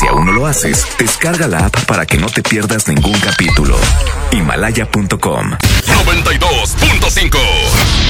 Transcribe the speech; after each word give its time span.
Si 0.00 0.06
aún 0.06 0.24
no 0.24 0.32
lo 0.32 0.46
haces, 0.46 0.86
descarga 0.98 1.46
la 1.46 1.66
app 1.66 1.84
para 1.84 2.06
que 2.06 2.16
no 2.16 2.26
te 2.26 2.42
pierdas 2.42 2.88
ningún 2.88 3.20
capítulo. 3.20 3.76
Himalaya.com 4.32 5.58
92.5 6.06 7.38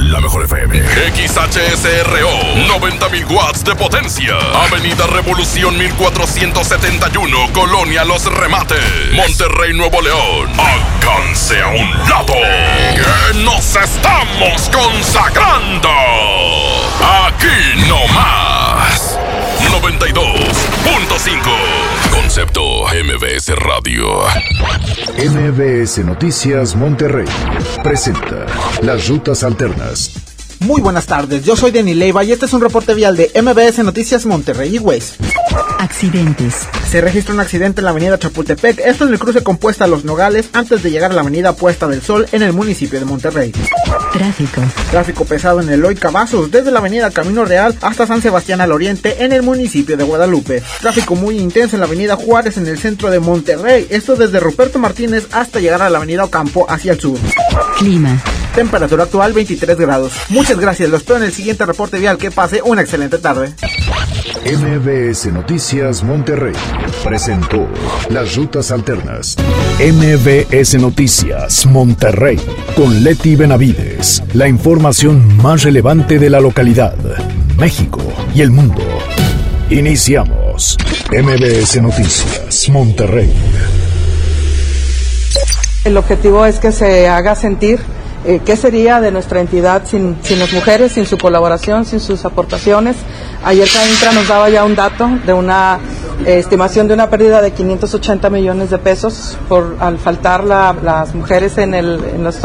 La 0.03 0.21
mejor 0.21 0.45
FM. 0.45 0.81
XHSRO. 1.17 2.31
90.000 2.69 3.29
watts 3.33 3.65
de 3.65 3.75
potencia. 3.75 4.37
Avenida 4.69 5.05
Revolución 5.09 5.77
1471. 5.77 7.53
Colonia 7.53 8.05
Los 8.05 8.25
Remates. 8.27 8.79
Monterrey, 9.13 9.73
Nuevo 9.75 10.01
León. 10.01 10.49
Alcance 10.61 11.61
a 11.61 11.71
un 11.71 11.91
lado. 12.09 12.35
Nos 13.43 13.75
estamos 13.75 14.71
consagrando. 14.71 15.91
Aquí 17.27 17.89
no 17.89 18.07
más. 18.15 18.80
92.5 19.81 22.11
Concepto 22.11 22.85
MBS 23.03 23.55
Radio. 23.57 24.25
MBS 25.17 26.05
Noticias 26.05 26.77
Monterrey 26.77 27.25
presenta 27.83 28.45
Las 28.83 29.09
Rutas 29.09 29.43
Alternas. 29.43 30.30
Muy 30.61 30.83
buenas 30.83 31.07
tardes, 31.07 31.43
yo 31.43 31.57
soy 31.57 31.71
Denny 31.71 31.95
Leiva 31.95 32.23
y 32.23 32.33
este 32.33 32.45
es 32.45 32.53
un 32.53 32.61
reporte 32.61 32.93
vial 32.93 33.17
de 33.17 33.31
MBS 33.35 33.79
Noticias 33.83 34.27
Monterrey 34.27 34.77
y 34.77 34.79
Waze. 34.79 35.15
Accidentes. 35.79 36.69
Se 36.91 37.01
registra 37.01 37.33
un 37.33 37.41
accidente 37.41 37.81
en 37.81 37.87
la 37.87 37.93
avenida 37.93 38.19
Chapultepec, 38.19 38.79
esto 38.81 39.07
en 39.07 39.15
el 39.15 39.19
cruce 39.19 39.43
compuesta 39.43 39.85
a 39.85 39.87
Los 39.87 40.05
Nogales, 40.05 40.51
antes 40.53 40.83
de 40.83 40.91
llegar 40.91 41.13
a 41.13 41.15
la 41.15 41.23
avenida 41.23 41.55
Puesta 41.55 41.89
del 41.89 42.03
Sol 42.03 42.27
en 42.33 42.43
el 42.43 42.53
municipio 42.53 42.99
de 42.99 43.07
Monterrey. 43.07 43.53
Tráfico. 44.13 44.61
Tráfico 44.91 45.25
pesado 45.25 45.63
en 45.63 45.69
el 45.69 45.75
Eloy 45.77 45.95
Cavazos, 45.95 46.51
desde 46.51 46.71
la 46.71 46.81
avenida 46.81 47.11
Camino 47.11 47.47
Real 47.47 47.75
hasta 47.81 48.07
San 48.07 48.21
Sebastián 48.21 48.61
al 48.61 48.73
Oriente 48.73 49.25
en 49.25 49.33
el 49.33 49.43
municipio 49.43 49.97
de 49.97 50.05
Guadalupe. 50.05 50.63
Tráfico 50.81 51.15
muy 51.17 51.39
intenso 51.39 51.77
en 51.77 51.81
la 51.81 51.87
avenida 51.87 52.17
Juárez 52.17 52.59
en 52.59 52.67
el 52.67 52.79
centro 52.79 53.11
de 53.11 53.19
Monterrey, 53.19 53.87
esto 53.89 54.15
desde 54.15 54.41
Ruperto 54.41 54.79
Martínez 54.79 55.27
hasta 55.33 55.59
llegar 55.59 55.81
a 55.81 55.89
la 55.89 55.97
avenida 55.97 56.25
Ocampo 56.25 56.67
hacia 56.69 56.93
el 56.93 57.01
sur. 57.01 57.19
Clima. 57.79 58.23
Temperatura 58.55 59.05
actual 59.05 59.33
23 59.33 59.79
grados. 59.79 60.13
Muchas 60.29 60.59
gracias, 60.59 60.89
lo 60.91 60.97
espero 60.97 61.19
en 61.19 61.25
el 61.25 61.33
siguiente 61.33 61.65
reporte 61.65 61.99
vial. 61.99 62.19
Que 62.19 62.31
pase 62.31 62.61
una 62.63 62.83
excelente 62.83 63.19
tarde. 63.19 63.55
MBS 64.45 65.27
Noticias 65.27 66.03
Monterrey 66.03 66.55
presentó 67.05 67.69
Las 68.09 68.35
Rutas 68.37 68.71
Alternas. 68.71 69.37
MBS 69.79 70.75
Noticias 70.75 71.67
Monterrey 71.67 72.41
con 72.75 73.05
Leti 73.05 73.37
Benavides. 73.37 74.23
La 74.35 74.49
información 74.49 75.37
más 75.37 75.63
relevante 75.63 76.19
de 76.19 76.31
la 76.31 76.41
localidad, 76.41 76.97
México 77.57 78.01
y 78.35 78.41
el 78.43 78.51
mundo. 78.51 78.83
Iniciamos. 79.71 80.77
MBS 81.13 81.81
Noticias 81.81 82.69
Monterrey. 82.69 83.33
El 85.85 85.97
objetivo 85.97 86.45
es 86.45 86.59
que 86.59 86.73
se 86.73 87.09
haga 87.09 87.35
sentir 87.35 87.79
eh, 88.27 88.41
qué 88.45 88.57
sería 88.57 89.01
de 89.01 89.11
nuestra 89.11 89.41
entidad 89.41 89.83
sin, 89.87 90.17
sin 90.23 90.39
las 90.39 90.53
mujeres, 90.53 90.93
sin 90.93 91.07
su 91.07 91.17
colaboración, 91.19 91.85
sin 91.85 92.01
sus 92.01 92.25
aportaciones. 92.25 92.97
Ayer 93.45 93.67
Caintra 93.73 94.13
nos 94.13 94.29
daba 94.29 94.51
ya 94.51 94.65
un 94.65 94.75
dato 94.77 95.09
de 95.27 95.33
una 95.33 95.79
eh, 96.27 96.39
estimación 96.39 96.87
de 96.89 96.95
una 96.95 97.09
pérdida 97.09 97.41
de 97.41 97.53
580 97.53 98.29
millones 98.31 98.69
de 98.71 98.79
pesos 98.79 99.39
por 99.49 99.77
al 99.81 99.99
faltar 99.99 100.45
la- 100.45 100.75
las 100.83 101.15
mujeres 101.15 101.57
en, 101.59 101.73
el, 101.75 101.99
en, 102.15 102.23
los- 102.25 102.39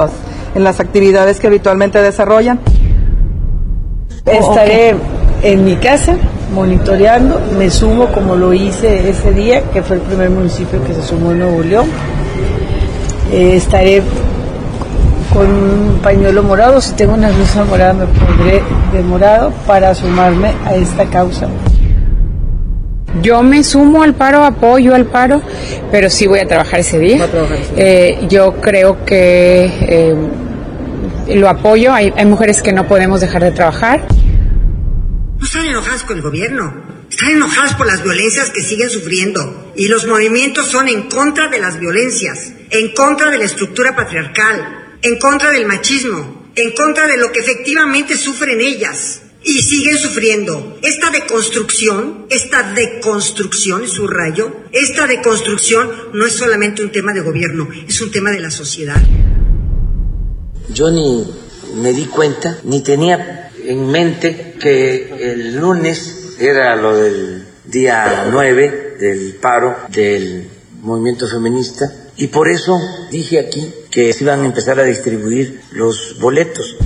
en 0.55 0.63
las 0.63 0.79
actividades 0.79 1.39
que 1.39 1.47
habitualmente 1.47 2.01
desarrollan. 2.01 2.59
Estaré 4.25 4.95
en 5.43 5.65
mi 5.65 5.75
casa 5.75 6.15
monitoreando, 6.53 7.39
me 7.57 7.69
sumo 7.69 8.07
como 8.07 8.35
lo 8.35 8.53
hice 8.53 9.09
ese 9.09 9.31
día, 9.33 9.61
que 9.71 9.83
fue 9.83 9.97
el 9.97 10.01
primer 10.03 10.29
municipio 10.29 10.81
que 10.83 10.93
se 10.93 11.03
sumó 11.03 11.31
en 11.31 11.39
Nuevo 11.39 11.61
León. 11.61 11.85
Eh, 13.31 13.55
estaré 13.57 14.01
con 15.35 15.51
un 15.51 15.99
pañuelo 16.01 16.43
morado, 16.43 16.79
si 16.79 16.93
tengo 16.93 17.13
una 17.13 17.29
blusa 17.29 17.65
morada 17.65 17.93
me 17.93 18.05
pondré 18.05 18.63
de 18.93 19.01
morado 19.03 19.51
para 19.67 19.93
sumarme 19.93 20.53
a 20.63 20.75
esta 20.75 21.09
causa. 21.09 21.49
Yo 23.21 23.43
me 23.43 23.61
sumo 23.61 24.01
al 24.03 24.13
paro, 24.13 24.45
apoyo 24.45 24.95
al 24.95 25.05
paro, 25.07 25.41
pero 25.91 26.09
sí 26.09 26.25
voy 26.25 26.39
a 26.39 26.47
trabajar 26.47 26.79
ese 26.79 26.99
día. 26.99 27.27
Eh, 27.75 28.25
yo 28.29 28.61
creo 28.61 29.03
que 29.03 29.65
eh, 29.81 30.15
lo 31.35 31.49
apoyo. 31.49 31.93
Hay, 31.93 32.13
hay 32.15 32.25
mujeres 32.25 32.61
que 32.61 32.71
no 32.71 32.87
podemos 32.87 33.19
dejar 33.19 33.43
de 33.43 33.51
trabajar. 33.51 34.07
No 35.37 35.45
están 35.45 35.65
enojadas 35.65 36.03
con 36.03 36.15
el 36.15 36.23
gobierno, 36.23 36.73
están 37.09 37.31
enojadas 37.31 37.75
por 37.75 37.87
las 37.87 38.01
violencias 38.03 38.51
que 38.51 38.61
siguen 38.61 38.89
sufriendo. 38.89 39.73
Y 39.75 39.89
los 39.89 40.07
movimientos 40.07 40.67
son 40.67 40.87
en 40.87 41.09
contra 41.09 41.49
de 41.49 41.59
las 41.59 41.77
violencias, 41.77 42.53
en 42.69 42.93
contra 42.93 43.31
de 43.31 43.37
la 43.37 43.45
estructura 43.45 43.95
patriarcal, 43.95 44.84
en 45.05 45.19
contra 45.19 45.51
del 45.51 45.67
machismo, 45.67 46.49
en 46.55 46.71
contra 46.71 47.05
de 47.07 47.17
lo 47.17 47.31
que 47.31 47.39
efectivamente 47.39 48.17
sufren 48.17 48.59
ellas. 48.59 49.21
Y 49.43 49.61
siguen 49.61 49.99
sufriendo. 49.99 50.79
Esta 50.81 51.11
deconstrucción, 51.11 52.25
esta 52.31 52.73
deconstrucción, 52.73 53.87
subrayo, 53.87 54.51
esta 54.71 55.05
deconstrucción 55.05 55.87
no 56.13 56.25
es 56.25 56.33
solamente 56.33 56.83
un 56.83 56.91
tema 56.91 57.13
de 57.13 57.21
gobierno, 57.21 57.69
es 57.87 58.01
un 58.01 58.11
tema 58.11 58.31
de 58.31 58.39
la 58.39 58.49
sociedad. 58.49 58.99
Yo 60.73 60.89
ni 60.89 61.23
me 61.75 61.93
di 61.93 62.05
cuenta, 62.05 62.57
ni 62.63 62.81
tenía 62.81 63.51
en 63.63 63.91
mente 63.91 64.55
que 64.59 65.13
el 65.31 65.57
lunes 65.57 66.37
era 66.39 66.75
lo 66.75 66.95
del 66.97 67.45
día 67.65 68.27
9 68.31 68.97
del 68.99 69.35
paro 69.35 69.75
del 69.89 70.49
movimiento 70.81 71.27
feminista 71.27 72.04
y 72.17 72.27
por 72.27 72.47
eso 72.47 72.79
dije 73.11 73.39
aquí 73.39 73.71
que 73.91 74.13
se 74.13 74.23
iban 74.23 74.41
a 74.41 74.45
empezar 74.45 74.79
a 74.79 74.83
distribuir 74.83 75.61
los 75.71 76.17
boletos. 76.19 76.77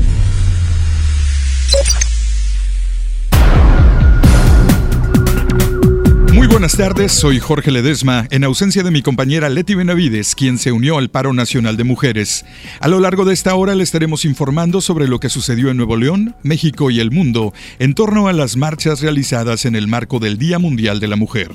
Muy 6.34 6.48
buenas 6.48 6.78
tardes, 6.78 7.12
soy 7.12 7.40
Jorge 7.40 7.72
Ledesma, 7.72 8.28
en 8.32 8.44
ausencia 8.44 8.84
de 8.84 8.92
mi 8.92 9.02
compañera 9.02 9.50
Leti 9.50 9.76
Benavides, 9.76 10.36
quien 10.36 10.58
se 10.58 10.72
unió 10.72 10.98
al 10.98 11.10
paro 11.10 11.34
nacional 11.34 11.78
de 11.78 11.84
mujeres. 11.84 12.46
A 12.80 12.88
lo 12.88 13.00
largo 13.00 13.26
de 13.26 13.34
esta 13.34 13.56
hora 13.56 13.76
le 13.76 13.84
estaremos 13.84 14.26
informando 14.26 14.82
sobre 14.82 15.08
lo 15.08 15.20
que 15.20 15.30
sucedió 15.30 15.70
en 15.70 15.78
Nuevo 15.78 15.98
León, 15.98 16.36
México 16.44 16.92
y 16.92 17.00
el 17.00 17.12
mundo 17.12 17.54
en 17.80 17.94
torno 17.94 18.28
a 18.28 18.34
las 18.34 18.56
marchas 18.56 19.02
realizadas 19.02 19.66
en 19.66 19.76
el 19.76 19.88
marco 19.88 20.20
del 20.20 20.38
Día 20.38 20.60
Mundial 20.60 21.00
de 21.00 21.08
la 21.08 21.16
Mujer. 21.16 21.50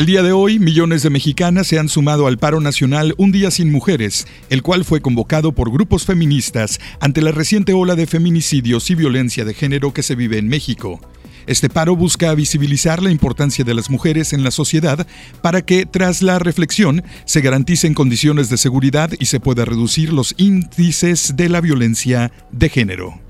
El 0.00 0.06
día 0.06 0.22
de 0.22 0.32
hoy, 0.32 0.58
millones 0.58 1.02
de 1.02 1.10
mexicanas 1.10 1.66
se 1.66 1.78
han 1.78 1.90
sumado 1.90 2.26
al 2.26 2.38
paro 2.38 2.58
nacional 2.62 3.12
Un 3.18 3.32
Día 3.32 3.50
Sin 3.50 3.70
Mujeres, 3.70 4.26
el 4.48 4.62
cual 4.62 4.86
fue 4.86 5.02
convocado 5.02 5.52
por 5.52 5.70
grupos 5.70 6.06
feministas 6.06 6.80
ante 7.00 7.20
la 7.20 7.32
reciente 7.32 7.74
ola 7.74 7.96
de 7.96 8.06
feminicidios 8.06 8.88
y 8.90 8.94
violencia 8.94 9.44
de 9.44 9.52
género 9.52 9.92
que 9.92 10.02
se 10.02 10.14
vive 10.14 10.38
en 10.38 10.48
México. 10.48 11.02
Este 11.46 11.68
paro 11.68 11.96
busca 11.96 12.34
visibilizar 12.34 13.02
la 13.02 13.10
importancia 13.10 13.62
de 13.62 13.74
las 13.74 13.90
mujeres 13.90 14.32
en 14.32 14.42
la 14.42 14.52
sociedad 14.52 15.06
para 15.42 15.60
que, 15.60 15.84
tras 15.84 16.22
la 16.22 16.38
reflexión, 16.38 17.04
se 17.26 17.42
garanticen 17.42 17.92
condiciones 17.92 18.48
de 18.48 18.56
seguridad 18.56 19.10
y 19.18 19.26
se 19.26 19.38
pueda 19.38 19.66
reducir 19.66 20.14
los 20.14 20.34
índices 20.38 21.34
de 21.36 21.50
la 21.50 21.60
violencia 21.60 22.32
de 22.52 22.70
género. 22.70 23.20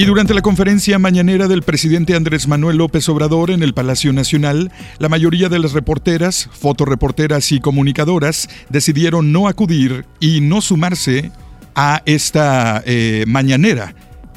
Y 0.00 0.06
durante 0.06 0.32
la 0.32 0.40
conferencia 0.40 0.98
mañanera 0.98 1.46
del 1.46 1.62
presidente 1.62 2.16
Andrés 2.16 2.48
Manuel 2.48 2.78
López 2.78 3.06
Obrador 3.10 3.50
en 3.50 3.62
el 3.62 3.74
Palacio 3.74 4.14
Nacional, 4.14 4.72
la 4.98 5.10
mayoría 5.10 5.50
de 5.50 5.58
las 5.58 5.74
reporteras, 5.74 6.48
fotoreporteras 6.54 7.52
y 7.52 7.60
comunicadoras 7.60 8.48
decidieron 8.70 9.30
no 9.30 9.46
acudir 9.46 10.06
y 10.18 10.40
no 10.40 10.62
sumarse 10.62 11.32
a 11.74 12.00
esta 12.06 12.82
eh, 12.86 13.24
mañanera. 13.26 13.94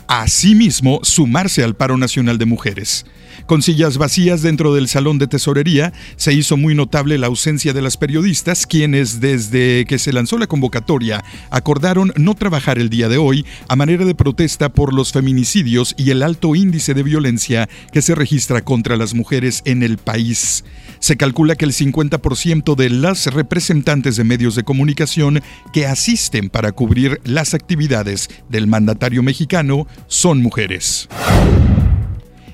Asimismo, 0.09 0.99
sumarse 1.01 1.63
al 1.63 1.77
paro 1.77 1.95
nacional 1.95 2.37
de 2.37 2.45
mujeres. 2.45 3.05
Con 3.45 3.61
sillas 3.61 3.97
vacías 3.97 4.41
dentro 4.41 4.73
del 4.73 4.87
salón 4.87 5.17
de 5.17 5.27
tesorería, 5.27 5.91
se 6.15 6.33
hizo 6.33 6.55
muy 6.55 6.75
notable 6.75 7.17
la 7.17 7.27
ausencia 7.27 7.73
de 7.73 7.81
las 7.81 7.97
periodistas, 7.97 8.65
quienes 8.65 9.19
desde 9.19 9.85
que 9.85 9.99
se 9.99 10.13
lanzó 10.13 10.37
la 10.37 10.47
convocatoria 10.47 11.23
acordaron 11.49 12.13
no 12.15 12.35
trabajar 12.35 12.79
el 12.79 12.89
día 12.89 13.09
de 13.09 13.17
hoy 13.17 13.45
a 13.67 13.75
manera 13.75 14.05
de 14.05 14.15
protesta 14.15 14.69
por 14.69 14.93
los 14.93 15.11
feminicidios 15.11 15.93
y 15.97 16.11
el 16.11 16.23
alto 16.23 16.55
índice 16.55 16.93
de 16.93 17.03
violencia 17.03 17.69
que 17.91 18.01
se 18.01 18.15
registra 18.15 18.61
contra 18.61 18.95
las 18.95 19.13
mujeres 19.13 19.61
en 19.65 19.83
el 19.83 19.97
país. 19.97 20.63
Se 20.99 21.17
calcula 21.17 21.55
que 21.55 21.65
el 21.65 21.73
50% 21.73 22.75
de 22.75 22.89
las 22.89 23.27
representantes 23.27 24.15
de 24.15 24.23
medios 24.23 24.55
de 24.55 24.63
comunicación 24.63 25.41
que 25.73 25.85
asisten 25.85 26.49
para 26.49 26.71
cubrir 26.71 27.19
las 27.25 27.53
actividades 27.53 28.29
del 28.49 28.67
mandatario 28.67 29.21
mexicano 29.21 29.85
son 30.07 30.41
mujeres. 30.41 31.09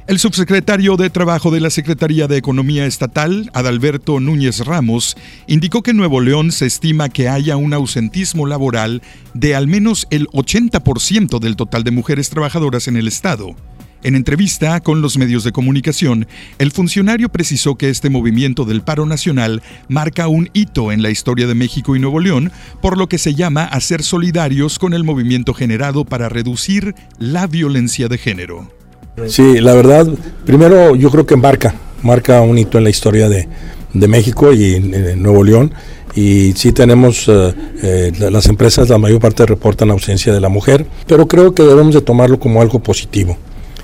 El 0.09 0.17
subsecretario 0.17 0.97
de 0.97 1.11
Trabajo 1.11 1.51
de 1.51 1.59
la 1.59 1.69
Secretaría 1.69 2.25
de 2.25 2.35
Economía 2.35 2.87
Estatal, 2.87 3.51
Adalberto 3.53 4.19
Núñez 4.19 4.65
Ramos, 4.65 5.15
indicó 5.45 5.83
que 5.83 5.91
en 5.91 5.97
Nuevo 5.97 6.19
León 6.19 6.51
se 6.51 6.65
estima 6.65 7.09
que 7.09 7.29
haya 7.29 7.57
un 7.57 7.75
ausentismo 7.75 8.47
laboral 8.47 9.03
de 9.35 9.53
al 9.53 9.67
menos 9.67 10.07
el 10.09 10.25
80% 10.29 11.37
del 11.37 11.55
total 11.55 11.83
de 11.83 11.91
mujeres 11.91 12.31
trabajadoras 12.31 12.87
en 12.87 12.97
el 12.97 13.07
estado. 13.07 13.55
En 14.01 14.15
entrevista 14.15 14.79
con 14.79 15.03
los 15.03 15.15
medios 15.19 15.43
de 15.43 15.51
comunicación, 15.51 16.25
el 16.57 16.71
funcionario 16.71 17.29
precisó 17.29 17.75
que 17.75 17.91
este 17.91 18.09
movimiento 18.09 18.65
del 18.65 18.81
paro 18.81 19.05
nacional 19.05 19.61
marca 19.89 20.27
un 20.27 20.49
hito 20.53 20.91
en 20.91 21.03
la 21.03 21.11
historia 21.11 21.45
de 21.45 21.53
México 21.53 21.95
y 21.95 21.99
Nuevo 21.99 22.19
León, 22.19 22.51
por 22.81 22.97
lo 22.97 23.07
que 23.07 23.19
se 23.19 23.35
llama 23.35 23.65
a 23.65 23.79
ser 23.79 24.01
solidarios 24.01 24.79
con 24.79 24.95
el 24.95 25.03
movimiento 25.03 25.53
generado 25.53 26.03
para 26.03 26.29
reducir 26.29 26.95
la 27.19 27.45
violencia 27.45 28.07
de 28.07 28.17
género. 28.17 28.78
Sí, 29.27 29.59
la 29.59 29.73
verdad, 29.73 30.07
primero 30.45 30.95
yo 30.95 31.09
creo 31.09 31.25
que 31.25 31.35
marca, 31.35 31.75
marca 32.03 32.41
un 32.41 32.57
hito 32.57 32.77
en 32.77 32.83
la 32.83 32.89
historia 32.89 33.29
de, 33.29 33.47
México 33.93 34.53
y 34.53 34.79
Nuevo 35.17 35.43
León. 35.43 35.73
Y 36.15 36.53
sí 36.53 36.71
tenemos, 36.71 37.27
eh, 37.27 37.53
eh, 37.83 38.11
las 38.31 38.47
empresas, 38.47 38.89
la 38.89 38.97
mayor 38.97 39.19
parte 39.19 39.45
reportan 39.45 39.91
ausencia 39.91 40.33
de 40.33 40.39
la 40.39 40.49
mujer, 40.49 40.85
pero 41.07 41.27
creo 41.27 41.53
que 41.53 41.63
debemos 41.63 41.93
de 41.93 42.01
tomarlo 42.01 42.39
como 42.39 42.61
algo 42.61 42.79
positivo. 42.79 43.37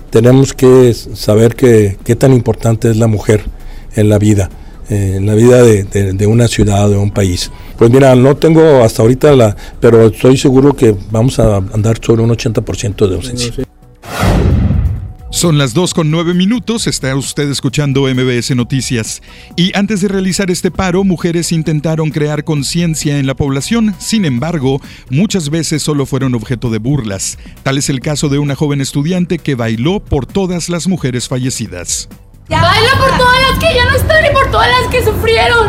Tenemos 0.09 0.53
que 0.53 0.93
saber 0.93 1.55
que, 1.55 1.97
qué 2.03 2.15
tan 2.15 2.33
importante 2.33 2.89
es 2.89 2.97
la 2.97 3.07
mujer 3.07 3.43
en 3.95 4.09
la 4.09 4.17
vida, 4.17 4.49
eh, 4.89 5.13
en 5.17 5.25
la 5.25 5.35
vida 5.35 5.61
de, 5.61 5.83
de, 5.83 6.27
una 6.27 6.47
ciudad, 6.47 6.89
de 6.89 6.97
un 6.97 7.11
país. 7.11 7.51
Pues 7.77 7.91
mira, 7.91 8.15
no 8.15 8.35
tengo 8.35 8.83
hasta 8.83 9.01
ahorita 9.03 9.33
la, 9.33 9.55
pero 9.79 10.07
estoy 10.07 10.37
seguro 10.37 10.73
que 10.73 10.95
vamos 11.11 11.39
a 11.39 11.57
andar 11.57 11.97
sobre 12.01 12.23
un 12.23 12.31
80% 12.31 13.07
de 13.07 13.15
ausencia. 13.15 13.65
Son 15.35 15.57
las 15.57 15.73
2 15.73 15.93
con 15.93 16.11
9 16.11 16.33
minutos, 16.33 16.87
está 16.87 17.13
usted 17.13 17.51
escuchando 17.51 18.03
MBS 18.03 18.55
Noticias. 18.55 19.21
Y 19.57 19.77
antes 19.77 19.99
de 19.99 20.07
realizar 20.07 20.49
este 20.49 20.71
paro, 20.71 21.03
mujeres 21.03 21.51
intentaron 21.51 22.09
crear 22.09 22.45
conciencia 22.45 23.19
en 23.19 23.27
la 23.27 23.33
población, 23.33 23.93
sin 23.99 24.23
embargo, 24.23 24.79
muchas 25.09 25.49
veces 25.49 25.83
solo 25.83 26.05
fueron 26.05 26.35
objeto 26.35 26.69
de 26.69 26.77
burlas. 26.77 27.37
Tal 27.63 27.77
es 27.77 27.89
el 27.89 27.99
caso 27.99 28.29
de 28.29 28.39
una 28.39 28.55
joven 28.55 28.79
estudiante 28.79 29.37
que 29.37 29.55
bailó 29.55 29.99
por 29.99 30.25
todas 30.25 30.69
las 30.69 30.87
mujeres 30.87 31.27
fallecidas. 31.27 32.07
Baila 32.47 32.97
por 32.97 33.17
todas 33.17 33.41
las 33.41 33.59
que 33.59 33.75
ya 33.75 33.83
no 33.91 33.97
están 33.97 34.25
y 34.25 34.33
por 34.33 34.49
todas 34.51 34.69
las 34.69 34.89
que 34.89 35.03
sufrieron. 35.03 35.67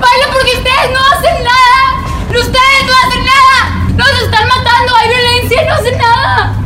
Baila 0.00 0.32
porque 0.32 0.52
ustedes 0.58 0.92
no 0.92 1.00
hacen 1.12 1.42
nada. 1.42 2.30
Ustedes 2.30 2.86
no 2.86 2.92
hacen 3.04 3.24
nada. 3.24 3.96
Nos 3.96 4.22
están 4.22 4.46
matando, 4.46 4.94
hay 4.94 5.08
violencia 5.08 5.60
y 5.60 5.66
no 5.66 5.74
hacen 5.74 5.98
nada. 5.98 6.65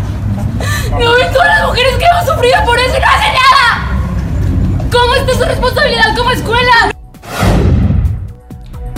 No 0.90 1.14
ven 1.14 1.32
todas 1.32 1.48
las 1.48 1.66
mujeres 1.68 1.94
que 1.96 2.04
hemos 2.04 2.26
sufrido 2.26 2.64
por 2.64 2.78
eso 2.78 2.96
y 2.96 3.00
no 3.00 3.06
hace 3.06 3.32
nada. 3.32 4.88
¿Cómo 4.90 5.14
está 5.14 5.34
su 5.34 5.44
responsabilidad 5.44 6.16
como 6.16 6.30
escuela? 6.30 6.92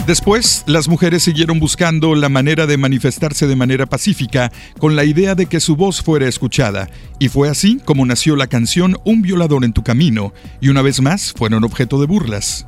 Después, 0.07 0.63
las 0.65 0.89
mujeres 0.89 1.23
siguieron 1.23 1.61
buscando 1.61 2.13
la 2.13 2.27
manera 2.27 2.65
de 2.65 2.75
manifestarse 2.75 3.47
de 3.47 3.55
manera 3.55 3.85
pacífica 3.85 4.51
con 4.77 4.97
la 4.97 5.05
idea 5.05 5.33
de 5.33 5.45
que 5.45 5.61
su 5.61 5.77
voz 5.77 6.01
fuera 6.01 6.27
escuchada, 6.27 6.89
y 7.19 7.29
fue 7.29 7.49
así 7.49 7.79
como 7.85 8.05
nació 8.05 8.35
la 8.35 8.47
canción 8.47 8.97
Un 9.05 9.21
violador 9.21 9.63
en 9.63 9.71
tu 9.71 9.81
camino, 9.83 10.33
y 10.59 10.67
una 10.67 10.81
vez 10.81 10.99
más 10.99 11.31
fueron 11.31 11.63
objeto 11.63 12.01
de 12.01 12.07
burlas. 12.07 12.67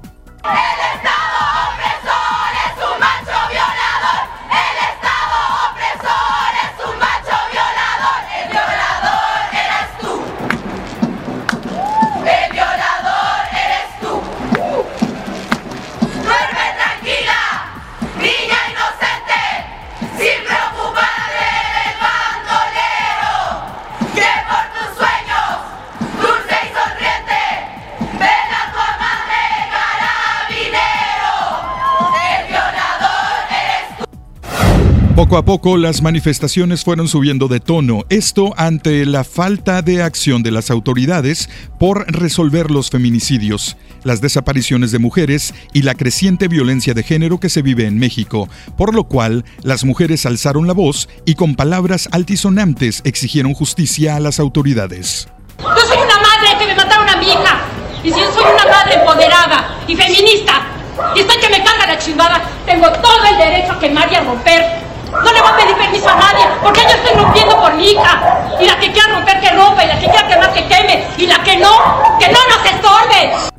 Poco 35.15 35.37
a 35.37 35.45
poco 35.45 35.77
las 35.77 36.01
manifestaciones 36.01 36.83
fueron 36.83 37.07
subiendo 37.07 37.47
de 37.47 37.61
tono, 37.61 38.01
esto 38.09 38.53
ante 38.57 39.05
la 39.05 39.23
falta 39.23 39.81
de 39.81 40.03
acción 40.03 40.43
de 40.43 40.51
las 40.51 40.69
autoridades 40.69 41.49
por 41.79 42.05
resolver 42.11 42.69
los 42.69 42.89
feminicidios, 42.89 43.77
las 44.03 44.19
desapariciones 44.19 44.91
de 44.91 44.99
mujeres 44.99 45.53
y 45.71 45.83
la 45.83 45.95
creciente 45.95 46.49
violencia 46.49 46.93
de 46.93 47.01
género 47.01 47.39
que 47.39 47.47
se 47.47 47.61
vive 47.61 47.85
en 47.85 47.97
México, 47.97 48.49
por 48.75 48.93
lo 48.93 49.05
cual 49.05 49.45
las 49.63 49.85
mujeres 49.85 50.25
alzaron 50.25 50.67
la 50.67 50.73
voz 50.73 51.07
y 51.23 51.35
con 51.35 51.55
palabras 51.55 52.09
altisonantes 52.11 52.99
exigieron 53.05 53.53
justicia 53.53 54.17
a 54.17 54.19
las 54.19 54.41
autoridades. 54.41 55.29
Yo 55.59 55.87
soy 55.87 55.97
una 55.97 56.17
madre 56.17 56.59
que 56.59 56.67
me 56.67 56.75
mataron 56.75 57.07
a 57.07 57.15
mi 57.15 57.27
hija, 57.27 57.63
y 58.03 58.11
si 58.11 58.19
yo 58.19 58.33
soy 58.33 58.43
una 58.53 58.69
madre 58.69 58.95
empoderada 58.95 59.79
y 59.87 59.95
feminista, 59.95 60.67
y 61.15 61.21
estoy 61.21 61.37
que 61.39 61.49
me 61.57 61.63
carga 61.63 61.87
la 61.87 61.97
chingada, 61.97 62.49
tengo 62.65 62.91
todo 63.01 63.23
el 63.31 63.37
derecho 63.37 63.71
a 63.71 63.79
quemar 63.79 64.11
y 64.11 64.17
romper 64.17 64.84
no 65.23 65.33
le 65.33 65.41
voy 65.41 65.51
a 65.51 65.57
pedir 65.57 65.75
permiso 65.75 66.09
a 66.09 66.15
nadie, 66.15 66.45
porque 66.61 66.81
yo 66.81 66.89
estoy 66.89 67.15
rompiendo 67.17 67.59
por 67.59 67.73
mi 67.75 67.91
hija. 67.91 68.57
Y 68.61 68.65
la 68.65 68.79
que 68.79 68.91
quiera 68.91 69.07
romper, 69.15 69.39
que 69.39 69.49
rompa, 69.51 69.83
y 69.83 69.87
la 69.87 69.99
que 69.99 70.05
quiera 70.05 70.27
quemar, 70.27 70.53
que 70.53 70.67
queme, 70.67 71.03
y 71.17 71.27
la 71.27 71.43
que 71.43 71.57
no, 71.57 71.71
que 72.19 72.27
no 72.27 72.39
nos 72.49 72.65
estorbe. 72.65 73.51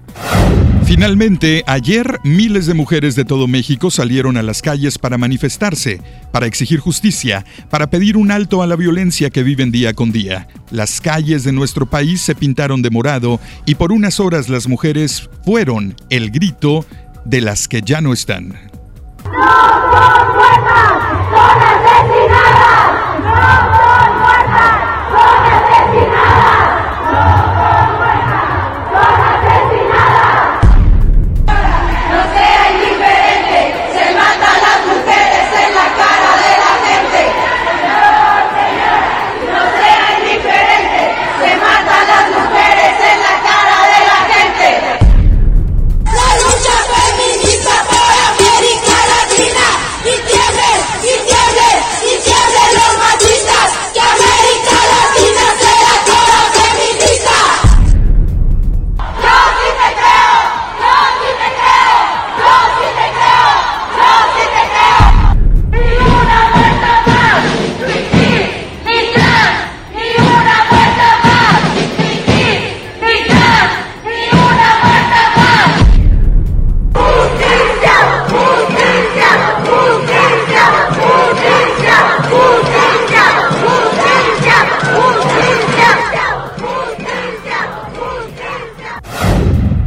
Finalmente, 0.87 1.65
ayer 1.67 2.21
miles 2.23 2.67
de 2.67 2.75
mujeres 2.75 3.17
de 3.17 3.25
todo 3.25 3.49
México 3.49 3.91
salieron 3.91 4.37
a 4.37 4.43
las 4.43 4.63
calles 4.63 4.99
para 4.99 5.19
manifestarse, 5.19 6.01
para 6.31 6.47
exigir 6.47 6.79
justicia, 6.79 7.45
para 7.71 7.91
pedir 7.91 8.17
un 8.17 8.31
alto 8.31 8.63
a 8.63 8.69
la 8.69 8.77
violencia 8.77 9.31
que 9.31 9.43
viven 9.43 9.73
día 9.73 9.95
con 9.95 10.13
día. 10.13 10.47
Las 10.71 11.01
calles 11.01 11.43
de 11.43 11.53
nuestro 11.53 11.87
país 11.87 12.23
se 12.23 12.37
pintaron 12.37 12.83
de 12.83 12.91
morado 12.91 13.41
y 13.67 13.75
por 13.75 13.91
unas 13.91 14.21
horas 14.21 14.49
las 14.49 14.69
mujeres 14.69 15.29
fueron 15.45 15.97
el 16.09 16.31
grito 16.31 16.87
de 17.25 17.41
las 17.41 17.67
que 17.67 17.83
ya 17.83 18.01
no 18.01 18.13
están. 18.13 18.55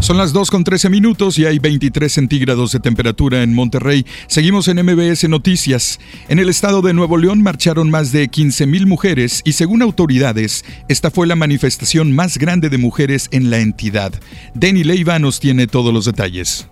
Son 0.10 0.18
las 0.18 0.34
2 0.34 0.50
con 0.50 0.64
13 0.64 0.90
minutos 0.90 1.38
y 1.38 1.46
hay 1.46 1.60
23 1.60 2.12
centígrados 2.12 2.72
de 2.72 2.80
temperatura 2.80 3.44
en 3.44 3.54
Monterrey. 3.54 4.08
Seguimos 4.26 4.68
en 4.68 4.84
MBS 4.84 5.30
Noticias. 5.30 6.00
En 6.30 6.40
el 6.40 6.50
estado 6.50 6.82
de 6.82 6.96
Nuevo 6.96 7.16
León 7.16 7.44
marcharon 7.44 7.92
más 7.92 8.12
de 8.12 8.28
15 8.28 8.66
mil 8.66 8.88
mujeres 8.88 9.44
y 9.46 9.54
según 9.54 9.84
autoridades, 9.84 10.66
esta 10.88 11.12
fue 11.12 11.28
la 11.28 11.36
manifestación 11.36 12.12
más 12.12 12.40
grande 12.40 12.70
de 12.70 12.80
mujeres 12.80 13.28
en 13.30 13.52
la 13.52 13.60
entidad. 13.60 14.12
Denny 14.56 14.84
Leiva 14.84 15.20
nos 15.20 15.40
tiene 15.40 15.68
todos 15.68 15.94
los 15.94 16.06
detalles. 16.06 16.68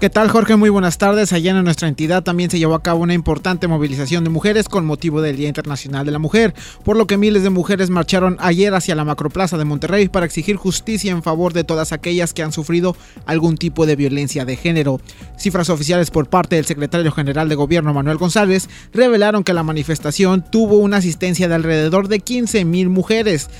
¿Qué 0.00 0.08
tal 0.08 0.30
Jorge? 0.30 0.56
Muy 0.56 0.70
buenas 0.70 0.96
tardes. 0.96 1.34
Allá 1.34 1.50
en 1.50 1.62
nuestra 1.62 1.86
entidad 1.86 2.22
también 2.22 2.48
se 2.48 2.58
llevó 2.58 2.74
a 2.74 2.82
cabo 2.82 3.02
una 3.02 3.12
importante 3.12 3.68
movilización 3.68 4.24
de 4.24 4.30
mujeres 4.30 4.66
con 4.66 4.86
motivo 4.86 5.20
del 5.20 5.36
Día 5.36 5.48
Internacional 5.48 6.06
de 6.06 6.10
la 6.10 6.18
Mujer, 6.18 6.54
por 6.84 6.96
lo 6.96 7.06
que 7.06 7.18
miles 7.18 7.42
de 7.42 7.50
mujeres 7.50 7.90
marcharon 7.90 8.38
ayer 8.40 8.72
hacia 8.72 8.94
la 8.94 9.04
macroplaza 9.04 9.58
de 9.58 9.66
Monterrey 9.66 10.08
para 10.08 10.24
exigir 10.24 10.56
justicia 10.56 11.12
en 11.12 11.22
favor 11.22 11.52
de 11.52 11.64
todas 11.64 11.92
aquellas 11.92 12.32
que 12.32 12.42
han 12.42 12.54
sufrido 12.54 12.96
algún 13.26 13.58
tipo 13.58 13.84
de 13.84 13.94
violencia 13.94 14.46
de 14.46 14.56
género. 14.56 15.02
Cifras 15.36 15.68
oficiales 15.68 16.10
por 16.10 16.30
parte 16.30 16.56
del 16.56 16.64
secretario 16.64 17.12
general 17.12 17.50
de 17.50 17.56
gobierno 17.56 17.92
Manuel 17.92 18.16
González 18.16 18.70
revelaron 18.94 19.44
que 19.44 19.52
la 19.52 19.64
manifestación 19.64 20.42
tuvo 20.50 20.78
una 20.78 20.96
asistencia 20.96 21.46
de 21.46 21.56
alrededor 21.56 22.08
de 22.08 22.20
15 22.20 22.64
mil 22.64 22.88
mujeres, 22.88 23.50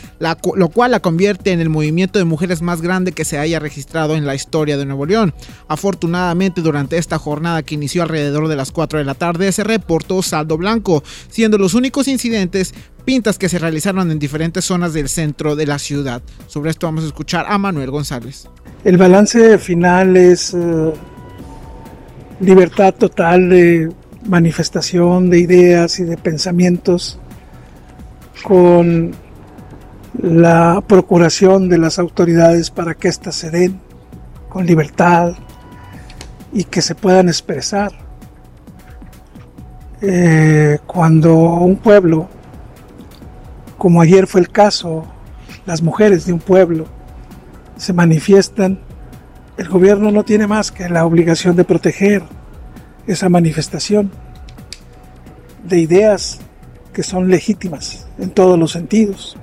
lo 0.54 0.68
cual 0.70 0.92
la 0.92 1.00
convierte 1.00 1.52
en 1.52 1.60
el 1.60 1.68
movimiento 1.68 2.18
de 2.18 2.24
mujeres 2.24 2.62
más 2.62 2.80
grande 2.80 3.12
que 3.12 3.26
se 3.26 3.36
haya 3.36 3.58
registrado 3.58 4.14
en 4.14 4.24
la 4.24 4.34
historia 4.34 4.78
de 4.78 4.86
Nuevo 4.86 5.04
León. 5.04 5.34
Afortunadamente, 5.68 6.29
durante 6.62 6.98
esta 6.98 7.18
jornada 7.18 7.62
que 7.62 7.74
inició 7.74 8.02
alrededor 8.02 8.48
de 8.48 8.56
las 8.56 8.72
4 8.72 8.98
de 8.98 9.04
la 9.04 9.14
tarde 9.14 9.52
se 9.52 9.64
reportó 9.64 10.22
saldo 10.22 10.56
blanco, 10.56 11.02
siendo 11.28 11.58
los 11.58 11.74
únicos 11.74 12.08
incidentes 12.08 12.74
pintas 13.04 13.38
que 13.38 13.48
se 13.48 13.58
realizaron 13.58 14.10
en 14.10 14.18
diferentes 14.18 14.64
zonas 14.64 14.92
del 14.92 15.08
centro 15.08 15.56
de 15.56 15.66
la 15.66 15.78
ciudad. 15.78 16.22
Sobre 16.46 16.70
esto 16.70 16.86
vamos 16.86 17.04
a 17.04 17.08
escuchar 17.08 17.46
a 17.48 17.58
Manuel 17.58 17.90
González. 17.90 18.48
El 18.84 18.96
balance 18.96 19.58
final 19.58 20.16
es 20.16 20.54
eh, 20.54 20.92
libertad 22.40 22.94
total 22.94 23.50
de 23.50 23.92
manifestación 24.26 25.30
de 25.30 25.40
ideas 25.40 25.98
y 25.98 26.04
de 26.04 26.16
pensamientos 26.16 27.18
con 28.42 29.12
la 30.22 30.82
procuración 30.86 31.68
de 31.68 31.78
las 31.78 31.98
autoridades 31.98 32.70
para 32.70 32.94
que 32.94 33.08
éstas 33.08 33.34
se 33.34 33.50
den 33.50 33.80
con 34.48 34.66
libertad, 34.66 35.34
y 36.52 36.64
que 36.64 36.82
se 36.82 36.94
puedan 36.94 37.28
expresar. 37.28 37.92
Eh, 40.02 40.78
cuando 40.86 41.34
un 41.34 41.76
pueblo, 41.76 42.28
como 43.76 44.00
ayer 44.00 44.26
fue 44.26 44.40
el 44.40 44.50
caso, 44.50 45.04
las 45.66 45.82
mujeres 45.82 46.26
de 46.26 46.32
un 46.32 46.38
pueblo 46.38 46.86
se 47.76 47.92
manifiestan, 47.92 48.80
el 49.56 49.68
gobierno 49.68 50.10
no 50.10 50.24
tiene 50.24 50.46
más 50.46 50.72
que 50.72 50.88
la 50.88 51.04
obligación 51.04 51.54
de 51.56 51.64
proteger 51.64 52.22
esa 53.06 53.28
manifestación 53.28 54.10
de 55.64 55.78
ideas 55.78 56.40
que 56.92 57.02
son 57.02 57.28
legítimas 57.28 58.06
en 58.18 58.30
todos 58.30 58.58
los 58.58 58.72
sentidos. 58.72 59.36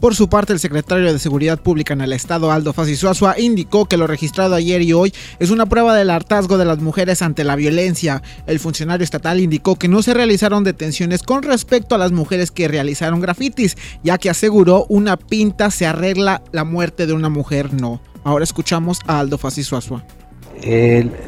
Por 0.00 0.14
su 0.14 0.28
parte, 0.28 0.52
el 0.52 0.60
secretario 0.60 1.12
de 1.12 1.18
Seguridad 1.18 1.58
Pública 1.58 1.92
en 1.92 2.00
el 2.00 2.12
Estado, 2.12 2.52
Aldo 2.52 2.72
Fasisuazua, 2.72 3.40
indicó 3.40 3.86
que 3.86 3.96
lo 3.96 4.06
registrado 4.06 4.54
ayer 4.54 4.80
y 4.82 4.92
hoy 4.92 5.12
es 5.40 5.50
una 5.50 5.66
prueba 5.66 5.92
del 5.96 6.10
hartazgo 6.10 6.56
de 6.56 6.64
las 6.64 6.78
mujeres 6.78 7.20
ante 7.20 7.42
la 7.42 7.56
violencia. 7.56 8.22
El 8.46 8.60
funcionario 8.60 9.02
estatal 9.02 9.40
indicó 9.40 9.74
que 9.76 9.88
no 9.88 10.02
se 10.02 10.14
realizaron 10.14 10.62
detenciones 10.62 11.24
con 11.24 11.42
respecto 11.42 11.96
a 11.96 11.98
las 11.98 12.12
mujeres 12.12 12.52
que 12.52 12.68
realizaron 12.68 13.20
grafitis, 13.20 13.76
ya 14.04 14.18
que 14.18 14.30
aseguró 14.30 14.86
una 14.88 15.16
pinta 15.16 15.72
se 15.72 15.86
arregla, 15.86 16.42
la 16.52 16.62
muerte 16.62 17.08
de 17.08 17.12
una 17.12 17.28
mujer 17.28 17.74
no. 17.74 18.00
Ahora 18.22 18.44
escuchamos 18.44 19.00
a 19.08 19.18
Aldo 19.18 19.36
Fasisuazua. 19.36 20.04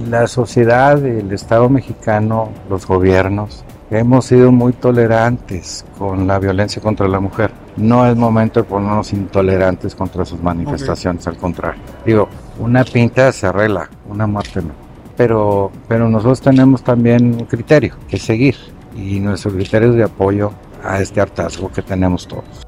la 0.09 0.29
sociedad, 0.29 1.05
el 1.05 1.33
Estado 1.33 1.69
mexicano, 1.69 2.53
los 2.69 2.87
gobiernos, 2.87 3.65
hemos 3.91 4.27
sido 4.27 4.53
muy 4.53 4.73
tolerantes 4.73 5.85
con 5.99 6.27
la 6.27 6.39
violencia 6.39 6.81
contra 6.81 7.09
la 7.09 7.21
mujer 7.21 7.51
no 7.77 8.07
es 8.07 8.17
momento 8.17 8.61
de 8.61 8.65
ponernos 8.65 9.13
intolerantes 9.13 9.95
contra 9.95 10.25
sus 10.25 10.43
manifestaciones, 10.43 11.27
al 11.27 11.37
contrario. 11.37 11.81
Digo, 12.05 12.29
una 12.59 12.85
pinta 12.85 13.33
se 13.33 13.47
arregla, 13.47 13.89
una 14.09 14.27
muerte 14.27 14.61
no. 14.63 14.73
Pero, 15.17 15.71
pero 15.89 16.09
nosotros 16.09 16.41
tenemos 16.41 16.83
también 16.83 17.35
un 17.35 17.45
criterio 17.45 17.95
que 18.09 18.19
seguir 18.19 18.57
y 18.95 19.21
nuestro 19.21 19.53
criterio 19.53 19.91
es 19.91 19.97
de 19.97 20.05
apoyo 20.05 20.53
a 20.85 21.01
este 21.01 21.21
hartazgo 21.21 21.71
que 21.71 21.83
tenemos 21.83 22.27
todos. 22.27 22.67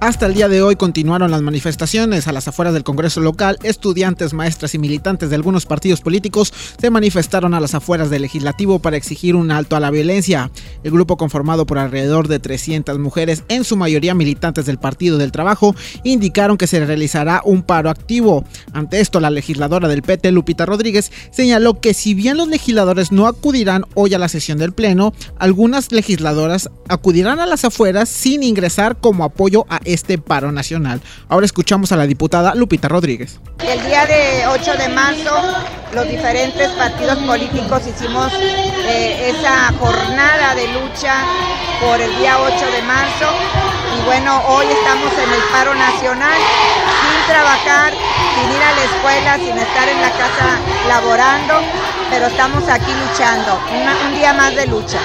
Hasta 0.00 0.26
el 0.26 0.34
día 0.34 0.46
de 0.46 0.62
hoy 0.62 0.76
continuaron 0.76 1.32
las 1.32 1.42
manifestaciones 1.42 2.28
a 2.28 2.32
las 2.32 2.46
afueras 2.46 2.72
del 2.72 2.84
Congreso 2.84 3.20
local. 3.20 3.58
Estudiantes, 3.64 4.32
maestras 4.32 4.72
y 4.76 4.78
militantes 4.78 5.28
de 5.28 5.34
algunos 5.34 5.66
partidos 5.66 6.02
políticos 6.02 6.54
se 6.80 6.88
manifestaron 6.88 7.52
a 7.52 7.58
las 7.58 7.74
afueras 7.74 8.08
del 8.08 8.22
legislativo 8.22 8.78
para 8.78 8.96
exigir 8.96 9.34
un 9.34 9.50
alto 9.50 9.74
a 9.74 9.80
la 9.80 9.90
violencia. 9.90 10.52
El 10.84 10.92
grupo 10.92 11.16
conformado 11.16 11.66
por 11.66 11.78
alrededor 11.78 12.28
de 12.28 12.38
300 12.38 12.96
mujeres, 13.00 13.42
en 13.48 13.64
su 13.64 13.76
mayoría 13.76 14.14
militantes 14.14 14.66
del 14.66 14.78
Partido 14.78 15.18
del 15.18 15.32
Trabajo, 15.32 15.74
indicaron 16.04 16.58
que 16.58 16.68
se 16.68 16.84
realizará 16.84 17.42
un 17.44 17.64
paro 17.64 17.90
activo. 17.90 18.44
Ante 18.72 19.00
esto, 19.00 19.18
la 19.18 19.30
legisladora 19.30 19.88
del 19.88 20.02
PT, 20.02 20.30
Lupita 20.30 20.64
Rodríguez, 20.64 21.10
señaló 21.32 21.80
que 21.80 21.92
si 21.92 22.14
bien 22.14 22.36
los 22.36 22.46
legisladores 22.46 23.10
no 23.10 23.26
acudirán 23.26 23.84
hoy 23.94 24.14
a 24.14 24.18
la 24.20 24.28
sesión 24.28 24.58
del 24.58 24.72
Pleno, 24.72 25.12
algunas 25.40 25.90
legisladoras 25.90 26.70
acudirán 26.86 27.40
a 27.40 27.46
las 27.46 27.64
afueras 27.64 28.08
sin 28.08 28.44
ingresar 28.44 28.98
como 29.00 29.24
apoyo 29.24 29.66
a 29.68 29.80
este 29.94 30.18
paro 30.18 30.52
nacional. 30.52 31.00
Ahora 31.28 31.46
escuchamos 31.46 31.92
a 31.92 31.96
la 31.96 32.06
diputada 32.06 32.54
Lupita 32.54 32.88
Rodríguez. 32.88 33.40
El 33.66 33.84
día 33.86 34.06
de 34.06 34.46
8 34.46 34.76
de 34.76 34.88
marzo 34.88 35.30
los 35.94 36.08
diferentes 36.08 36.68
partidos 36.72 37.18
políticos 37.18 37.82
hicimos 37.86 38.30
eh, 38.34 39.32
esa 39.34 39.72
jornada 39.78 40.54
de 40.54 40.68
lucha 40.68 41.24
por 41.80 42.00
el 42.00 42.14
día 42.18 42.38
8 42.38 42.54
de 42.70 42.82
marzo 42.82 43.26
y 43.96 44.04
bueno, 44.04 44.42
hoy 44.48 44.66
estamos 44.66 45.12
en 45.14 45.32
el 45.32 45.40
paro 45.50 45.74
nacional 45.74 46.38
sin 47.00 47.26
trabajar, 47.26 47.92
sin 47.92 48.50
ir 48.50 48.62
a 48.62 48.72
la 48.72 48.84
escuela, 48.84 49.36
sin 49.36 49.58
estar 49.58 49.88
en 49.88 50.00
la 50.02 50.10
casa 50.10 50.58
laborando, 50.88 51.54
pero 52.10 52.26
estamos 52.26 52.68
aquí 52.68 52.92
luchando, 52.92 53.58
un 54.06 54.14
día 54.14 54.32
más 54.34 54.54
de 54.54 54.66
lucha. 54.66 54.98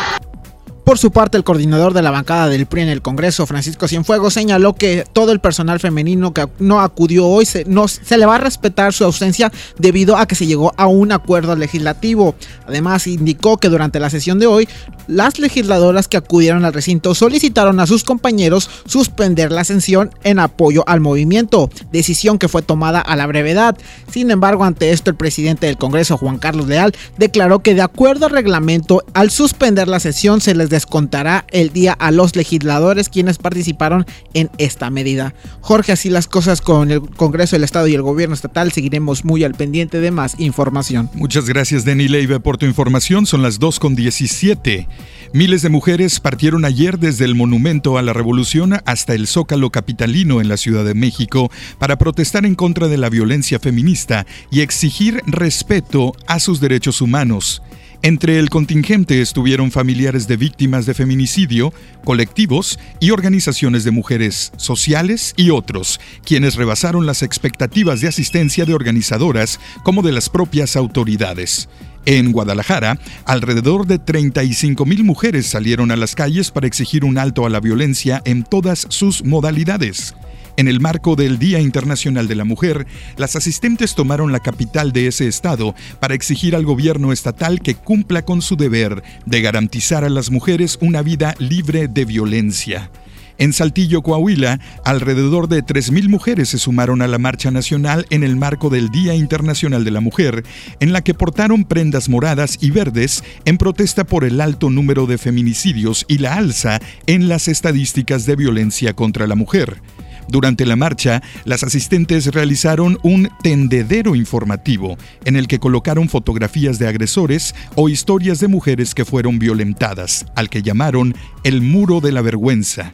Por 0.84 0.98
su 0.98 1.12
parte, 1.12 1.38
el 1.38 1.46
coordinador 1.46 1.94
de 1.94 2.02
la 2.02 2.12
bancada 2.12 2.50
del 2.50 2.66
PRI 2.66 2.82
en 2.82 2.90
el 2.90 3.02
Congreso, 3.02 3.46
Francisco 3.46 3.88
Cienfuegos, 3.88 4.34
señaló 4.34 4.75
que 4.75 5.06
todo 5.13 5.32
el 5.32 5.40
personal 5.40 5.80
femenino 5.80 6.34
que 6.34 6.46
no 6.60 6.82
acudió 6.82 7.25
hoy 7.25 7.46
se, 7.46 7.63
le 7.63 8.25
va 8.25 8.36
a 8.36 8.40
respetar 8.40 8.92
su 8.92 9.06
ausencia 9.06 9.50
debido 9.80 10.18
a 10.18 10.25
que 10.25 10.36
se 10.36 10.46
llegó 10.46 10.74
a 10.75 10.88
un 10.88 11.13
acuerdo 11.13 11.56
legislativo. 11.56 12.36
Además, 12.68 13.08
indicó 13.08 13.58
que 13.58 13.70
durante 13.70 14.02
la 14.02 14.10
sesión 14.10 14.40
de 14.40 14.48
hoy, 14.48 14.68
las 15.08 15.40
legisladoras 15.40 16.10
que 16.10 16.18
acudieron 16.18 16.66
al 16.66 16.74
recinto 16.74 17.16
solicitaron 17.16 17.80
a 17.80 17.88
sus 17.88 18.04
compañeros 18.04 18.70
suspender 18.86 19.54
la 19.54 19.63
sesión 19.63 20.12
en 20.25 20.40
apoyo 20.40 20.84
al 20.86 21.00
movimiento, 21.00 21.70
decisión 21.94 22.40
que 22.40 22.50
fue 22.50 22.62
tomada 22.62 23.00
a 23.00 23.16
la 23.16 23.25
brevedad. 23.25 23.78
Sin 24.12 24.32
embargo, 24.32 24.66
ante 24.66 24.92
esto, 24.92 25.10
el 25.10 25.16
presidente 25.16 25.68
del 25.68 25.78
Congreso, 25.78 26.18
Juan 26.18 26.40
Carlos 26.40 26.68
Leal, 26.68 26.94
declaró 27.18 27.60
que 27.60 27.74
de 27.74 27.82
acuerdo 27.82 28.25
al 28.25 28.34
reglamento, 28.34 29.04
al 29.13 29.32
suspender 29.32 29.88
la 29.88 30.02
sesión 30.02 30.42
se 30.42 30.54
les 30.56 30.73
descontará 30.74 31.46
el 31.51 31.72
día 31.72 31.94
a 31.94 32.12
los 32.12 32.36
legisladores 32.36 33.08
quienes 33.08 33.38
participaron 33.38 34.06
en 34.34 34.50
esta 34.58 34.89
medida. 34.89 35.34
Jorge, 35.62 35.92
así 35.92 36.10
las 36.10 36.27
cosas 36.27 36.62
con 36.62 36.92
el 36.92 37.01
Congreso 37.01 37.56
del 37.56 37.63
Estado 37.63 37.88
y 37.88 37.94
el 37.94 38.01
gobierno 38.01 38.34
estatal, 38.34 38.72
seguiremos 38.72 39.24
muy 39.24 39.44
al 39.44 39.53
pendiente 39.53 40.00
de 40.00 40.12
más 40.12 40.39
información. 40.39 41.10
Muchas 41.13 41.46
gracias, 41.46 41.86
Denny 41.86 42.08
Leiva, 42.08 42.39
por 42.39 42.58
tu 42.58 42.65
información. 42.65 43.25
Son 43.25 43.44
las 43.44 43.60
2 43.60 43.80
con 43.80 43.96
17. 43.96 44.88
Miles 45.32 45.62
de 45.62 45.70
mujeres 45.70 46.20
partieron 46.20 46.65
ayer 46.65 47.00
desde 47.00 47.25
el 47.25 47.36
Monumento 47.36 47.98
a 47.98 48.01
la 48.01 48.13
Revolución 48.13 48.74
hasta 48.86 49.13
el 49.13 49.27
Zócalo 49.27 49.70
Capitalino 49.70 50.42
en 50.42 50.48
la 50.48 50.58
Ciudad 50.58 50.84
de 50.84 50.96
México 50.96 51.51
para 51.77 51.98
protestar 51.98 52.46
en 52.46 52.56
contra 52.56 52.88
de 52.88 52.98
la 52.98 53.10
violencia 53.10 53.60
feminista 53.60 54.25
y 54.51 54.62
exigir 54.62 55.22
respeto 55.27 56.13
a 56.27 56.39
sus 56.39 56.60
derechos 56.60 57.01
humanos. 57.01 57.62
Entre 58.06 58.38
el 58.38 58.50
contingente 58.50 59.22
estuvieron 59.22 59.72
familiares 59.72 60.28
de 60.28 60.36
víctimas 60.36 60.86
de 60.86 60.94
feminicidio, 60.94 61.74
colectivos 62.04 62.78
y 63.00 63.12
organizaciones 63.12 63.86
de 63.86 63.92
mujeres 63.92 64.52
sociales 64.58 65.34
y 65.38 65.52
otros, 65.52 66.02
quienes 66.26 66.56
rebasaron 66.56 67.06
las 67.06 67.24
expectativas 67.24 68.02
de 68.02 68.10
asistencia 68.10 68.66
de 68.66 68.74
organizadoras 68.74 69.58
como 69.86 70.02
de 70.02 70.12
las 70.12 70.28
propias 70.28 70.76
autoridades. 70.76 71.70
En 72.06 72.34
Guadalajara, 72.34 73.00
alrededor 73.24 73.88
de 73.88 74.00
35 74.00 74.86
mil 74.86 75.06
mujeres 75.06 75.46
salieron 75.46 75.90
a 75.90 75.96
las 75.96 76.14
calles 76.14 76.52
para 76.52 76.68
exigir 76.68 77.06
un 77.06 77.18
alto 77.18 77.46
a 77.46 77.50
la 77.50 77.62
violencia 77.62 78.22
en 78.26 78.44
todas 78.44 78.86
sus 78.90 79.24
modalidades. 79.24 80.14
En 80.56 80.68
el 80.68 80.80
marco 80.80 81.16
del 81.16 81.40
Día 81.40 81.60
Internacional 81.60 82.28
de 82.28 82.36
la 82.36 82.46
Mujer, 82.46 82.86
las 83.18 83.36
asistentes 83.36 83.96
tomaron 83.96 84.32
la 84.32 84.40
capital 84.40 84.92
de 84.92 85.08
ese 85.08 85.28
estado 85.28 85.74
para 86.00 86.14
exigir 86.14 86.56
al 86.56 86.64
gobierno 86.64 87.12
estatal 87.12 87.60
que 87.60 87.74
cumpla 87.74 88.24
con 88.24 88.42
su 88.42 88.56
deber 88.56 89.02
de 89.26 89.42
garantizar 89.42 90.04
a 90.04 90.10
las 90.10 90.30
mujeres 90.30 90.78
una 90.80 91.02
vida 91.02 91.34
libre 91.40 91.88
de 91.88 92.06
violencia. 92.06 92.92
En 93.40 93.52
Saltillo, 93.52 94.04
Coahuila, 94.04 94.60
alrededor 94.86 95.48
de 95.48 95.64
3.000 95.64 96.08
mujeres 96.08 96.50
se 96.50 96.60
sumaron 96.60 97.02
a 97.02 97.08
la 97.08 97.18
marcha 97.18 97.50
nacional 97.50 98.06
en 98.12 98.24
el 98.24 98.36
marco 98.36 98.70
del 98.70 98.90
Día 98.90 99.16
Internacional 99.16 99.84
de 99.84 99.92
la 99.92 100.02
Mujer, 100.02 100.44
en 100.80 100.94
la 100.94 101.02
que 101.02 101.16
portaron 101.16 101.64
prendas 101.64 102.10
moradas 102.10 102.60
y 102.62 102.70
verdes 102.70 103.24
en 103.46 103.58
protesta 103.58 104.04
por 104.04 104.24
el 104.24 104.40
alto 104.40 104.70
número 104.70 105.08
de 105.08 105.18
feminicidios 105.18 106.06
y 106.08 106.20
la 106.20 106.36
alza 106.36 106.80
en 107.08 107.28
las 107.28 107.48
estadísticas 107.48 108.28
de 108.28 108.36
violencia 108.36 108.94
contra 108.94 109.26
la 109.26 109.36
mujer. 109.36 109.82
Durante 110.27 110.65
la 110.65 110.75
marcha, 110.75 111.22
las 111.46 111.63
asistentes 111.63 112.27
realizaron 112.27 112.98
un 113.03 113.30
tendedero 113.42 114.15
informativo 114.15 114.98
en 115.25 115.36
el 115.36 115.48
que 115.48 115.60
colocaron 115.60 116.10
fotografías 116.10 116.80
de 116.80 116.88
agresores 116.88 117.56
o 117.75 117.89
historias 117.89 118.39
de 118.39 118.48
mujeres 118.48 118.96
que 118.96 119.06
fueron 119.06 119.39
violentadas, 119.39 120.25
al 120.36 120.50
que 120.50 120.62
llamaron 120.62 121.15
el 121.44 121.62
muro 121.62 122.01
de 122.01 122.12
la 122.12 122.22
vergüenza. 122.22 122.94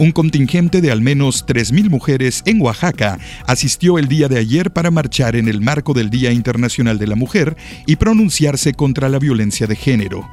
Un 0.00 0.12
contingente 0.12 0.80
de 0.80 0.90
al 0.90 1.02
menos 1.02 1.44
3.000 1.46 1.90
mujeres 1.90 2.42
en 2.46 2.62
Oaxaca 2.62 3.18
asistió 3.46 3.98
el 3.98 4.08
día 4.08 4.28
de 4.28 4.38
ayer 4.38 4.70
para 4.70 4.90
marchar 4.90 5.36
en 5.36 5.46
el 5.46 5.60
marco 5.60 5.92
del 5.92 6.08
Día 6.08 6.32
Internacional 6.32 6.98
de 6.98 7.06
la 7.06 7.16
Mujer 7.16 7.54
y 7.86 7.96
pronunciarse 7.96 8.72
contra 8.72 9.10
la 9.10 9.18
violencia 9.18 9.66
de 9.66 9.76
género. 9.76 10.26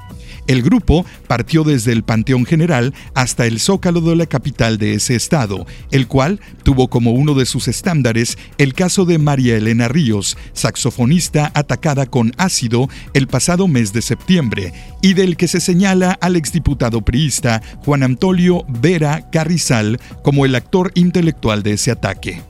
El 0.48 0.64
grupo 0.64 1.06
partió 1.28 1.64
desde 1.64 1.92
el 1.92 2.04
Panteón 2.04 2.46
General 2.46 2.94
hasta 3.14 3.46
el 3.46 3.60
Zócalo 3.60 4.02
de 4.02 4.16
la 4.16 4.26
capital 4.26 4.78
de 4.78 4.94
ese 4.94 5.16
estado, 5.16 5.68
el 5.92 6.08
cual 6.08 6.40
tuvo 6.64 6.88
como 6.88 7.12
uno 7.12 7.34
de 7.34 7.46
sus 7.46 7.68
estándares 7.68 8.38
el 8.58 8.74
caso 8.74 9.06
de 9.06 9.18
María 9.18 9.58
Elena 9.58 9.90
Ríos, 9.90 10.38
saxofonista 10.54 11.52
atacada 11.54 12.06
con 12.06 12.32
ácido 12.38 12.90
el 13.14 13.28
pasado 13.28 13.68
mes 13.68 13.92
de 13.92 14.02
septiembre, 14.02 14.74
y 15.02 15.14
del 15.14 15.36
que 15.36 15.50
se 15.50 15.60
señala 15.60 16.18
al 16.22 16.36
exdiputado 16.36 17.02
priista 17.02 17.62
Juan 17.84 18.04
Antonio 18.04 18.66
Vera 18.68 19.30
Carrizal 19.30 20.00
como 20.24 20.46
el 20.46 20.56
actor 20.56 20.92
intelectual 20.96 21.62
de 21.62 21.74
ese 21.74 21.92
ataque. 21.92 22.42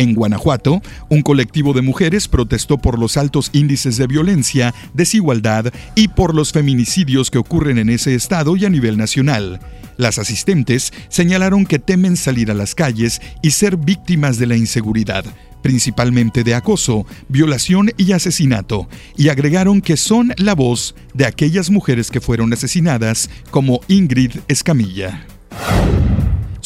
En 0.00 0.14
Guanajuato, 0.14 0.80
un 1.10 1.20
colectivo 1.20 1.74
de 1.74 1.82
mujeres 1.82 2.26
protestó 2.26 2.78
por 2.78 2.98
los 2.98 3.18
altos 3.18 3.50
índices 3.52 3.98
de 3.98 4.06
violencia, 4.06 4.74
desigualdad 4.94 5.74
y 5.94 6.08
por 6.08 6.34
los 6.34 6.52
feminicidios 6.52 7.30
que 7.30 7.36
ocurren 7.36 7.76
en 7.76 7.90
ese 7.90 8.14
estado 8.14 8.56
y 8.56 8.64
a 8.64 8.70
nivel 8.70 8.96
nacional. 8.96 9.60
Las 9.98 10.18
asistentes 10.18 10.94
señalaron 11.10 11.66
que 11.66 11.78
temen 11.78 12.16
salir 12.16 12.50
a 12.50 12.54
las 12.54 12.74
calles 12.74 13.20
y 13.42 13.50
ser 13.50 13.76
víctimas 13.76 14.38
de 14.38 14.46
la 14.46 14.56
inseguridad, 14.56 15.26
principalmente 15.60 16.44
de 16.44 16.54
acoso, 16.54 17.04
violación 17.28 17.90
y 17.98 18.12
asesinato, 18.12 18.88
y 19.18 19.28
agregaron 19.28 19.82
que 19.82 19.98
son 19.98 20.32
la 20.38 20.54
voz 20.54 20.94
de 21.12 21.26
aquellas 21.26 21.68
mujeres 21.68 22.10
que 22.10 22.22
fueron 22.22 22.50
asesinadas, 22.54 23.28
como 23.50 23.82
Ingrid 23.86 24.38
Escamilla. 24.48 25.26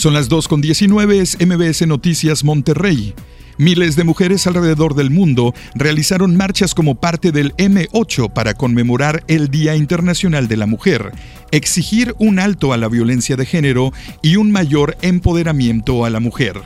Son 0.04 0.12
las 0.12 0.28
2 0.28 0.48
con 0.48 0.60
19, 0.60 1.18
es 1.18 1.38
MBS 1.40 1.86
Noticias 1.86 2.44
Monterrey. 2.44 3.14
Miles 3.56 3.96
de 3.96 4.04
mujeres 4.04 4.46
alrededor 4.46 4.94
del 4.94 5.08
mundo 5.08 5.54
realizaron 5.74 6.36
marchas 6.36 6.74
como 6.74 6.96
parte 6.96 7.32
del 7.32 7.54
M8 7.56 8.30
para 8.30 8.52
conmemorar 8.52 9.24
el 9.28 9.48
Día 9.48 9.76
Internacional 9.76 10.46
de 10.46 10.58
la 10.58 10.66
Mujer, 10.66 11.10
exigir 11.52 12.14
un 12.18 12.38
alto 12.38 12.74
a 12.74 12.76
la 12.76 12.90
violencia 12.90 13.36
de 13.36 13.46
género 13.46 13.94
y 14.20 14.36
un 14.36 14.52
mayor 14.52 14.98
empoderamiento 15.00 16.04
a 16.04 16.10
la 16.10 16.20
mujer. 16.20 16.60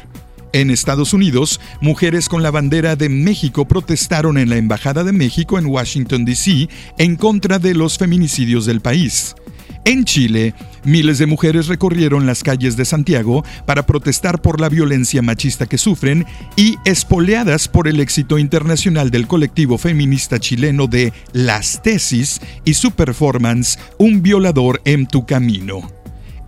En 0.52 0.72
Estados 0.72 1.12
Unidos, 1.12 1.60
mujeres 1.80 2.28
con 2.28 2.42
la 2.42 2.50
bandera 2.50 2.96
de 2.96 3.08
México 3.08 3.68
protestaron 3.68 4.36
en 4.36 4.50
la 4.50 4.56
Embajada 4.56 5.04
de 5.04 5.12
México 5.12 5.60
en 5.60 5.66
Washington, 5.66 6.24
D.C. 6.24 6.68
en 6.98 7.14
contra 7.14 7.60
de 7.60 7.74
los 7.74 7.98
feminicidios 7.98 8.66
del 8.66 8.80
país. 8.80 9.36
En 9.84 10.04
Chile, 10.04 10.54
miles 10.84 11.18
de 11.18 11.26
mujeres 11.26 11.66
recorrieron 11.66 12.26
las 12.26 12.42
calles 12.42 12.76
de 12.76 12.84
Santiago 12.84 13.44
para 13.66 13.86
protestar 13.86 14.40
por 14.40 14.60
la 14.60 14.68
violencia 14.68 15.22
machista 15.22 15.66
que 15.66 15.78
sufren 15.78 16.26
y 16.56 16.76
espoleadas 16.84 17.68
por 17.68 17.88
el 17.88 18.00
éxito 18.00 18.38
internacional 18.38 19.10
del 19.10 19.26
colectivo 19.26 19.78
feminista 19.78 20.38
chileno 20.38 20.86
de 20.86 21.12
Las 21.32 21.82
Tesis 21.82 22.40
y 22.64 22.74
su 22.74 22.90
performance 22.92 23.78
Un 23.98 24.22
violador 24.22 24.80
en 24.84 25.06
tu 25.06 25.26
camino. 25.26 25.97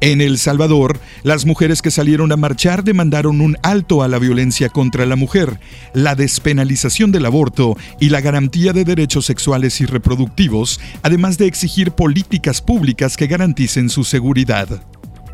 En 0.02 0.22
El 0.22 0.38
Salvador, 0.38 0.98
las 1.24 1.44
mujeres 1.44 1.82
que 1.82 1.90
salieron 1.90 2.32
a 2.32 2.36
marchar 2.36 2.84
demandaron 2.84 3.42
un 3.42 3.58
alto 3.62 4.02
a 4.02 4.08
la 4.08 4.18
violencia 4.18 4.70
contra 4.70 5.04
la 5.04 5.14
mujer, 5.14 5.60
la 5.92 6.14
despenalización 6.14 7.12
del 7.12 7.26
aborto 7.26 7.76
y 8.00 8.08
la 8.08 8.22
garantía 8.22 8.72
de 8.72 8.84
derechos 8.84 9.26
sexuales 9.26 9.78
y 9.82 9.84
reproductivos, 9.84 10.80
además 11.02 11.36
de 11.36 11.46
exigir 11.46 11.92
políticas 11.92 12.62
públicas 12.62 13.18
que 13.18 13.26
garanticen 13.26 13.90
su 13.90 14.04
seguridad. 14.04 14.82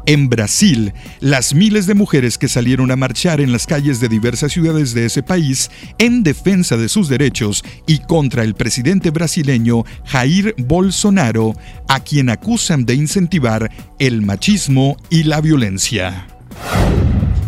En 0.07 0.29
Brasil, 0.29 0.93
las 1.19 1.53
miles 1.53 1.87
de 1.87 1.95
mujeres 1.95 2.39
que 2.39 2.47
salieron 2.47 2.93
a 2.93 2.97
marchar 2.97 3.41
en 3.41 3.51
las 3.51 3.67
calles 3.67 3.99
de 3.99 4.09
diversas 4.09 4.53
ciudades 4.53 4.95
de 4.95 5.05
ese 5.05 5.25
país 5.25 5.69
en 5.99 6.23
defensa 6.23 6.77
de 6.77 6.89
sus 6.89 7.09
derechos 7.09 7.65
y 7.89 7.99
contra 7.99 8.45
el 8.45 8.55
presidente 8.55 9.11
brasileño 9.11 9.85
Jair 10.05 10.55
Bolsonaro, 10.59 11.55
a 11.89 12.01
quien 12.01 12.31
acusan 12.31 12.87
de 12.87 12.95
incentivar 12.95 13.69
el 13.99 14.23
machismo 14.23 14.97
y 15.11 15.25
la 15.25 15.41
violencia. 15.41 16.29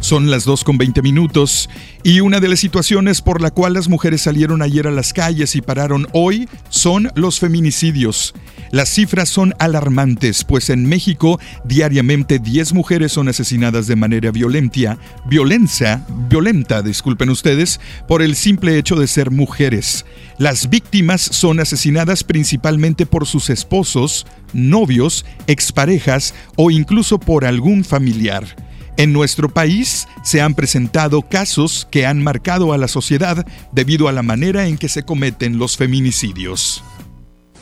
Son 0.09 0.31
las 0.31 0.47
2 0.47 0.65
con 0.65 0.79
20 0.79 1.03
minutos 1.03 1.69
y 2.03 2.21
una 2.21 2.41
de 2.41 2.49
las 2.49 2.61
situaciones 2.61 3.21
por 3.21 3.43
la 3.43 3.51
cual 3.51 3.75
las 3.75 3.91
mujeres 3.91 4.23
salieron 4.23 4.63
ayer 4.63 4.87
a 4.87 4.91
las 4.91 5.13
calles 5.13 5.55
y 5.55 5.61
pararon 5.61 6.09
hoy 6.15 6.49
son 6.71 7.11
los 7.15 7.41
feminicidios. 7.41 8.33
Las 8.71 8.89
cifras 8.89 9.29
son 9.29 9.53
alarmantes, 9.59 10.45
pues 10.45 10.71
en 10.71 10.87
México 10.87 11.39
diariamente 11.63 12.39
10 12.39 12.73
mujeres 12.73 13.13
son 13.13 13.29
asesinadas 13.29 13.87
de 13.87 13.97
manera 13.97 14.31
violenta, 14.31 14.97
violencia, 15.27 16.07
violenta, 16.31 16.81
disculpen 16.81 17.29
ustedes, 17.29 17.79
por 18.09 18.23
el 18.23 18.35
simple 18.35 18.79
hecho 18.79 18.97
de 18.97 19.09
ser 19.09 19.31
mujeres. 19.31 20.07
Las 20.39 20.71
víctimas 20.71 21.21
son 21.21 21.61
asesinadas 21.61 22.25
principalmente 22.25 23.05
por 23.05 23.27
sus 23.27 23.51
esposos, 23.51 24.27
novios, 24.55 25.27
exparejas 25.49 26.33
o 26.57 26.71
incluso 26.71 27.21
por 27.21 27.45
algún 27.45 27.85
familiar. 27.85 28.68
En 28.99 29.13
nuestro 29.13 29.49
país 29.49 30.09
se 30.25 30.43
han 30.43 30.55
presentado 30.55 31.23
casos 31.23 31.87
que 31.89 32.05
han 32.05 32.21
marcado 32.21 32.73
a 32.73 32.79
la 32.79 32.89
sociedad 32.89 33.47
debido 33.71 34.09
a 34.09 34.13
la 34.13 34.25
manera 34.25 34.67
en 34.67 34.77
que 34.77 34.89
se 34.89 35.05
cometen 35.05 35.57
los 35.57 35.77
feminicidios. 35.77 36.83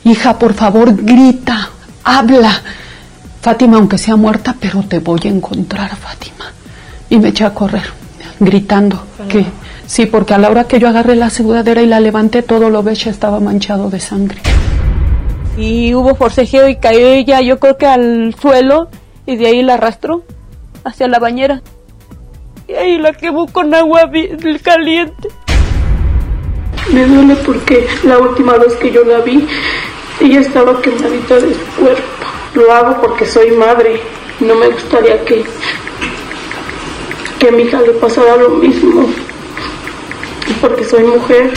Hija, 0.03 0.39
por 0.39 0.55
favor, 0.55 0.95
grita, 0.95 1.69
habla. 2.03 2.59
Fátima, 3.39 3.77
aunque 3.77 3.99
sea 3.99 4.15
muerta, 4.15 4.55
pero 4.59 4.81
te 4.81 4.97
voy 4.97 5.19
a 5.25 5.27
encontrar, 5.27 5.95
Fátima. 5.95 6.53
Y 7.07 7.19
me 7.19 7.29
eché 7.29 7.45
a 7.45 7.53
correr, 7.53 7.85
gritando 8.39 9.05
que 9.29 9.45
sí, 9.85 10.07
porque 10.07 10.33
a 10.33 10.39
la 10.39 10.49
hora 10.49 10.63
que 10.63 10.79
yo 10.79 10.89
agarré 10.89 11.15
la 11.15 11.29
sudadera 11.29 11.83
y 11.83 11.85
la 11.85 11.99
levanté, 11.99 12.41
todo 12.41 12.71
lo 12.71 12.81
becha 12.81 13.11
estaba 13.11 13.39
manchado 13.39 13.91
de 13.91 13.99
sangre. 13.99 14.41
Y 15.55 15.93
hubo 15.93 16.15
forcejeo 16.15 16.67
y 16.67 16.77
cayó 16.77 17.09
ella, 17.09 17.41
yo 17.41 17.59
creo 17.59 17.77
que 17.77 17.85
al 17.85 18.35
suelo, 18.41 18.89
y 19.27 19.35
de 19.35 19.45
ahí 19.45 19.61
la 19.61 19.75
arrastró 19.75 20.23
hacia 20.87 21.07
la 21.07 21.19
bañera. 21.19 21.61
Y 22.67 22.73
ahí 22.73 22.97
la 22.97 23.13
quemó 23.13 23.47
con 23.47 23.73
agua 23.73 24.09
caliente. 24.61 25.29
Me 26.91 27.05
duele 27.05 27.35
porque 27.45 27.87
la 28.03 28.17
última 28.17 28.57
vez 28.57 28.73
que 28.75 28.91
yo 28.91 29.03
la 29.03 29.19
vi, 29.19 29.47
ella 30.21 30.39
estaba 30.41 30.81
quemadita 30.81 31.35
de 31.35 31.53
su 31.53 31.65
cuerpo. 31.79 32.01
Lo 32.55 32.71
hago 32.71 33.01
porque 33.01 33.25
soy 33.25 33.51
madre. 33.51 34.01
No 34.39 34.55
me 34.55 34.67
gustaría 34.67 35.23
que, 35.25 35.45
que 37.39 37.47
a 37.47 37.51
mi 37.51 37.63
hija 37.63 37.81
le 37.81 37.91
pasara 37.93 38.35
lo 38.35 38.49
mismo. 38.49 39.07
Porque 40.61 40.83
soy 40.83 41.03
mujer. 41.03 41.53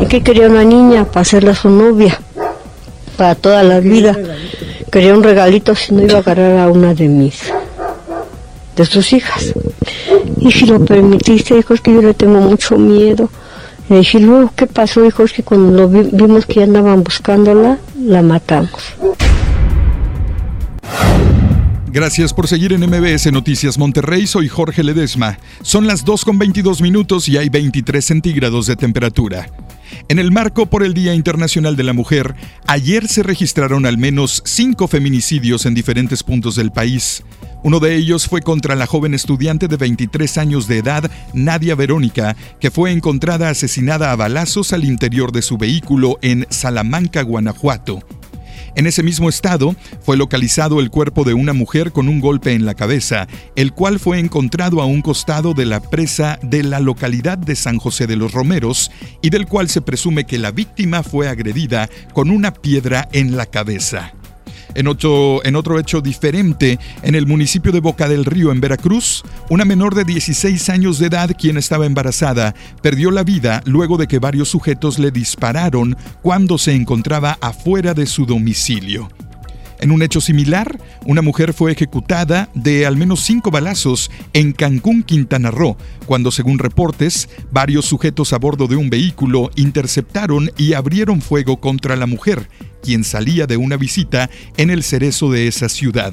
Y 0.00 0.06
que 0.06 0.22
quería 0.22 0.46
una 0.46 0.64
niña 0.64 1.04
para 1.04 1.22
hacerla 1.22 1.54
su 1.54 1.68
novia, 1.68 2.18
para 3.16 3.34
toda 3.34 3.62
la 3.62 3.80
vida. 3.80 4.16
Quería 4.90 5.14
un 5.14 5.22
regalito 5.22 5.74
si 5.74 5.94
no 5.94 6.02
iba 6.02 6.16
a 6.16 6.20
agarrar 6.20 6.58
a 6.58 6.68
una 6.68 6.94
de 6.94 7.08
mis 7.08 7.52
de 8.80 8.86
sus 8.86 9.12
hijas. 9.12 9.52
Y 10.38 10.50
si 10.50 10.66
lo 10.66 10.82
permitiste, 10.84 11.58
hijos, 11.58 11.80
que 11.80 11.92
yo 11.92 12.00
le 12.00 12.14
tengo 12.14 12.40
mucho 12.40 12.78
miedo. 12.78 13.30
Le 13.88 13.98
dije, 13.98 14.18
luego, 14.20 14.52
¿qué 14.56 14.66
pasó, 14.66 15.04
hijos? 15.04 15.32
Que 15.32 15.42
cuando 15.42 15.70
lo 15.72 15.88
vimos 15.88 16.46
que 16.46 16.62
andaban 16.62 17.04
buscándola, 17.04 17.78
la 17.98 18.22
matamos. 18.22 18.80
Gracias 21.92 22.32
por 22.32 22.46
seguir 22.46 22.72
en 22.72 22.82
MBS 22.82 23.30
Noticias 23.32 23.76
Monterrey. 23.76 24.26
Soy 24.26 24.48
Jorge 24.48 24.84
Ledesma. 24.84 25.38
Son 25.62 25.86
las 25.86 26.04
2 26.04 26.24
con 26.24 26.38
22 26.38 26.80
minutos 26.80 27.28
y 27.28 27.36
hay 27.36 27.48
23 27.48 28.02
centígrados 28.02 28.66
de 28.66 28.76
temperatura. 28.76 29.48
En 30.08 30.20
el 30.20 30.30
marco 30.30 30.66
por 30.66 30.84
el 30.84 30.94
Día 30.94 31.14
Internacional 31.14 31.76
de 31.76 31.82
la 31.82 31.92
Mujer, 31.92 32.36
ayer 32.66 33.08
se 33.08 33.24
registraron 33.24 33.86
al 33.86 33.98
menos 33.98 34.42
cinco 34.46 34.86
feminicidios 34.86 35.66
en 35.66 35.74
diferentes 35.74 36.22
puntos 36.22 36.54
del 36.54 36.70
país. 36.70 37.24
Uno 37.62 37.78
de 37.78 37.94
ellos 37.94 38.26
fue 38.26 38.40
contra 38.40 38.74
la 38.74 38.86
joven 38.86 39.12
estudiante 39.12 39.68
de 39.68 39.76
23 39.76 40.38
años 40.38 40.66
de 40.66 40.78
edad, 40.78 41.10
Nadia 41.34 41.74
Verónica, 41.74 42.34
que 42.58 42.70
fue 42.70 42.90
encontrada 42.90 43.50
asesinada 43.50 44.12
a 44.12 44.16
balazos 44.16 44.72
al 44.72 44.84
interior 44.84 45.30
de 45.30 45.42
su 45.42 45.58
vehículo 45.58 46.18
en 46.22 46.46
Salamanca, 46.48 47.22
Guanajuato. 47.22 48.00
En 48.76 48.86
ese 48.86 49.02
mismo 49.02 49.28
estado 49.28 49.74
fue 50.00 50.16
localizado 50.16 50.80
el 50.80 50.90
cuerpo 50.90 51.24
de 51.24 51.34
una 51.34 51.52
mujer 51.52 51.92
con 51.92 52.08
un 52.08 52.20
golpe 52.20 52.54
en 52.54 52.64
la 52.64 52.74
cabeza, 52.74 53.26
el 53.56 53.72
cual 53.72 53.98
fue 53.98 54.18
encontrado 54.18 54.80
a 54.80 54.86
un 54.86 55.02
costado 55.02 55.52
de 55.52 55.66
la 55.66 55.80
presa 55.80 56.38
de 56.42 56.62
la 56.62 56.80
localidad 56.80 57.36
de 57.36 57.56
San 57.56 57.78
José 57.78 58.06
de 58.06 58.16
los 58.16 58.32
Romeros 58.32 58.90
y 59.20 59.30
del 59.30 59.46
cual 59.46 59.68
se 59.68 59.82
presume 59.82 60.24
que 60.24 60.38
la 60.38 60.50
víctima 60.50 61.02
fue 61.02 61.28
agredida 61.28 61.90
con 62.14 62.30
una 62.30 62.54
piedra 62.54 63.08
en 63.12 63.36
la 63.36 63.46
cabeza. 63.46 64.14
En 64.74 64.86
otro, 64.86 65.78
hecho 65.78 66.00
diferente, 66.00 66.78
en 67.02 67.14
el 67.14 67.26
municipio 67.26 67.72
de 67.72 67.80
Boca 67.80 68.08
del 68.08 68.24
Río, 68.24 68.52
en 68.52 68.60
Veracruz, 68.60 69.22
una 69.48 69.64
menor 69.64 69.94
de 69.94 70.04
16 70.04 70.68
años 70.68 70.98
de 70.98 71.06
edad, 71.06 71.30
quien 71.36 71.56
estaba 71.56 71.86
embarazada, 71.86 72.54
perdió 72.82 73.10
la 73.10 73.24
vida 73.24 73.62
luego 73.66 73.96
de 73.96 74.06
que 74.06 74.18
varios 74.18 74.48
sujetos 74.48 74.98
le 74.98 75.10
dispararon 75.10 75.96
cuando 76.22 76.58
se 76.58 76.72
encontraba 76.74 77.38
afuera 77.40 77.94
de 77.94 78.06
su 78.06 78.26
domicilio. 78.26 79.08
En 79.80 79.90
un 79.92 80.02
hecho 80.02 80.20
similar, 80.20 80.78
una 81.06 81.22
mujer 81.22 81.54
fue 81.54 81.72
ejecutada 81.72 82.50
de 82.54 82.84
al 82.84 82.96
menos 82.96 83.20
cinco 83.20 83.50
balazos 83.50 84.10
en 84.34 84.52
Cancún, 84.52 85.02
Quintana 85.02 85.50
Roo, 85.50 85.78
cuando 86.04 86.30
según 86.30 86.58
reportes, 86.58 87.30
varios 87.50 87.86
sujetos 87.86 88.34
a 88.34 88.38
bordo 88.38 88.66
de 88.66 88.76
un 88.76 88.90
vehículo 88.90 89.50
interceptaron 89.56 90.50
y 90.58 90.74
abrieron 90.74 91.22
fuego 91.22 91.60
contra 91.60 91.96
la 91.96 92.04
mujer, 92.06 92.46
quien 92.82 93.04
salía 93.04 93.46
de 93.46 93.56
una 93.56 93.76
visita 93.76 94.30
en 94.56 94.70
el 94.70 94.82
cerezo 94.82 95.30
de 95.30 95.46
esa 95.46 95.68
ciudad. 95.68 96.12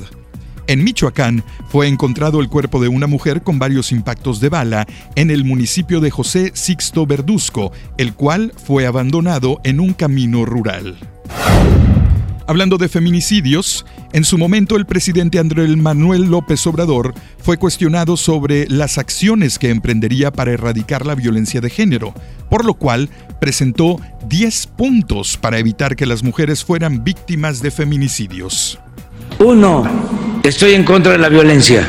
En 0.68 0.84
Michoacán 0.84 1.44
fue 1.70 1.88
encontrado 1.88 2.42
el 2.42 2.50
cuerpo 2.50 2.82
de 2.82 2.90
una 2.90 3.08
mujer 3.08 3.42
con 3.42 3.58
varios 3.58 3.94
impactos 3.94 4.42
de 4.42 4.50
bala 4.50 4.86
en 5.16 5.32
el 5.32 5.46
municipio 5.46 6.02
de 6.02 6.12
José 6.12 6.52
Sixto 6.54 7.06
Verduzco, 7.06 7.72
el 7.98 8.14
cual 8.14 8.54
fue 8.66 8.86
abandonado 8.86 9.62
en 9.64 9.80
un 9.80 9.94
camino 9.94 10.44
rural. 10.44 10.98
Hablando 12.50 12.78
de 12.78 12.88
feminicidios, 12.88 13.86
en 14.14 14.24
su 14.24 14.38
momento 14.38 14.78
el 14.78 14.86
presidente 14.86 15.38
Andrés 15.38 15.76
Manuel 15.76 16.24
López 16.24 16.66
Obrador 16.66 17.14
fue 17.40 17.58
cuestionado 17.58 18.16
sobre 18.16 18.68
las 18.70 18.98
acciones 18.98 19.60
que 19.60 19.70
emprendería 19.70 20.32
para 20.32 20.54
erradicar 20.54 21.06
la 21.06 21.16
violencia 21.16 21.60
de 21.60 21.70
género, 21.70 22.14
por 22.50 22.66
lo 22.66 22.74
cual 22.74 23.10
presentó 23.40 24.00
10 24.28 24.68
puntos 24.68 25.38
para 25.38 25.60
evitar 25.60 25.96
que 25.96 26.06
las 26.06 26.24
mujeres 26.24 26.64
fueran 26.64 27.04
víctimas 27.04 27.62
de 27.62 27.72
feminicidios. 27.72 28.80
Uno, 29.40 29.86
estoy 30.44 30.74
en 30.74 30.84
contra 30.84 31.12
de 31.12 31.18
la 31.18 31.30
violencia 31.30 31.88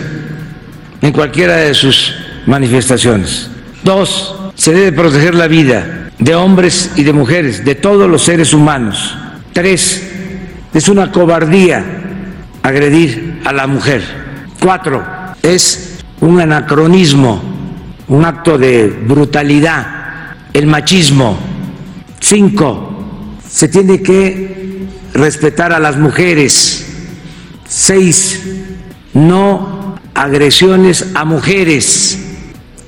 en 1.01 1.12
cualquiera 1.12 1.57
de 1.57 1.75
sus 1.75 2.14
manifestaciones. 2.47 3.51
Dos, 3.85 4.35
se 4.55 4.73
debe 4.73 4.92
proteger 4.92 5.35
la 5.35 5.47
vida 5.47 6.11
de 6.18 6.35
hombres 6.35 6.92
y 6.97 7.05
de 7.05 7.12
mujeres, 7.12 7.64
de 7.64 7.75
todos 7.75 8.11
los 8.11 8.23
seres 8.23 8.53
humanos. 8.53 9.16
Tres, 9.53 10.11
es 10.75 10.88
una 10.88 11.11
cobardía 11.12 11.85
agredir 12.62 13.40
a 13.44 13.53
la 13.53 13.66
mujer. 13.66 14.03
Cuatro, 14.61 15.05
es 15.42 15.99
un 16.21 16.40
anacronismo, 16.40 17.42
un 18.09 18.25
acto 18.25 18.59
de 18.59 18.88
brutalidad, 18.88 19.97
el 20.52 20.66
machismo. 20.66 21.38
Cinco, 22.20 23.37
se 23.48 23.68
tiene 23.68 24.02
que 24.02 24.87
respetar 25.14 25.72
a 25.72 25.78
las 25.78 25.96
mujeres. 25.96 26.87
Seis, 27.66 28.42
no 29.14 29.96
agresiones 30.14 31.12
a 31.14 31.24
mujeres. 31.24 32.18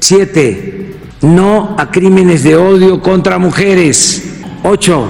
Siete, 0.00 0.96
no 1.22 1.76
a 1.78 1.90
crímenes 1.90 2.42
de 2.42 2.56
odio 2.56 3.00
contra 3.02 3.38
mujeres. 3.38 4.24
Ocho, 4.62 5.08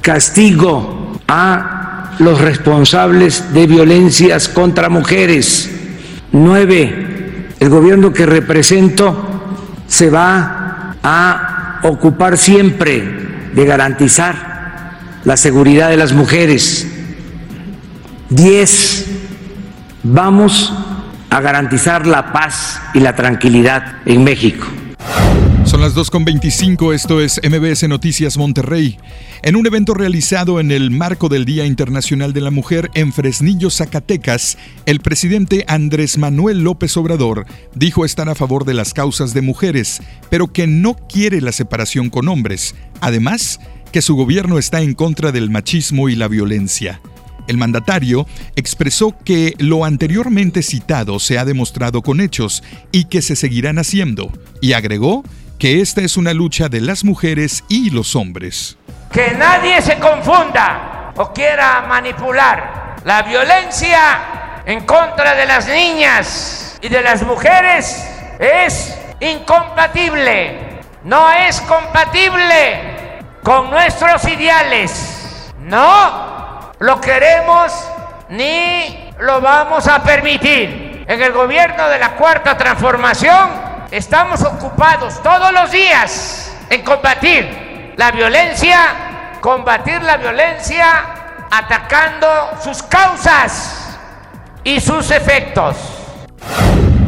castigo 0.00 1.18
a 1.26 2.16
los 2.18 2.40
responsables 2.40 3.52
de 3.52 3.66
violencias 3.66 4.48
contra 4.48 4.88
mujeres. 4.88 5.70
Nueve, 6.32 7.48
el 7.58 7.68
gobierno 7.68 8.12
que 8.12 8.26
represento 8.26 9.26
se 9.88 10.10
va 10.10 10.96
a 11.02 11.59
ocupar 11.82 12.38
siempre 12.38 13.02
de 13.54 13.64
garantizar 13.64 14.50
la 15.24 15.36
seguridad 15.36 15.90
de 15.90 15.96
las 15.96 16.12
mujeres. 16.12 16.86
Diez, 18.28 19.06
vamos 20.02 20.72
a 21.30 21.40
garantizar 21.40 22.06
la 22.06 22.32
paz 22.32 22.80
y 22.94 23.00
la 23.00 23.14
tranquilidad 23.14 23.98
en 24.06 24.24
México. 24.24 24.66
Son 25.64 25.80
las 25.80 25.94
2.25, 25.94 26.94
esto 26.94 27.20
es 27.20 27.40
MBS 27.42 27.88
Noticias 27.88 28.36
Monterrey. 28.36 28.98
En 29.42 29.56
un 29.56 29.66
evento 29.66 29.94
realizado 29.94 30.58
en 30.58 30.70
el 30.72 30.90
marco 30.90 31.28
del 31.28 31.44
Día 31.44 31.64
Internacional 31.64 32.32
de 32.32 32.40
la 32.40 32.50
Mujer 32.50 32.90
en 32.94 33.12
Fresnillo, 33.12 33.70
Zacatecas, 33.70 34.58
el 34.86 35.00
presidente 35.00 35.64
Andrés 35.68 36.18
Manuel 36.18 36.64
López 36.64 36.96
Obrador 36.96 37.46
dijo 37.74 38.04
estar 38.04 38.28
a 38.28 38.34
favor 38.34 38.64
de 38.64 38.74
las 38.74 38.94
causas 38.94 39.32
de 39.32 39.42
mujeres, 39.42 40.02
pero 40.28 40.52
que 40.52 40.66
no 40.66 40.96
quiere 41.08 41.40
la 41.40 41.52
separación 41.52 42.10
con 42.10 42.28
hombres. 42.28 42.74
Además, 43.00 43.60
que 43.92 44.02
su 44.02 44.16
gobierno 44.16 44.58
está 44.58 44.80
en 44.80 44.94
contra 44.94 45.30
del 45.32 45.50
machismo 45.50 46.08
y 46.08 46.16
la 46.16 46.28
violencia. 46.28 47.00
El 47.48 47.56
mandatario 47.56 48.26
expresó 48.54 49.16
que 49.24 49.54
lo 49.58 49.84
anteriormente 49.84 50.62
citado 50.62 51.18
se 51.18 51.38
ha 51.38 51.44
demostrado 51.44 52.02
con 52.02 52.20
hechos 52.20 52.62
y 52.92 53.04
que 53.04 53.22
se 53.22 53.34
seguirán 53.34 53.78
haciendo, 53.78 54.30
y 54.60 54.74
agregó 54.74 55.24
que 55.60 55.82
esta 55.82 56.00
es 56.00 56.16
una 56.16 56.32
lucha 56.32 56.70
de 56.70 56.80
las 56.80 57.04
mujeres 57.04 57.64
y 57.68 57.90
los 57.90 58.16
hombres. 58.16 58.78
Que 59.12 59.32
nadie 59.32 59.82
se 59.82 59.98
confunda 59.98 61.12
o 61.16 61.34
quiera 61.34 61.82
manipular 61.86 62.96
la 63.04 63.20
violencia 63.22 64.62
en 64.64 64.86
contra 64.86 65.34
de 65.34 65.44
las 65.44 65.68
niñas 65.68 66.78
y 66.80 66.88
de 66.88 67.02
las 67.02 67.22
mujeres 67.24 68.08
es 68.38 68.96
incompatible, 69.20 70.80
no 71.04 71.30
es 71.30 71.60
compatible 71.60 73.20
con 73.42 73.70
nuestros 73.70 74.26
ideales. 74.28 75.52
No 75.60 76.72
lo 76.78 77.00
queremos 77.02 77.70
ni 78.30 79.12
lo 79.20 79.42
vamos 79.42 79.86
a 79.86 80.02
permitir. 80.02 81.04
En 81.06 81.20
el 81.20 81.32
gobierno 81.32 81.86
de 81.90 81.98
la 81.98 82.12
Cuarta 82.12 82.56
Transformación 82.56 83.69
estamos 83.90 84.42
ocupados 84.42 85.22
todos 85.22 85.52
los 85.52 85.70
días 85.72 86.52
en 86.70 86.82
combatir 86.82 87.94
la 87.96 88.12
violencia, 88.12 89.38
combatir 89.40 90.00
la 90.02 90.16
violencia 90.16 91.48
atacando 91.50 92.26
sus 92.62 92.82
causas 92.84 93.98
y 94.62 94.78
sus 94.80 95.10
efectos. 95.10 95.76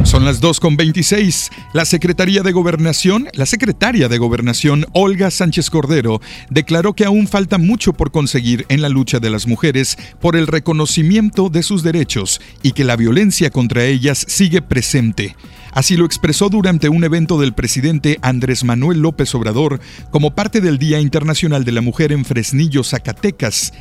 Son 0.02 0.24
las 0.24 0.42
2.26. 0.42 1.50
La 1.72 1.84
Secretaría 1.84 2.42
de 2.42 2.52
Gobernación, 2.52 3.28
la 3.32 3.46
secretaria 3.46 4.08
de 4.08 4.18
Gobernación, 4.18 4.84
Olga 4.92 5.30
Sánchez 5.30 5.70
Cordero, 5.70 6.20
declaró 6.50 6.92
que 6.92 7.04
aún 7.04 7.28
falta 7.28 7.56
mucho 7.56 7.92
por 7.92 8.10
conseguir 8.10 8.66
en 8.68 8.82
la 8.82 8.88
lucha 8.88 9.20
de 9.20 9.30
las 9.30 9.46
mujeres 9.46 9.96
por 10.20 10.36
el 10.36 10.48
reconocimiento 10.48 11.48
de 11.48 11.62
sus 11.62 11.82
derechos 11.82 12.40
y 12.62 12.72
que 12.72 12.84
la 12.84 12.96
violencia 12.96 13.50
contra 13.50 13.84
ellas 13.84 14.26
sigue 14.28 14.60
presente. 14.60 15.36
Así 15.72 15.96
lo 15.96 16.04
expresó 16.04 16.48
durante 16.48 16.88
un 16.88 17.02
evento 17.02 17.40
del 17.40 17.54
presidente 17.54 18.18
Andrés 18.22 18.62
Manuel 18.62 19.00
López 19.00 19.34
Obrador 19.34 19.80
como 20.10 20.34
parte 20.34 20.60
del 20.60 20.78
Día 20.78 21.00
Internacional 21.00 21.64
de 21.64 21.72
la 21.72 21.80
Mujer 21.80 22.12
en 22.12 22.24
Fresnillo, 22.24 22.84
Zacatecas 22.84 23.72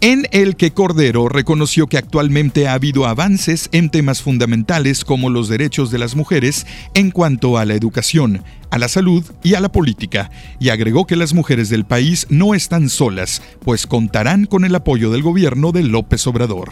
en 0.00 0.26
el 0.30 0.56
que 0.56 0.72
Cordero 0.72 1.28
reconoció 1.28 1.86
que 1.86 1.98
actualmente 1.98 2.66
ha 2.66 2.72
habido 2.72 3.06
avances 3.06 3.68
en 3.72 3.90
temas 3.90 4.22
fundamentales 4.22 5.04
como 5.04 5.28
los 5.28 5.48
derechos 5.48 5.90
de 5.90 5.98
las 5.98 6.16
mujeres 6.16 6.66
en 6.94 7.10
cuanto 7.10 7.58
a 7.58 7.66
la 7.66 7.74
educación, 7.74 8.42
a 8.70 8.78
la 8.78 8.88
salud 8.88 9.24
y 9.42 9.54
a 9.54 9.60
la 9.60 9.70
política, 9.70 10.30
y 10.58 10.70
agregó 10.70 11.06
que 11.06 11.16
las 11.16 11.34
mujeres 11.34 11.68
del 11.68 11.84
país 11.84 12.26
no 12.30 12.54
están 12.54 12.88
solas, 12.88 13.42
pues 13.62 13.86
contarán 13.86 14.46
con 14.46 14.64
el 14.64 14.74
apoyo 14.74 15.10
del 15.10 15.22
gobierno 15.22 15.70
de 15.72 15.82
López 15.82 16.26
Obrador. 16.26 16.70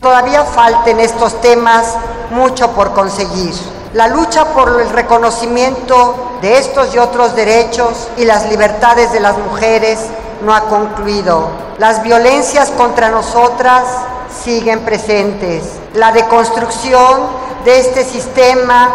Todavía 0.00 0.44
falta 0.44 0.90
en 0.90 1.00
estos 1.00 1.40
temas 1.40 1.96
mucho 2.32 2.74
por 2.74 2.92
conseguir. 2.92 3.52
La 3.94 4.08
lucha 4.08 4.52
por 4.52 4.80
el 4.80 4.90
reconocimiento 4.90 6.38
de 6.42 6.58
estos 6.58 6.92
y 6.96 6.98
otros 6.98 7.36
derechos 7.36 8.08
y 8.18 8.24
las 8.24 8.50
libertades 8.50 9.12
de 9.12 9.20
las 9.20 9.38
mujeres 9.38 10.00
no 10.44 10.52
ha 10.52 10.62
concluido. 10.62 11.48
Las 11.78 12.02
violencias 12.02 12.72
contra 12.72 13.08
nosotras 13.08 13.84
siguen 14.42 14.80
presentes. 14.80 15.74
La 15.94 16.10
deconstrucción 16.10 17.20
de 17.64 17.78
este 17.78 18.04
sistema 18.04 18.92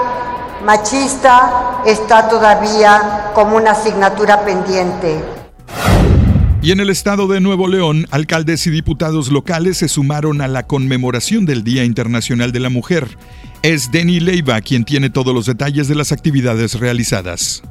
machista 0.66 1.82
está 1.86 2.28
todavía 2.28 3.32
como 3.34 3.56
una 3.56 3.72
asignatura 3.72 4.44
pendiente. 4.44 5.24
Y 6.62 6.74
en 6.74 6.82
el 6.82 6.90
estado 6.90 7.28
de 7.28 7.40
Nuevo 7.40 7.70
León, 7.70 8.06
alcaldes 8.12 8.68
y 8.68 8.70
diputados 8.70 9.30
locales 9.32 9.78
se 9.78 9.88
sumaron 9.88 10.42
a 10.42 10.50
la 10.50 10.68
conmemoración 10.68 11.46
del 11.46 11.64
Día 11.64 11.86
Internacional 11.86 12.52
de 12.52 12.60
la 12.60 12.70
Mujer. 12.70 13.18
Es 13.62 13.92
Denny 13.92 14.22
Leiva 14.22 14.62
quien 14.62 14.86
tiene 14.86 15.10
todos 15.10 15.36
los 15.36 15.46
detalles 15.46 15.90
de 15.90 15.96
las 15.96 16.14
actividades 16.14 16.80
realizadas. 16.80 17.62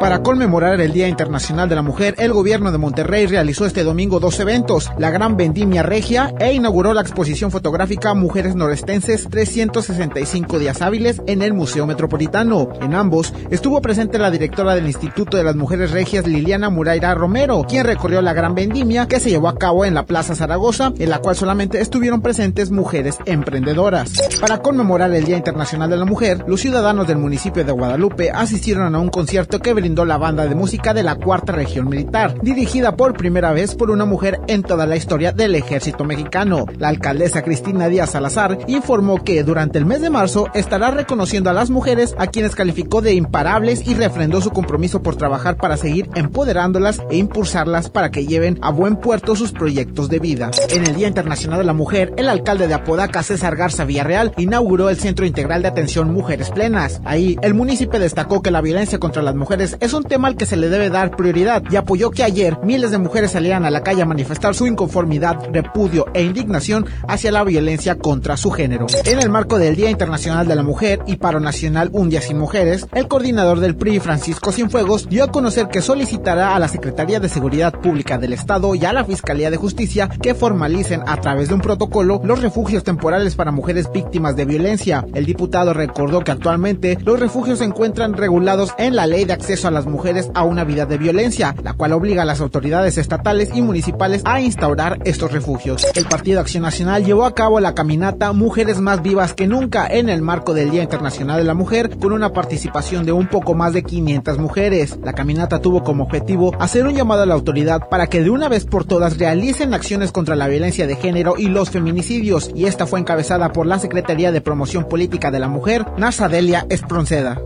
Para 0.00 0.22
conmemorar 0.22 0.80
el 0.80 0.92
Día 0.92 1.08
Internacional 1.08 1.68
de 1.68 1.74
la 1.74 1.82
Mujer, 1.82 2.14
el 2.18 2.32
gobierno 2.32 2.72
de 2.72 2.78
Monterrey 2.78 3.26
realizó 3.26 3.66
este 3.66 3.84
domingo 3.84 4.20
dos 4.20 4.38
eventos, 4.40 4.90
la 4.98 5.10
Gran 5.10 5.36
Vendimia 5.36 5.82
Regia 5.82 6.34
e 6.40 6.52
inauguró 6.52 6.92
la 6.92 7.00
exposición 7.00 7.50
fotográfica 7.50 8.14
Mujeres 8.14 8.54
Norestenses 8.54 9.28
365 9.28 10.58
días 10.58 10.82
hábiles 10.82 11.22
en 11.26 11.42
el 11.42 11.54
Museo 11.54 11.86
Metropolitano. 11.86 12.68
En 12.80 12.94
ambos 12.94 13.32
estuvo 13.50 13.80
presente 13.80 14.18
la 14.18 14.30
directora 14.30 14.74
del 14.74 14.86
Instituto 14.86 15.36
de 15.36 15.44
las 15.44 15.56
Mujeres 15.56 15.92
Regias 15.92 16.26
Liliana 16.26 16.70
Muraira 16.70 17.14
Romero, 17.14 17.64
quien 17.68 17.84
recorrió 17.84 18.22
la 18.22 18.34
Gran 18.34 18.54
Vendimia 18.54 19.06
que 19.06 19.20
se 19.20 19.30
llevó 19.30 19.48
a 19.48 19.58
cabo 19.58 19.84
en 19.84 19.94
la 19.94 20.06
Plaza 20.06 20.34
Zaragoza, 20.34 20.92
en 20.98 21.10
la 21.10 21.18
cual 21.18 21.36
solamente 21.36 21.80
estuvieron 21.80 22.22
presentes 22.22 22.70
mujeres 22.70 23.18
emprendedoras. 23.24 24.12
Para 24.40 24.58
conmemorar 24.58 25.12
el 25.12 25.24
Día 25.24 25.36
Internacional 25.36 25.90
de 25.90 25.96
la 25.96 26.04
Mujer, 26.04 26.44
los 26.46 26.60
ciudadanos 26.60 27.06
del 27.06 27.18
municipio 27.18 27.64
de 27.64 27.72
Guadalupe 27.72 28.30
asistieron 28.30 28.94
a 28.94 28.98
un 28.98 29.08
concierto 29.08 29.27
que 29.28 29.74
brindó 29.74 30.06
la 30.06 30.16
banda 30.16 30.46
de 30.46 30.54
música 30.54 30.94
de 30.94 31.02
la 31.02 31.16
Cuarta 31.16 31.52
Región 31.52 31.86
Militar, 31.90 32.40
dirigida 32.40 32.96
por 32.96 33.14
primera 33.14 33.52
vez 33.52 33.74
por 33.74 33.90
una 33.90 34.06
mujer 34.06 34.40
en 34.46 34.62
toda 34.62 34.86
la 34.86 34.96
historia 34.96 35.32
del 35.32 35.54
ejército 35.54 36.04
mexicano. 36.04 36.64
La 36.78 36.88
alcaldesa 36.88 37.42
Cristina 37.42 37.88
Díaz 37.88 38.12
Salazar 38.12 38.58
informó 38.68 39.22
que 39.22 39.44
durante 39.44 39.78
el 39.78 39.84
mes 39.84 40.00
de 40.00 40.08
marzo 40.08 40.46
estará 40.54 40.90
reconociendo 40.90 41.50
a 41.50 41.52
las 41.52 41.68
mujeres 41.68 42.14
a 42.16 42.28
quienes 42.28 42.54
calificó 42.54 43.02
de 43.02 43.12
imparables 43.12 43.86
y 43.86 43.94
refrendó 43.94 44.40
su 44.40 44.50
compromiso 44.50 45.02
por 45.02 45.16
trabajar 45.16 45.58
para 45.58 45.76
seguir 45.76 46.08
empoderándolas 46.14 47.02
e 47.10 47.18
impulsarlas 47.18 47.90
para 47.90 48.10
que 48.10 48.26
lleven 48.26 48.58
a 48.62 48.70
buen 48.70 48.96
puerto 48.96 49.36
sus 49.36 49.52
proyectos 49.52 50.08
de 50.08 50.20
vida. 50.20 50.50
En 50.70 50.86
el 50.86 50.96
Día 50.96 51.06
Internacional 51.06 51.58
de 51.58 51.66
la 51.66 51.74
Mujer, 51.74 52.14
el 52.16 52.30
alcalde 52.30 52.66
de 52.66 52.74
Apodaca, 52.74 53.22
César 53.22 53.56
Garza 53.56 53.84
Villarreal, 53.84 54.32
inauguró 54.38 54.88
el 54.88 54.96
Centro 54.96 55.26
Integral 55.26 55.60
de 55.60 55.68
Atención 55.68 56.14
Mujeres 56.14 56.50
Plenas. 56.50 57.02
Ahí, 57.04 57.36
el 57.42 57.52
municipio 57.52 58.00
destacó 58.00 58.40
que 58.40 58.50
la 58.50 58.62
violencia 58.62 58.98
contra 59.18 59.32
las 59.32 59.34
mujeres 59.34 59.76
es 59.80 59.94
un 59.94 60.04
tema 60.04 60.28
al 60.28 60.36
que 60.36 60.46
se 60.46 60.56
le 60.56 60.68
debe 60.68 60.90
dar 60.90 61.16
prioridad 61.16 61.64
y 61.70 61.74
apoyó 61.74 62.10
que 62.10 62.22
ayer 62.22 62.56
miles 62.62 62.92
de 62.92 62.98
mujeres 62.98 63.32
salieran 63.32 63.64
a 63.64 63.70
la 63.70 63.82
calle 63.82 64.02
a 64.02 64.06
manifestar 64.06 64.54
su 64.54 64.66
inconformidad, 64.66 65.48
repudio 65.52 66.06
e 66.14 66.22
indignación 66.22 66.86
hacia 67.08 67.32
la 67.32 67.42
violencia 67.42 67.96
contra 67.96 68.36
su 68.36 68.52
género. 68.52 68.86
En 69.04 69.18
el 69.18 69.28
marco 69.28 69.58
del 69.58 69.74
Día 69.74 69.90
Internacional 69.90 70.46
de 70.46 70.54
la 70.54 70.62
Mujer 70.62 71.00
y 71.06 71.16
Paro 71.16 71.40
Nacional 71.40 71.90
Un 71.92 72.10
Día 72.10 72.20
Sin 72.20 72.38
Mujeres, 72.38 72.86
el 72.92 73.08
coordinador 73.08 73.58
del 73.58 73.74
PRI, 73.74 73.98
Francisco 73.98 74.52
Cienfuegos, 74.52 75.08
dio 75.08 75.24
a 75.24 75.32
conocer 75.32 75.66
que 75.66 75.82
solicitará 75.82 76.54
a 76.54 76.60
la 76.60 76.68
Secretaría 76.68 77.18
de 77.18 77.28
Seguridad 77.28 77.72
Pública 77.72 78.18
del 78.18 78.34
Estado 78.34 78.76
y 78.76 78.84
a 78.84 78.92
la 78.92 79.04
Fiscalía 79.04 79.50
de 79.50 79.56
Justicia 79.56 80.08
que 80.22 80.36
formalicen 80.36 81.02
a 81.08 81.20
través 81.20 81.48
de 81.48 81.54
un 81.54 81.60
protocolo 81.60 82.20
los 82.22 82.40
refugios 82.40 82.84
temporales 82.84 83.34
para 83.34 83.50
mujeres 83.50 83.90
víctimas 83.90 84.36
de 84.36 84.44
violencia. 84.44 85.04
El 85.12 85.26
diputado 85.26 85.74
recordó 85.74 86.20
que 86.20 86.30
actualmente 86.30 86.98
los 87.04 87.18
refugios 87.18 87.58
se 87.58 87.64
encuentran 87.64 88.12
regulados 88.12 88.74
en 88.78 88.94
la 88.94 89.06
Ley 89.08 89.24
de 89.24 89.32
Acceso 89.32 89.68
a 89.68 89.70
las 89.70 89.86
Mujeres 89.86 90.30
a 90.34 90.44
una 90.44 90.64
vida 90.64 90.86
de 90.86 90.98
violencia, 90.98 91.54
la 91.62 91.72
cual 91.72 91.92
obliga 91.92 92.22
a 92.22 92.24
las 92.26 92.40
autoridades 92.40 92.98
estatales 92.98 93.50
y 93.54 93.62
municipales 93.62 94.22
a 94.24 94.40
instaurar 94.40 94.98
estos 95.04 95.32
refugios. 95.32 95.86
El 95.94 96.04
Partido 96.06 96.40
Acción 96.40 96.62
Nacional 96.62 97.04
llevó 97.04 97.24
a 97.24 97.34
cabo 97.34 97.60
la 97.60 97.74
caminata 97.74 98.32
Mujeres 98.32 98.80
más 98.80 99.02
vivas 99.02 99.34
que 99.34 99.46
nunca 99.46 99.86
en 99.86 100.08
el 100.08 100.22
marco 100.22 100.54
del 100.54 100.70
Día 100.70 100.82
Internacional 100.82 101.38
de 101.38 101.44
la 101.44 101.54
Mujer 101.54 101.98
con 101.98 102.12
una 102.12 102.32
participación 102.32 103.04
de 103.04 103.12
un 103.12 103.28
poco 103.28 103.54
más 103.54 103.72
de 103.72 103.82
500 103.82 104.38
mujeres. 104.38 104.98
La 105.02 105.12
caminata 105.12 105.60
tuvo 105.60 105.82
como 105.82 106.04
objetivo 106.04 106.54
hacer 106.60 106.86
un 106.86 106.94
llamado 106.94 107.22
a 107.22 107.26
la 107.26 107.34
autoridad 107.34 107.88
para 107.88 108.06
que 108.06 108.22
de 108.22 108.30
una 108.30 108.48
vez 108.48 108.64
por 108.64 108.84
todas 108.84 109.18
realicen 109.18 109.74
acciones 109.74 110.12
contra 110.12 110.36
la 110.36 110.48
violencia 110.48 110.86
de 110.86 110.96
género 110.96 111.34
y 111.38 111.48
los 111.48 111.70
feminicidios 111.70 112.50
y 112.54 112.66
esta 112.66 112.86
fue 112.86 113.00
encabezada 113.00 113.52
por 113.52 113.66
la 113.66 113.78
Secretaría 113.78 114.32
de 114.32 114.40
Promoción 114.40 114.84
Política 114.88 115.30
de 115.30 115.38
la 115.38 115.48
Mujer, 115.48 115.86
Nazadelia 115.96 116.66
Espronceda. 116.68 117.40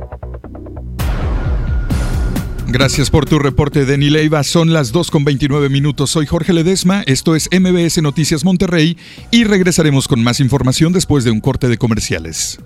Gracias 2.73 3.11
por 3.11 3.27
tu 3.27 3.39
reporte, 3.39 3.85
Deni 3.85 4.09
Leiva. 4.09 4.43
Son 4.45 4.73
las 4.73 4.93
2 4.93 5.11
con 5.11 5.27
29 5.27 5.69
minutos. 5.69 6.09
Soy 6.09 6.25
Jorge 6.25 6.55
Ledesma, 6.55 7.03
esto 7.03 7.37
es 7.37 7.51
MBS 7.53 8.01
Noticias 8.01 8.47
Monterrey 8.47 8.97
y 9.31 9.45
regresaremos 9.45 10.09
con 10.09 10.25
más 10.25 10.41
información 10.41 10.95
después 10.95 11.23
de 11.23 11.33
un 11.33 11.41
corte 11.41 11.69
de 11.69 11.77
comerciales. 11.77 12.61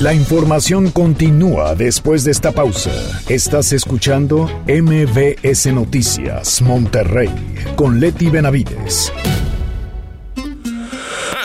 La 0.00 0.12
información 0.12 0.90
continúa 0.90 1.76
después 1.76 2.24
de 2.24 2.32
esta 2.32 2.50
pausa. 2.50 2.90
Estás 3.28 3.72
escuchando 3.72 4.50
MBS 4.66 5.66
Noticias 5.72 6.60
Monterrey 6.60 7.30
con 7.76 8.00
Leti 8.00 8.28
Benavides. 8.28 9.12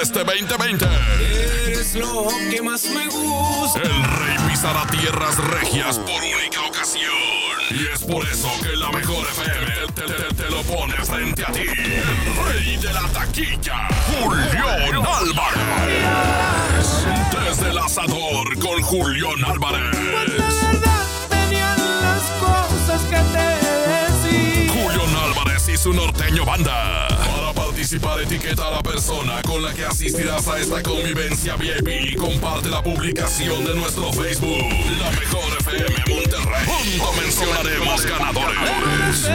Este 0.02 0.24
2020 0.24 0.86
eres 1.68 1.96
lo 1.96 2.28
que 2.50 2.60
más 2.64 2.86
me 2.86 3.06
gusta. 3.06 3.82
El 3.84 4.04
rey 4.04 4.50
pisará 4.50 4.88
tierras 4.88 5.38
regias 5.38 6.00
por 6.00 6.24
única 6.24 6.68
ocasión. 6.68 7.21
Y 7.82 7.88
es 7.94 8.04
por 8.04 8.24
eso 8.28 8.48
que 8.62 8.76
la 8.76 8.92
mejor 8.92 9.26
FM 9.28 9.88
te, 9.96 10.02
te- 10.04 10.36
te 10.36 10.50
lo 10.52 10.62
pone 10.64 10.94
frente 11.04 11.44
a 11.44 11.52
ti. 11.52 11.62
El 11.62 12.46
rey 12.54 12.78
de 12.78 12.94
la 12.94 13.08
taquilla, 13.10 13.88
Julián 14.22 15.04
Álvarez. 15.08 15.98
Desde 17.32 17.70
el 17.72 17.78
asador 17.80 18.60
con 18.60 18.82
Julián 18.84 19.44
Álvarez. 19.46 19.98
Tenían 21.30 21.78
las 22.02 22.22
cosas 22.40 23.02
que 23.10 23.18
te 23.18 23.48
decía. 23.90 24.74
Julián 24.74 25.16
Álvarez 25.24 25.68
y 25.70 25.78
su 25.78 25.92
norteño 25.94 26.46
banda. 26.46 27.08
Para 27.08 27.51
participar, 27.82 28.22
etiqueta 28.22 28.68
a 28.68 28.72
la 28.72 28.84
persona 28.84 29.42
con 29.42 29.64
la 29.64 29.74
que 29.74 29.84
asistirás 29.84 30.48
a 30.48 30.60
esta 30.60 30.84
convivencia 30.84 31.56
VIP 31.56 31.88
y 32.12 32.16
comparte 32.16 32.70
la 32.70 32.84
publicación 32.84 33.66
de 33.66 33.74
nuestro 33.74 34.14
Facebook. 34.14 34.70
La 35.00 35.10
mejor 35.10 35.58
FM 35.62 35.96
Monterrey. 36.08 36.66
Junto 36.68 37.14
mencionaremos 37.20 38.06
ganadores. 38.06 39.28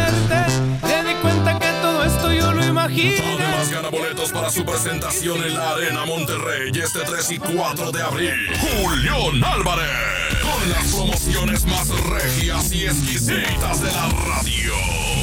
Te 0.80 1.04
di 1.08 1.14
cuenta 1.22 1.58
que 1.58 1.72
todo 1.82 2.04
esto 2.04 2.32
yo 2.32 2.52
lo 2.52 2.64
imagino. 2.64 3.24
Además, 3.36 3.68
gana 3.68 3.88
boletos 3.88 4.30
para 4.30 4.48
su 4.48 4.64
presentación 4.64 5.42
en 5.42 5.54
la 5.54 5.70
Arena 5.70 6.04
Monterrey 6.04 6.70
este 6.70 7.00
3 7.00 7.30
y 7.32 7.38
4 7.38 7.90
de 7.90 8.02
abril. 8.02 8.32
Julián 8.60 9.42
Álvarez. 9.42 10.35
Con 10.46 10.70
las 10.70 10.94
promociones 10.94 11.66
más 11.66 11.88
regias 11.88 12.72
y 12.72 12.86
exquisitas 12.86 13.82
de 13.82 13.92
la 13.92 14.08
radio. 14.08 14.72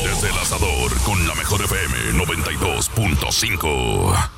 Desde 0.03 0.29
el 0.29 0.37
asador 0.37 0.93
con 1.03 1.25
la 1.27 1.33
mejor 1.35 1.63
FM 1.63 2.11
92.5. 2.25 4.29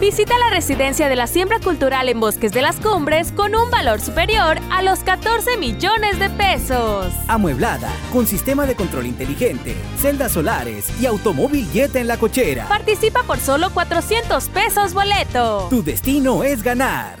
Visita 0.00 0.36
la 0.36 0.50
residencia 0.50 1.08
de 1.08 1.14
la 1.14 1.28
siembra 1.28 1.60
cultural 1.60 2.08
en 2.08 2.18
Bosques 2.18 2.50
de 2.50 2.60
las 2.60 2.80
Cumbres 2.80 3.30
con 3.30 3.54
un 3.54 3.70
valor 3.70 4.00
superior 4.00 4.58
a 4.72 4.82
los 4.82 5.04
14 5.04 5.58
millones 5.58 6.18
de 6.18 6.28
pesos. 6.28 7.12
Amueblada, 7.28 7.88
con 8.12 8.26
sistema 8.26 8.66
de 8.66 8.74
control 8.74 9.06
inteligente, 9.06 9.76
celdas 9.98 10.32
solares 10.32 10.90
y 11.00 11.06
automóvil 11.06 11.70
Jet 11.70 11.94
en 11.94 12.08
la 12.08 12.16
cochera. 12.16 12.66
Participa 12.68 13.22
por 13.22 13.38
solo 13.38 13.72
400 13.72 14.48
pesos 14.48 14.92
boleto. 14.92 15.68
Tu 15.70 15.84
destino 15.84 16.42
es 16.42 16.64
ganar. 16.64 17.20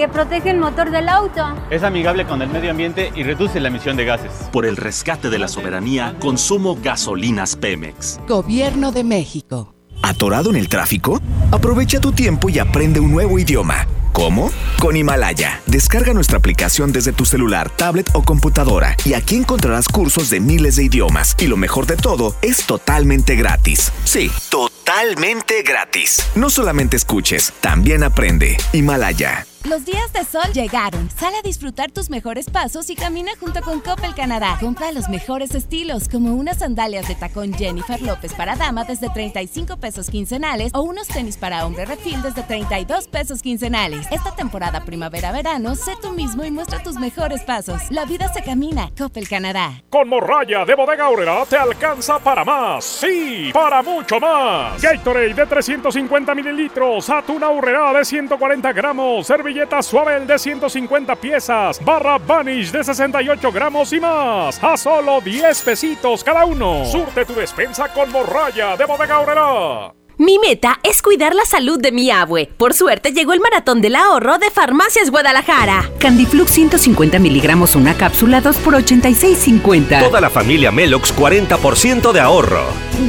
que 0.00 0.08
protege 0.08 0.48
el 0.48 0.56
motor 0.56 0.90
del 0.90 1.10
auto. 1.10 1.42
Es 1.68 1.82
amigable 1.82 2.24
con 2.24 2.40
el 2.40 2.48
medio 2.48 2.70
ambiente 2.70 3.12
y 3.14 3.22
reduce 3.22 3.60
la 3.60 3.68
emisión 3.68 3.98
de 3.98 4.06
gases. 4.06 4.32
Por 4.50 4.64
el 4.64 4.78
rescate 4.78 5.28
de 5.28 5.38
la 5.38 5.46
soberanía, 5.46 6.16
consumo 6.20 6.78
gasolinas 6.82 7.54
Pemex. 7.54 8.18
Gobierno 8.26 8.92
de 8.92 9.04
México. 9.04 9.74
¿Atorado 10.00 10.48
en 10.48 10.56
el 10.56 10.70
tráfico? 10.70 11.20
Aprovecha 11.50 12.00
tu 12.00 12.12
tiempo 12.12 12.48
y 12.48 12.58
aprende 12.58 12.98
un 12.98 13.12
nuevo 13.12 13.38
idioma. 13.38 13.86
¿Cómo? 14.14 14.50
Con 14.78 14.96
Himalaya. 14.96 15.60
Descarga 15.66 16.14
nuestra 16.14 16.38
aplicación 16.38 16.92
desde 16.92 17.12
tu 17.12 17.26
celular, 17.26 17.68
tablet 17.68 18.08
o 18.14 18.22
computadora 18.22 18.96
y 19.04 19.12
aquí 19.12 19.36
encontrarás 19.36 19.86
cursos 19.86 20.30
de 20.30 20.40
miles 20.40 20.76
de 20.76 20.84
idiomas. 20.84 21.36
Y 21.38 21.46
lo 21.46 21.58
mejor 21.58 21.84
de 21.84 21.96
todo, 21.96 22.34
es 22.40 22.64
totalmente 22.64 23.36
gratis. 23.36 23.92
Sí, 24.04 24.30
totalmente 24.48 25.62
gratis. 25.62 26.26
No 26.34 26.48
solamente 26.48 26.96
escuches, 26.96 27.52
también 27.60 28.02
aprende. 28.02 28.56
Himalaya. 28.72 29.44
Los 29.68 29.84
días 29.84 30.10
de 30.14 30.24
sol 30.24 30.50
llegaron. 30.54 31.10
Sal 31.10 31.34
a 31.34 31.42
disfrutar 31.42 31.90
tus 31.90 32.08
mejores 32.08 32.48
pasos 32.48 32.88
y 32.88 32.96
camina 32.96 33.32
junto 33.38 33.60
con 33.60 33.80
Coppel 33.80 34.14
Canadá. 34.14 34.56
Compra 34.58 34.90
los 34.90 35.10
mejores 35.10 35.54
estilos, 35.54 36.08
como 36.08 36.34
unas 36.34 36.60
sandalias 36.60 37.06
de 37.06 37.14
tacón 37.14 37.52
Jennifer 37.52 38.00
López 38.00 38.32
para 38.32 38.56
dama 38.56 38.84
desde 38.84 39.10
35 39.10 39.76
pesos 39.76 40.08
quincenales 40.08 40.72
o 40.74 40.80
unos 40.80 41.08
tenis 41.08 41.36
para 41.36 41.66
hombre 41.66 41.84
refil 41.84 42.22
desde 42.22 42.42
32 42.42 43.08
pesos 43.08 43.42
quincenales. 43.42 44.06
Esta 44.10 44.34
temporada 44.34 44.82
primavera-verano, 44.86 45.74
sé 45.74 45.92
tú 46.00 46.12
mismo 46.12 46.42
y 46.42 46.50
muestra 46.50 46.82
tus 46.82 46.94
mejores 46.94 47.42
pasos. 47.42 47.82
La 47.90 48.06
vida 48.06 48.32
se 48.32 48.42
camina. 48.42 48.90
Coppel 48.96 49.28
Canadá. 49.28 49.82
Con 49.90 50.08
morralla 50.08 50.64
de 50.64 50.74
bodega 50.74 51.04
Aurrera 51.04 51.44
te 51.44 51.58
alcanza 51.58 52.18
para 52.18 52.46
más. 52.46 52.82
Sí, 52.82 53.50
para 53.52 53.82
mucho 53.82 54.18
más. 54.18 54.80
Gatorade 54.80 55.34
de 55.34 55.44
350 55.44 56.34
mililitros, 56.34 57.10
atún 57.10 57.44
Aurrera 57.44 57.92
de 57.92 58.06
140 58.06 58.72
gramos, 58.72 59.28
servilleta 59.50 59.82
suave 59.82 60.20
de 60.26 60.38
150 60.38 61.16
piezas, 61.16 61.84
barra 61.84 62.18
Vanish 62.18 62.70
de 62.70 62.84
68 62.84 63.50
gramos 63.50 63.92
y 63.92 63.98
más. 63.98 64.62
A 64.62 64.76
solo 64.76 65.20
10 65.20 65.62
pesitos 65.62 66.22
cada 66.22 66.44
uno. 66.44 66.84
Surte 66.84 67.24
tu 67.24 67.34
despensa 67.34 67.88
con 67.88 68.12
morralla 68.12 68.76
de 68.76 68.84
bodega 68.84 69.16
Aurrera. 69.16 69.99
Mi 70.20 70.38
meta 70.38 70.78
es 70.82 71.00
cuidar 71.00 71.34
la 71.34 71.46
salud 71.46 71.80
de 71.80 71.92
mi 71.92 72.10
abue. 72.10 72.50
Por 72.58 72.74
suerte 72.74 73.12
llegó 73.12 73.32
el 73.32 73.40
maratón 73.40 73.80
del 73.80 73.96
ahorro 73.96 74.36
de 74.36 74.50
Farmacias 74.50 75.10
Guadalajara. 75.10 75.90
Candiflux 75.98 76.50
150 76.50 77.18
miligramos 77.18 77.74
una 77.74 77.94
cápsula 77.94 78.42
2 78.42 78.58
por 78.58 78.74
86.50. 78.74 79.98
Toda 79.98 80.20
la 80.20 80.28
familia 80.28 80.70
Melox 80.72 81.16
40% 81.16 82.12
de 82.12 82.20
ahorro. 82.20 82.64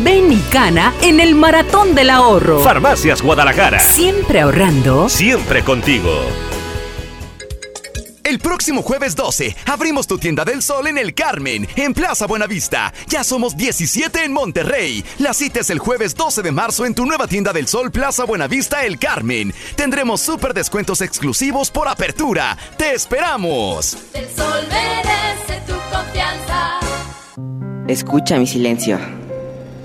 Ven 0.06 0.32
y 0.32 0.40
cana 0.54 0.94
en 1.02 1.20
el 1.20 1.36
maratón 1.36 1.96
del 1.96 2.12
ahorro. 2.12 2.64
Farmacias 2.64 3.22
Guadalajara. 3.22 3.80
Siempre 3.80 4.40
ahorrando. 4.40 5.10
Siempre 5.10 5.66
contigo. 5.66 6.14
El 8.24 8.40
próximo 8.40 8.82
jueves 8.84 9.16
12 9.16 9.56
abrimos 9.66 10.06
tu 10.06 10.18
tienda 10.18 10.46
del 10.46 10.62
sol 10.62 10.88
en 10.88 10.98
el 10.98 11.14
Carmen, 11.14 11.68
en 11.76 11.94
Plaza 11.94 12.28
Buenavista. 12.28 12.94
Ya 13.08 13.24
somos 13.24 13.58
17 13.58 14.24
en 14.24 14.32
Monterrey. 14.32 15.04
La 15.18 15.34
cita 15.34 15.62
es 15.62 15.70
el 15.70 15.80
jueves 15.80 16.16
12 16.16 16.42
de 16.44 16.52
marzo 16.52 16.86
en 16.86 16.94
tu 16.94 17.06
nueva 17.06 17.28
tienda 17.28 17.52
del 17.52 17.68
sol 17.68 17.92
Plaza 17.92 18.26
Buenavista 18.26 18.86
El 18.86 19.00
Carmen. 19.00 19.54
Tendremos 19.76 20.22
súper 20.22 20.54
descuentos 20.54 21.02
exclusivos 21.02 21.72
por 21.72 21.88
apertura. 21.88 22.58
¡Te 22.78 22.94
esperamos! 22.94 23.98
El 24.14 24.30
sol 24.30 24.68
merece 24.70 25.62
tu 25.66 25.74
confianza. 25.92 26.80
Escucha 27.88 28.38
mi 28.38 28.46
silencio. 28.46 29.00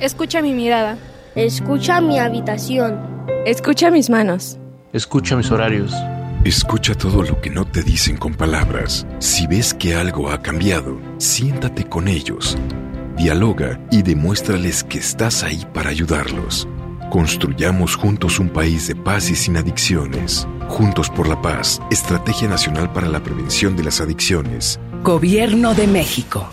Escucha 0.01 0.43
mi 0.43 0.53
mirada. 0.53 0.99
Escucha 1.35 2.01
mi 2.01 2.19
habitación. 2.19 3.01
Escucha 3.47 3.91
mis 3.91 4.11
manos. 4.11 4.59
Escucha 4.93 5.37
mis 5.37 5.51
horarios. 5.51 5.93
Escucha 6.47 6.95
todo 6.95 7.25
lo 7.25 7.41
que 7.41 7.51
no 7.51 7.65
te 7.65 7.83
dicen 7.83 8.17
con 8.17 8.33
palabras. 8.33 9.05
Si 9.19 9.49
ves 9.49 9.75
que 9.75 9.97
algo 9.97 10.31
ha 10.31 10.43
cambiado, 10.43 11.01
siéntate 11.19 11.89
con 11.89 12.07
ellos. 12.07 12.57
Dialoga 13.17 13.81
y 13.91 14.03
demuéstrales 14.03 14.85
que 14.85 14.99
estás 14.99 15.43
ahí 15.43 15.67
para 15.75 15.91
ayudarlos. 15.91 16.69
Construyamos 17.11 17.97
juntos 17.97 18.39
un 18.39 18.49
país 18.49 18.87
de 18.87 18.95
paz 18.95 19.29
y 19.29 19.35
sin 19.35 19.57
adicciones. 19.57 20.47
Juntos 20.69 21.11
por 21.11 21.27
la 21.27 21.43
paz, 21.43 21.83
Estrategia 21.91 22.47
Nacional 22.47 22.93
para 22.93 23.09
la 23.09 23.25
Prevención 23.25 23.75
de 23.75 23.83
las 23.83 24.01
Adicciones. 24.01 24.79
Gobierno 25.03 25.75
de 25.75 25.89
México. 25.89 26.49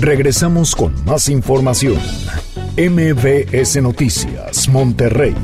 Regresamos 0.00 0.74
con 0.74 0.94
más 1.04 1.28
información. 1.28 2.00
MBS 2.74 3.82
Noticias, 3.82 4.66
Monterrey, 4.70 5.34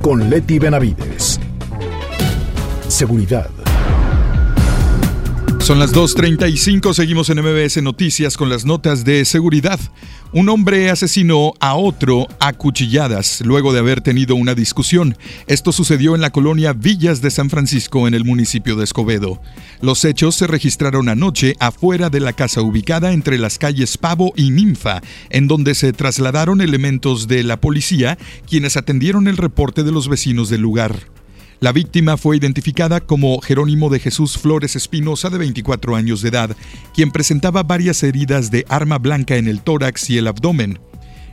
con 0.00 0.30
Leti 0.30 0.58
Benavides. 0.58 1.31
Seguridad. 2.92 3.48
Son 5.60 5.78
las 5.78 5.94
2.35, 5.94 6.92
seguimos 6.92 7.30
en 7.30 7.40
MBS 7.40 7.82
Noticias 7.82 8.36
con 8.36 8.50
las 8.50 8.66
notas 8.66 9.06
de 9.06 9.24
seguridad. 9.24 9.80
Un 10.32 10.50
hombre 10.50 10.90
asesinó 10.90 11.54
a 11.58 11.74
otro 11.74 12.28
a 12.38 12.52
cuchilladas 12.52 13.40
luego 13.46 13.72
de 13.72 13.78
haber 13.78 14.02
tenido 14.02 14.36
una 14.36 14.54
discusión. 14.54 15.16
Esto 15.46 15.72
sucedió 15.72 16.14
en 16.14 16.20
la 16.20 16.30
colonia 16.30 16.74
Villas 16.74 17.22
de 17.22 17.30
San 17.30 17.48
Francisco 17.48 18.06
en 18.06 18.12
el 18.12 18.26
municipio 18.26 18.76
de 18.76 18.84
Escobedo. 18.84 19.40
Los 19.80 20.04
hechos 20.04 20.34
se 20.34 20.46
registraron 20.46 21.08
anoche 21.08 21.54
afuera 21.60 22.10
de 22.10 22.20
la 22.20 22.34
casa 22.34 22.60
ubicada 22.60 23.12
entre 23.12 23.38
las 23.38 23.58
calles 23.58 23.96
Pavo 23.96 24.34
y 24.36 24.50
Ninfa, 24.50 25.00
en 25.30 25.48
donde 25.48 25.74
se 25.74 25.94
trasladaron 25.94 26.60
elementos 26.60 27.26
de 27.26 27.42
la 27.42 27.58
policía 27.58 28.18
quienes 28.46 28.76
atendieron 28.76 29.28
el 29.28 29.38
reporte 29.38 29.82
de 29.82 29.92
los 29.92 30.08
vecinos 30.08 30.50
del 30.50 30.60
lugar. 30.60 31.10
La 31.62 31.70
víctima 31.70 32.16
fue 32.16 32.36
identificada 32.36 32.98
como 32.98 33.40
Jerónimo 33.40 33.88
de 33.88 34.00
Jesús 34.00 34.36
Flores 34.36 34.74
Espinosa, 34.74 35.30
de 35.30 35.38
24 35.38 35.94
años 35.94 36.20
de 36.20 36.30
edad, 36.30 36.56
quien 36.92 37.12
presentaba 37.12 37.62
varias 37.62 38.02
heridas 38.02 38.50
de 38.50 38.66
arma 38.68 38.98
blanca 38.98 39.36
en 39.36 39.46
el 39.46 39.60
tórax 39.60 40.10
y 40.10 40.18
el 40.18 40.26
abdomen. 40.26 40.80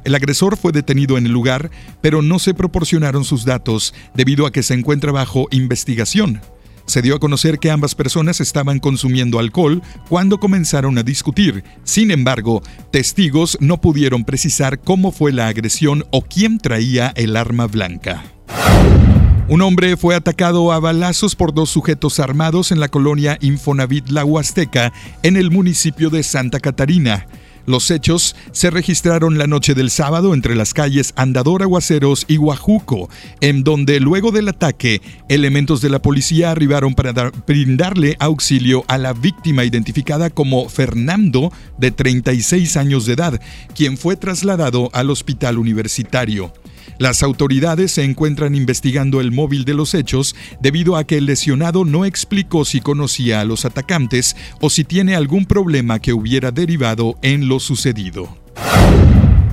El 0.03 0.13
agresor 0.13 0.55
fue 0.55 0.71
detenido 0.71 1.17
en 1.17 1.25
el 1.25 1.31
lugar, 1.31 1.71
pero 1.99 2.21
no 2.21 2.37
se 2.37 2.53
proporcionaron 2.53 3.25
sus 3.25 3.43
datos 3.43 3.95
debido 4.13 4.45
a 4.45 4.51
que 4.51 4.61
se 4.61 4.75
encuentra 4.75 5.11
bajo 5.11 5.47
investigación. 5.49 6.41
Se 6.85 7.01
dio 7.01 7.15
a 7.15 7.19
conocer 7.19 7.57
que 7.57 7.71
ambas 7.71 7.95
personas 7.95 8.39
estaban 8.39 8.77
consumiendo 8.77 9.39
alcohol 9.39 9.81
cuando 10.09 10.39
comenzaron 10.39 10.99
a 10.99 11.03
discutir. 11.03 11.63
Sin 11.83 12.11
embargo, 12.11 12.61
testigos 12.91 13.57
no 13.61 13.81
pudieron 13.81 14.25
precisar 14.25 14.79
cómo 14.79 15.11
fue 15.11 15.31
la 15.31 15.47
agresión 15.47 16.05
o 16.11 16.21
quién 16.21 16.59
traía 16.59 17.13
el 17.15 17.35
arma 17.35 17.65
blanca. 17.65 18.23
Un 19.49 19.61
hombre 19.63 19.97
fue 19.97 20.15
atacado 20.15 20.71
a 20.71 20.79
balazos 20.79 21.35
por 21.35 21.53
dos 21.55 21.71
sujetos 21.71 22.19
armados 22.19 22.71
en 22.71 22.79
la 22.79 22.87
colonia 22.87 23.37
Infonavit 23.41 24.09
La 24.09 24.23
Huasteca, 24.23 24.93
en 25.23 25.37
el 25.37 25.49
municipio 25.49 26.11
de 26.11 26.21
Santa 26.21 26.59
Catarina. 26.59 27.25
Los 27.65 27.89
hechos 27.91 28.35
se 28.51 28.69
registraron 28.69 29.37
la 29.37 29.47
noche 29.47 29.73
del 29.73 29.89
sábado 29.89 30.33
entre 30.35 30.55
las 30.55 30.73
calles 30.73 31.13
Andador 31.15 31.63
Aguaceros 31.63 32.25
y 32.27 32.37
Guajuco, 32.37 33.09
en 33.41 33.63
donde 33.63 33.99
luego 33.99 34.31
del 34.31 34.49
ataque, 34.49 35.01
elementos 35.29 35.81
de 35.81 35.89
la 35.89 35.99
policía 36.01 36.51
arribaron 36.51 36.93
para 36.93 37.13
dar- 37.13 37.31
brindarle 37.47 38.17
auxilio 38.19 38.83
a 38.87 38.97
la 38.99 39.13
víctima 39.13 39.65
identificada 39.65 40.29
como 40.29 40.69
Fernando, 40.69 41.51
de 41.77 41.89
36 41.91 42.77
años 42.77 43.05
de 43.07 43.13
edad, 43.13 43.41
quien 43.75 43.97
fue 43.97 44.15
trasladado 44.15 44.89
al 44.93 45.09
hospital 45.09 45.57
universitario. 45.57 46.53
Las 46.99 47.23
autoridades 47.23 47.93
se 47.93 48.03
encuentran 48.03 48.55
investigando 48.55 49.21
el 49.21 49.31
móvil 49.31 49.63
de 49.63 49.73
los 49.73 49.93
hechos 49.93 50.35
debido 50.59 50.97
a 50.97 51.05
que 51.05 51.17
el 51.17 51.27
lesionado 51.27 51.85
no 51.85 52.03
explicó 52.03 52.65
si 52.65 52.81
conocía 52.81 53.39
a 53.39 53.45
los 53.45 53.63
atacantes 53.63 54.35
o 54.59 54.69
si 54.69 54.83
tiene 54.83 55.15
algún 55.15 55.45
problema 55.45 55.99
que 55.99 56.11
hubiera 56.11 56.51
derivado 56.51 57.17
en 57.21 57.47
lo 57.47 57.61
sucedido. 57.61 58.27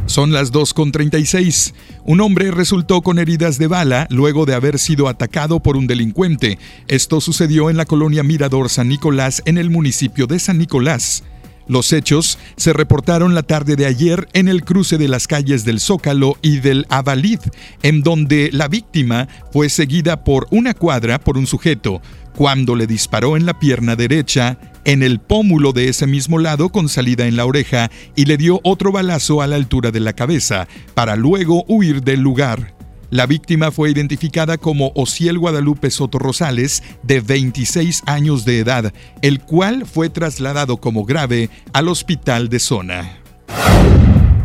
Son 0.07 0.33
las 0.33 0.53
2.36. 0.53 1.73
Un 2.05 2.21
hombre 2.21 2.51
resultó 2.51 3.03
con 3.03 3.19
heridas 3.21 3.59
de 3.59 3.69
bala 3.69 4.09
luego 4.11 4.45
de 4.45 4.55
haber 4.55 4.81
sido 4.81 5.07
atacado 5.07 5.61
por 5.61 5.77
un 5.77 5.87
delincuente. 5.87 6.59
Esto 6.89 7.21
sucedió 7.21 7.71
en 7.71 7.77
la 7.77 7.85
colonia 7.85 8.25
Mirador 8.25 8.71
San 8.71 8.89
Nicolás 8.89 9.43
en 9.47 9.57
el 9.57 9.71
municipio 9.71 10.27
de 10.27 10.41
San 10.41 10.59
Nicolás. 10.59 11.23
Los 11.69 11.93
hechos 11.93 12.39
se 12.57 12.73
reportaron 12.73 13.35
la 13.35 13.43
tarde 13.43 13.75
de 13.75 13.87
ayer 13.87 14.29
en 14.33 14.49
el 14.49 14.65
cruce 14.65 14.99
de 14.99 15.09
las 15.09 15.27
calles 15.27 15.65
del 15.65 15.81
Zócalo 15.81 16.37
y 16.41 16.59
del 16.59 16.87
Avalid, 16.91 17.41
en 17.83 18.03
donde 18.03 18.51
la 18.53 18.69
víctima 18.69 19.29
fue 19.53 19.69
seguida 19.69 20.23
por 20.23 20.47
una 20.51 20.75
cuadra 20.75 21.19
por 21.19 21.37
un 21.37 21.47
sujeto, 21.47 22.01
cuando 22.37 22.77
le 22.77 22.87
disparó 22.87 23.37
en 23.37 23.47
la 23.47 23.59
pierna 23.59 23.97
derecha, 23.97 24.59
en 24.85 25.03
el 25.03 25.19
pómulo 25.19 25.73
de 25.73 25.89
ese 25.89 26.07
mismo 26.07 26.39
lado 26.39 26.69
con 26.69 26.89
salida 26.89 27.27
en 27.27 27.35
la 27.35 27.47
oreja 27.47 27.91
y 28.15 28.27
le 28.27 28.37
dio 28.37 28.61
otro 28.63 28.93
balazo 28.93 29.43
a 29.43 29.49
la 29.49 29.57
altura 29.57 29.91
de 29.91 30.01
la 30.01 30.13
cabeza, 30.13 30.69
para 30.95 31.17
luego 31.17 31.65
huir 31.67 32.03
del 32.03 32.21
lugar. 32.21 32.76
La 33.11 33.27
víctima 33.27 33.71
fue 33.71 33.91
identificada 33.91 34.59
como 34.59 34.91
Ociel 34.97 35.39
Guadalupe 35.39 35.91
Soto 35.91 36.19
Rosales, 36.19 36.83
de 37.05 37.21
26 37.21 38.03
años 38.07 38.45
de 38.45 38.59
edad, 38.59 38.93
el 39.23 39.41
cual 39.41 39.87
fue 39.87 40.09
trasladado 40.09 40.79
como 40.79 41.05
grave 41.05 41.49
al 41.73 41.89
hospital 41.89 42.49
de 42.49 42.59
zona. 42.59 43.19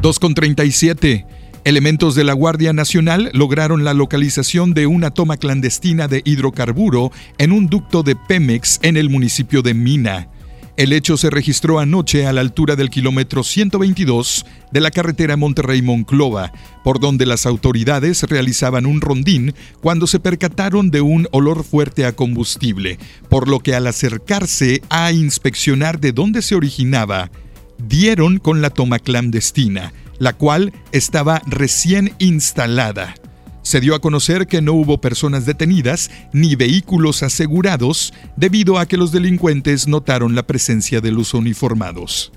2.37. 0.02 1.26
Elementos 1.64 2.16
de 2.16 2.24
la 2.24 2.34
Guardia 2.34 2.74
Nacional 2.74 3.30
lograron 3.34 3.84
la 3.84 3.94
localización 3.94 4.74
de 4.74 4.88
una 4.88 5.12
toma 5.12 5.38
clandestina 5.38 6.08
de 6.08 6.22
hidrocarburo 6.26 7.12
en 7.38 7.52
un 7.52 7.68
ducto 7.68 8.02
de 8.04 8.16
Pemex 8.16 8.80
en 8.82 8.98
el 8.98 9.10
municipio 9.10 9.62
de 9.62 9.74
Mina. 9.74 10.28
El 10.78 10.94
hecho 10.94 11.18
se 11.18 11.30
registró 11.30 11.80
anoche 11.80 12.26
a 12.26 12.34
la 12.34 12.42
altura 12.42 12.76
del 12.76 12.90
kilómetro 12.90 13.44
122 13.44 14.46
de 14.72 14.80
la 14.82 14.90
carretera 14.90 15.36
Monterrey-Monclova, 15.36 16.54
por 16.84 17.00
donde 17.00 17.26
las 17.26 17.46
autoridades 17.46 18.24
realizaban 18.24 18.86
un 18.86 19.02
rondín 19.02 19.54
cuando 19.82 20.08
se 20.08 20.20
percataron 20.20 20.90
de 20.90 21.02
un 21.02 21.28
olor 21.32 21.64
fuerte 21.64 22.06
a 22.06 22.16
combustible, 22.16 22.98
por 23.30 23.50
lo 23.50 23.60
que 23.60 23.76
al 23.76 23.86
acercarse 23.86 24.82
a 24.90 25.12
inspeccionar 25.12 26.00
de 26.00 26.14
dónde 26.14 26.42
se 26.42 26.56
originaba, 26.56 27.32
dieron 27.78 28.40
con 28.40 28.62
la 28.62 28.70
toma 28.70 29.00
clandestina, 29.00 29.94
la 30.20 30.34
cual 30.34 30.72
estaba 30.94 31.42
recién 31.48 32.14
instalada. 32.18 33.16
Se 33.64 33.80
dio 33.80 33.96
a 33.96 34.00
conocer 34.00 34.48
que 34.48 34.62
no 34.62 34.74
hubo 34.74 35.00
personas 35.00 35.46
detenidas 35.46 36.10
ni 36.34 36.56
vehículos 36.56 37.24
asegurados 37.24 38.14
debido 38.36 38.80
a 38.80 38.86
que 38.86 38.98
los 38.98 39.12
delincuentes 39.12 39.88
notaron 39.88 40.36
la 40.36 40.44
presencia 40.44 41.02
de 41.02 41.12
los 41.12 41.34
uniformados. 41.34 42.32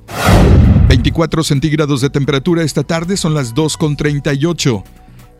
24 0.88 1.42
centígrados 1.42 2.00
de 2.00 2.10
temperatura 2.10 2.62
esta 2.62 2.82
tarde 2.82 3.16
son 3.16 3.34
las 3.34 3.54
2.38. 3.54 4.84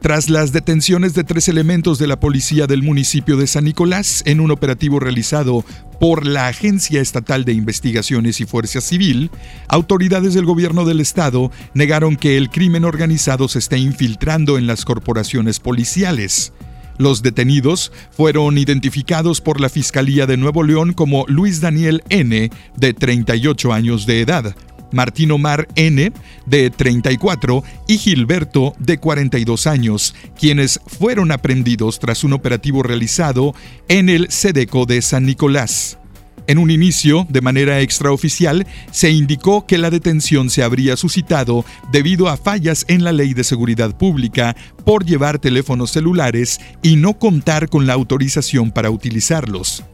Tras 0.05 0.29
las 0.29 0.53
detenciones 0.53 1.15
de 1.15 1.25
tres 1.25 1.49
elementos 1.49 1.99
de 1.99 2.07
la 2.07 2.21
policía 2.21 2.67
del 2.67 2.83
municipio 2.83 3.39
de 3.39 3.47
San 3.47 3.65
Nicolás 3.65 4.23
en 4.27 4.41
un 4.41 4.51
operativo 4.51 5.01
realizado 5.01 5.65
por 5.99 6.27
la 6.27 6.49
Agencia 6.49 7.01
Estatal 7.01 7.45
de 7.45 7.53
Investigaciones 7.53 8.41
y 8.41 8.45
Fuerza 8.45 8.81
Civil, 8.81 9.31
autoridades 9.69 10.35
del 10.35 10.45
gobierno 10.45 10.85
del 10.85 11.01
estado 11.01 11.51
negaron 11.75 12.17
que 12.17 12.37
el 12.37 12.51
crimen 12.51 12.85
organizado 12.85 13.49
se 13.49 13.59
esté 13.59 13.79
infiltrando 13.79 14.59
en 14.59 14.67
las 14.67 14.85
corporaciones 14.85 15.61
policiales. 15.61 16.53
Los 16.97 17.23
detenidos 17.23 17.91
fueron 18.11 18.57
identificados 18.57 19.41
por 19.41 19.61
la 19.61 19.69
Fiscalía 19.69 20.27
de 20.27 20.37
Nuevo 20.37 20.63
León 20.63 20.93
como 20.93 21.25
Luis 21.27 21.61
Daniel 21.61 22.03
N., 22.09 22.51
de 22.77 22.95
38 22.95 23.73
años 23.73 24.07
de 24.07 24.21
edad, 24.21 24.55
Martín 24.95 25.33
Omar 25.33 25.69
N., 25.75 26.13
de 26.47 26.71
34, 26.71 27.63
y 27.87 27.99
Gilberto, 27.99 28.75
de 28.79 28.99
42 28.99 29.67
años, 29.67 30.15
quienes 30.39 30.81
fueron 30.87 31.33
aprendidos 31.33 31.99
tras 31.99 32.25
un 32.25 32.33
operativo 32.33 32.83
realizado 32.83 33.55
en 33.89 34.09
el 34.09 34.31
Sedeco 34.31 34.87
de 34.87 35.03
San 35.03 35.27
Nicolás. 35.27 35.99
En 36.47 36.59
un 36.59 36.71
inicio, 36.71 37.27
de 37.31 37.41
manera 37.41 37.81
extraoficial, 37.81 38.67
se 38.91 39.11
indicó 39.11 39.67
que 39.67 39.79
la 39.79 39.91
detención 39.91 40.51
se 40.51 40.63
habría 40.63 40.97
suscitado 40.97 41.65
debido 41.91 42.29
a 42.29 42.37
fallas 42.37 42.85
en 42.89 43.03
la 43.03 43.13
ley 43.13 43.33
de 43.33 43.45
seguridad 43.45 43.97
pública 43.97 44.55
por 44.85 45.07
llevar 45.07 45.39
teléfonos 45.39 45.91
celulares 45.93 46.61
y 46.83 46.97
no 46.97 47.19
contar 47.19 47.71
con 47.71 47.87
la 47.87 47.95
autorización 47.95 48.71
para 48.73 48.91
utilizarlos. 48.91 49.85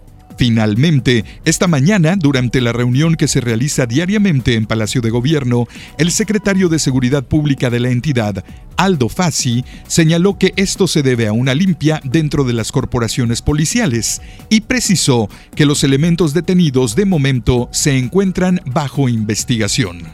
Finalmente, 0.41 1.27
esta 1.45 1.67
mañana, 1.67 2.17
durante 2.17 2.63
la 2.63 2.73
reunión 2.73 3.17
que 3.17 3.29
se 3.29 3.43
realiza 3.43 3.85
diariamente 3.85 4.55
en 4.55 4.65
Palacio 4.65 5.03
de 5.03 5.11
Gobierno, 5.11 5.67
el 5.99 6.11
secretario 6.11 6.71
de 6.71 6.79
Seguridad 6.79 7.25
Pública 7.25 7.69
de 7.69 7.79
la 7.79 7.91
entidad, 7.91 8.43
Aldo 8.79 9.11
Fassi, 9.11 9.67
señaló 9.87 10.39
que 10.39 10.55
esto 10.57 10.89
se 10.89 11.03
debe 11.03 11.27
a 11.27 11.35
una 11.35 11.53
limpia 11.53 12.01
dentro 12.05 12.45
de 12.45 12.55
las 12.55 12.73
corporaciones 12.73 13.43
policiales 13.43 14.23
y 14.49 14.63
precisó 14.63 15.29
que 15.55 15.67
los 15.67 15.85
elementos 15.85 16.33
detenidos 16.33 16.97
de 16.97 17.05
momento 17.05 17.69
se 17.71 17.99
encuentran 17.99 18.63
bajo 18.65 19.11
investigación. 19.11 20.05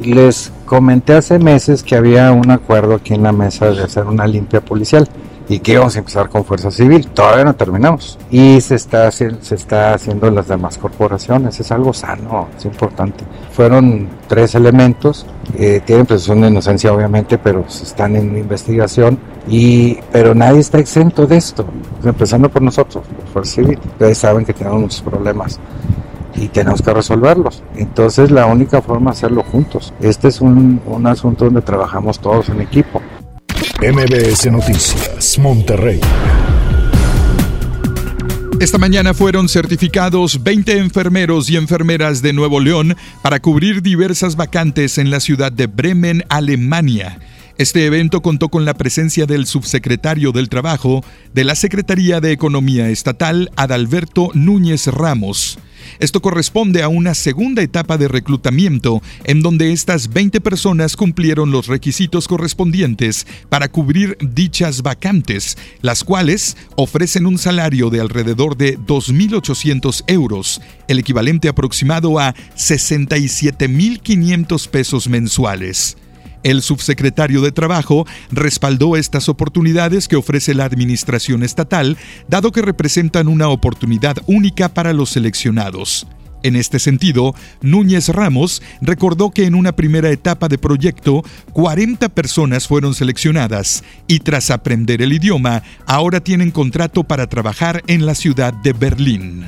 Les 0.00 0.52
comenté 0.64 1.14
hace 1.14 1.40
meses 1.40 1.82
que 1.82 1.96
había 1.96 2.30
un 2.30 2.52
acuerdo 2.52 2.94
aquí 2.94 3.14
en 3.14 3.24
la 3.24 3.32
mesa 3.32 3.72
de 3.72 3.82
hacer 3.82 4.04
una 4.04 4.28
limpia 4.28 4.60
policial 4.64 5.08
y 5.48 5.60
que 5.60 5.72
íbamos 5.72 5.94
a 5.96 6.00
empezar 6.00 6.28
con 6.28 6.44
Fuerza 6.44 6.70
Civil. 6.70 7.06
Todavía 7.08 7.44
no 7.44 7.54
terminamos. 7.54 8.18
Y 8.30 8.60
se 8.60 8.74
está, 8.74 9.10
se 9.10 9.36
está 9.50 9.94
haciendo 9.94 10.26
en 10.26 10.34
las 10.34 10.48
demás 10.48 10.78
corporaciones. 10.78 11.58
Es 11.60 11.70
algo 11.70 11.92
sano, 11.92 12.48
es 12.56 12.64
importante. 12.64 13.24
Fueron 13.52 14.08
tres 14.26 14.54
elementos. 14.54 15.26
Eh, 15.56 15.80
tienen 15.84 16.06
presunción 16.06 16.40
de 16.42 16.48
inocencia, 16.48 16.92
obviamente, 16.92 17.38
pero 17.38 17.64
están 17.68 18.16
en 18.16 18.36
investigación. 18.36 19.18
Y, 19.48 19.98
pero 20.10 20.34
nadie 20.34 20.60
está 20.60 20.78
exento 20.78 21.26
de 21.26 21.36
esto. 21.36 21.64
Empezando 22.04 22.48
por 22.48 22.62
nosotros, 22.62 23.04
por 23.06 23.26
Fuerza 23.28 23.54
Civil. 23.54 23.78
Ustedes 23.92 24.18
saben 24.18 24.44
que 24.44 24.52
tenemos 24.52 24.80
muchos 24.80 25.02
problemas 25.02 25.60
y 26.34 26.48
tenemos 26.48 26.82
que 26.82 26.92
resolverlos. 26.92 27.62
Entonces 27.76 28.30
la 28.30 28.46
única 28.46 28.82
forma 28.82 29.12
es 29.12 29.18
hacerlo 29.18 29.44
juntos. 29.44 29.92
Este 30.00 30.28
es 30.28 30.40
un, 30.40 30.80
un 30.86 31.06
asunto 31.06 31.44
donde 31.46 31.62
trabajamos 31.62 32.18
todos 32.18 32.48
en 32.48 32.60
equipo. 32.60 33.00
MBS 33.80 34.50
Noticias, 34.50 35.15
Monterrey. 35.38 36.00
Esta 38.58 38.78
mañana 38.78 39.12
fueron 39.12 39.48
certificados 39.50 40.42
20 40.42 40.78
enfermeros 40.78 41.50
y 41.50 41.56
enfermeras 41.56 42.22
de 42.22 42.32
Nuevo 42.32 42.58
León 42.58 42.96
para 43.22 43.40
cubrir 43.40 43.82
diversas 43.82 44.34
vacantes 44.36 44.96
en 44.96 45.10
la 45.10 45.20
ciudad 45.20 45.52
de 45.52 45.66
Bremen, 45.66 46.24
Alemania. 46.30 47.18
Este 47.58 47.86
evento 47.86 48.20
contó 48.20 48.50
con 48.50 48.66
la 48.66 48.74
presencia 48.74 49.24
del 49.24 49.46
subsecretario 49.46 50.30
del 50.30 50.50
Trabajo 50.50 51.02
de 51.32 51.42
la 51.42 51.54
Secretaría 51.54 52.20
de 52.20 52.32
Economía 52.32 52.90
Estatal, 52.90 53.50
Adalberto 53.56 54.30
Núñez 54.34 54.88
Ramos. 54.88 55.58
Esto 55.98 56.20
corresponde 56.20 56.82
a 56.82 56.88
una 56.88 57.14
segunda 57.14 57.62
etapa 57.62 57.96
de 57.96 58.08
reclutamiento 58.08 59.00
en 59.24 59.40
donde 59.40 59.72
estas 59.72 60.12
20 60.12 60.42
personas 60.42 60.96
cumplieron 60.96 61.50
los 61.50 61.66
requisitos 61.66 62.28
correspondientes 62.28 63.26
para 63.48 63.70
cubrir 63.70 64.18
dichas 64.20 64.82
vacantes, 64.82 65.56
las 65.80 66.04
cuales 66.04 66.58
ofrecen 66.76 67.24
un 67.24 67.38
salario 67.38 67.88
de 67.88 68.02
alrededor 68.02 68.58
de 68.58 68.78
2.800 68.78 70.04
euros, 70.08 70.60
el 70.88 70.98
equivalente 70.98 71.48
aproximado 71.48 72.18
a 72.18 72.34
67.500 72.54 74.68
pesos 74.68 75.08
mensuales. 75.08 75.96
El 76.46 76.62
subsecretario 76.62 77.40
de 77.40 77.50
Trabajo 77.50 78.06
respaldó 78.30 78.96
estas 78.96 79.28
oportunidades 79.28 80.06
que 80.06 80.14
ofrece 80.14 80.54
la 80.54 80.64
Administración 80.64 81.42
Estatal, 81.42 81.96
dado 82.28 82.52
que 82.52 82.62
representan 82.62 83.26
una 83.26 83.48
oportunidad 83.48 84.18
única 84.28 84.68
para 84.68 84.92
los 84.92 85.10
seleccionados. 85.10 86.06
En 86.44 86.54
este 86.54 86.78
sentido, 86.78 87.34
Núñez 87.62 88.10
Ramos 88.10 88.62
recordó 88.80 89.32
que 89.32 89.46
en 89.46 89.56
una 89.56 89.74
primera 89.74 90.08
etapa 90.08 90.46
de 90.46 90.56
proyecto, 90.56 91.24
40 91.52 92.10
personas 92.10 92.68
fueron 92.68 92.94
seleccionadas 92.94 93.82
y 94.06 94.20
tras 94.20 94.52
aprender 94.52 95.02
el 95.02 95.14
idioma, 95.14 95.64
ahora 95.84 96.20
tienen 96.20 96.52
contrato 96.52 97.02
para 97.02 97.26
trabajar 97.26 97.82
en 97.88 98.06
la 98.06 98.14
ciudad 98.14 98.54
de 98.54 98.72
Berlín. 98.72 99.46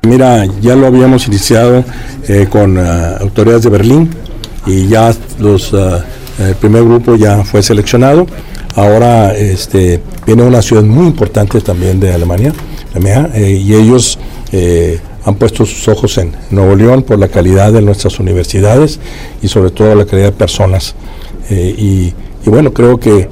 Mira, 0.00 0.46
ya 0.62 0.74
lo 0.76 0.86
habíamos 0.86 1.26
iniciado 1.26 1.84
eh, 2.26 2.46
con 2.48 2.78
uh, 2.78 3.18
autoridades 3.20 3.64
de 3.64 3.68
Berlín 3.68 4.08
y 4.66 4.86
ya 4.88 5.14
los 5.38 5.74
uh, 5.74 6.00
el 6.38 6.54
primer 6.54 6.84
grupo 6.84 7.16
ya 7.16 7.44
fue 7.44 7.62
seleccionado. 7.62 8.26
Ahora 8.74 9.34
este, 9.34 10.00
viene 10.26 10.44
una 10.44 10.62
ciudad 10.62 10.82
muy 10.82 11.06
importante 11.06 11.60
también 11.60 11.98
de 11.98 12.12
Alemania, 12.12 12.52
eh, 13.34 13.50
y 13.50 13.74
ellos 13.74 14.18
eh, 14.52 14.98
han 15.24 15.34
puesto 15.34 15.66
sus 15.66 15.88
ojos 15.88 16.16
en 16.18 16.32
Nuevo 16.50 16.74
León 16.74 17.02
por 17.02 17.18
la 17.18 17.28
calidad 17.28 17.72
de 17.72 17.82
nuestras 17.82 18.18
universidades 18.18 18.98
y 19.42 19.48
sobre 19.48 19.70
todo 19.70 19.94
la 19.94 20.04
calidad 20.06 20.26
de 20.26 20.32
personas. 20.32 20.94
Eh, 21.50 21.74
y, 21.76 22.14
bueno, 22.48 22.72
creo 22.72 22.98
que 22.98 23.28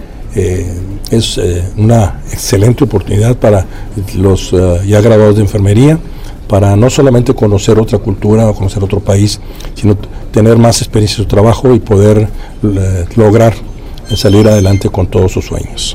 es 1.10 1.40
una 1.78 2.20
excelente 2.30 2.84
oportunidad 2.84 3.36
para 3.36 3.64
los 4.16 4.50
ya 4.50 5.00
graduados 5.00 5.36
de 5.36 5.40
enfermería 5.40 5.98
para 6.48 6.76
no 6.76 6.90
solamente 6.90 7.34
conocer 7.34 7.78
otra 7.78 7.98
cultura 7.98 8.48
o 8.48 8.54
conocer 8.54 8.82
otro 8.82 9.00
país, 9.00 9.40
sino 9.74 9.96
tener 10.30 10.56
más 10.58 10.80
experiencia 10.82 11.16
en 11.16 11.24
su 11.24 11.28
trabajo 11.28 11.74
y 11.74 11.80
poder 11.80 12.28
eh, 12.62 13.04
lograr 13.16 13.54
salir 14.14 14.46
adelante 14.48 14.88
con 14.88 15.08
todos 15.08 15.32
sus 15.32 15.46
sueños. 15.46 15.94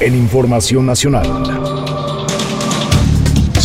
En 0.00 0.14
Información 0.14 0.86
Nacional. 0.86 1.26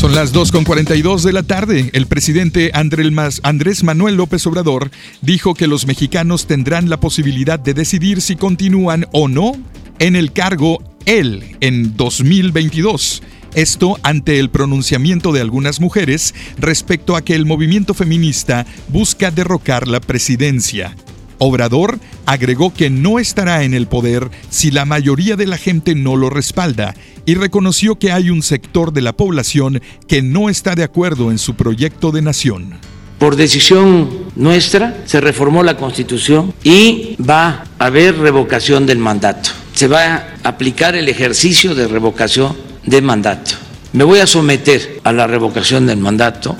Son 0.02 0.16
las 0.16 0.34
2.42 0.34 1.22
de 1.22 1.32
la 1.32 1.44
tarde. 1.44 1.92
El 1.94 2.08
presidente 2.08 2.72
Andrés 2.74 3.84
Manuel 3.84 4.16
López 4.16 4.48
Obrador 4.48 4.90
dijo 5.22 5.54
que 5.54 5.68
los 5.68 5.86
mexicanos 5.86 6.48
tendrán 6.48 6.90
la 6.90 7.00
posibilidad 7.00 7.60
de 7.60 7.76
decidir 7.76 8.22
si 8.22 8.36
continúan 8.36 9.06
o 9.12 9.28
no 9.28 9.52
en 10.00 10.16
el 10.16 10.34
cargo 10.34 10.82
él 11.06 11.56
en 11.62 11.96
2022. 11.98 13.22
Esto 13.54 13.97
ante 14.04 14.39
el 14.39 14.49
pronunciamiento 14.49 15.34
de 15.34 15.41
algunas 15.41 15.82
mujeres 15.82 16.34
respecto 16.58 17.18
a 17.18 17.22
que 17.22 17.36
el 17.36 17.45
movimiento 17.45 17.93
feminista 17.93 18.66
busca 18.88 19.30
derrocar 19.30 19.89
la 19.89 19.99
presidencia. 19.99 20.95
Obrador 21.38 21.99
agregó 22.26 22.74
que 22.74 22.89
no 22.89 23.20
estará 23.20 23.64
en 23.64 23.74
el 23.74 23.88
poder 23.88 24.30
si 24.49 24.72
la 24.72 24.86
mayoría 24.86 25.36
de 25.36 25.47
la 25.47 25.58
gente 25.58 25.95
no 25.95 26.16
lo 26.16 26.30
respalda 26.30 26.93
y 27.26 27.36
reconoció 27.36 27.99
que 27.99 28.12
hay 28.12 28.30
un 28.30 28.41
sector 28.41 28.93
de 28.93 29.02
la 29.02 29.18
población 29.18 29.82
que 30.08 30.22
no 30.22 30.49
está 30.49 30.76
de 30.76 30.84
acuerdo 30.84 31.30
en 31.30 31.38
su 31.38 31.56
proyecto 31.56 32.12
de 32.12 32.22
nación. 32.22 32.80
Por 33.20 33.36
decisión 33.36 34.10
nuestra 34.36 35.04
se 35.06 35.20
reformó 35.20 35.62
la 35.62 35.76
Constitución 35.76 36.54
y 36.64 37.18
va 37.18 37.66
a 37.78 37.86
haber 37.86 38.18
revocación 38.18 38.86
del 38.86 38.99
mandato. 38.99 39.49
Se 39.74 39.88
va 39.88 40.16
a 40.16 40.38
aplicar 40.43 40.95
el 40.95 41.10
ejercicio 41.10 41.76
de 41.76 41.88
revocación 41.88 42.71
de 42.86 43.02
mandato. 43.02 43.52
Me 43.94 44.04
voy 44.04 44.20
a 44.20 44.28
someter 44.28 45.00
a 45.04 45.12
la 45.12 45.28
revocación 45.28 45.88
del 45.88 45.98
mandato 45.98 46.58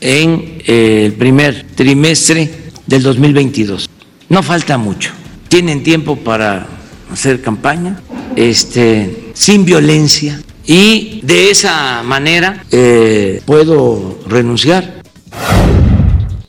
en 0.00 0.62
eh, 0.66 1.04
el 1.06 1.12
primer 1.12 1.66
trimestre 1.74 2.50
del 2.86 3.02
2022. 3.02 3.88
No 4.28 4.42
falta 4.42 4.76
mucho. 4.78 5.12
Tienen 5.48 5.82
tiempo 5.82 6.16
para 6.16 6.66
hacer 7.12 7.40
campaña, 7.42 8.00
este, 8.34 9.30
sin 9.34 9.64
violencia, 9.64 10.40
y 10.66 11.20
de 11.22 11.50
esa 11.50 12.02
manera 12.02 12.64
eh, 12.70 13.42
puedo 13.44 14.18
renunciar. 14.26 15.02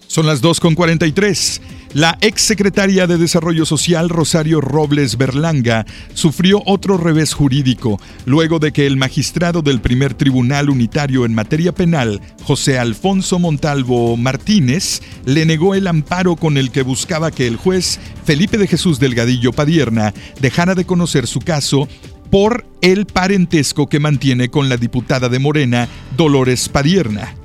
Son 0.08 0.26
las 0.26 0.42
2.43. 0.42 1.62
La 1.96 2.18
exsecretaria 2.20 3.08
de 3.08 3.18
Desarrollo 3.18 3.66
Social 3.66 4.10
Rosario 4.10 4.60
Robles 4.60 5.18
Berlanga 5.18 5.86
sufrió 6.14 6.62
otro 6.66 6.98
revés 6.98 7.34
jurídico 7.34 8.02
luego 8.26 8.60
de 8.60 8.74
que 8.74 8.86
el 8.86 8.98
magistrado 8.98 9.62
del 9.62 9.80
primer 9.80 10.14
tribunal 10.14 10.70
unitario 10.70 11.24
en 11.24 11.34
materia 11.34 11.72
penal, 11.72 12.20
José 12.44 12.80
Alfonso 12.80 13.40
Montalvo 13.40 14.18
Martínez, 14.18 15.02
le 15.24 15.46
negó 15.46 15.74
el 15.74 15.88
amparo 15.88 16.36
con 16.36 16.58
el 16.58 16.70
que 16.70 16.82
buscaba 16.82 17.32
que 17.32 17.48
el 17.48 17.56
juez 17.56 17.98
Felipe 18.26 18.58
de 18.58 18.68
Jesús 18.68 19.00
Delgadillo 19.00 19.54
Padierna 19.54 20.14
dejara 20.42 20.76
de 20.76 20.84
conocer 20.84 21.28
su 21.28 21.40
caso 21.40 21.88
por 22.30 22.66
el 22.82 23.06
parentesco 23.06 23.88
que 23.88 24.02
mantiene 24.02 24.50
con 24.50 24.68
la 24.68 24.76
diputada 24.76 25.30
de 25.30 25.40
Morena, 25.40 25.88
Dolores 26.18 26.68
Padierna. 26.68 27.36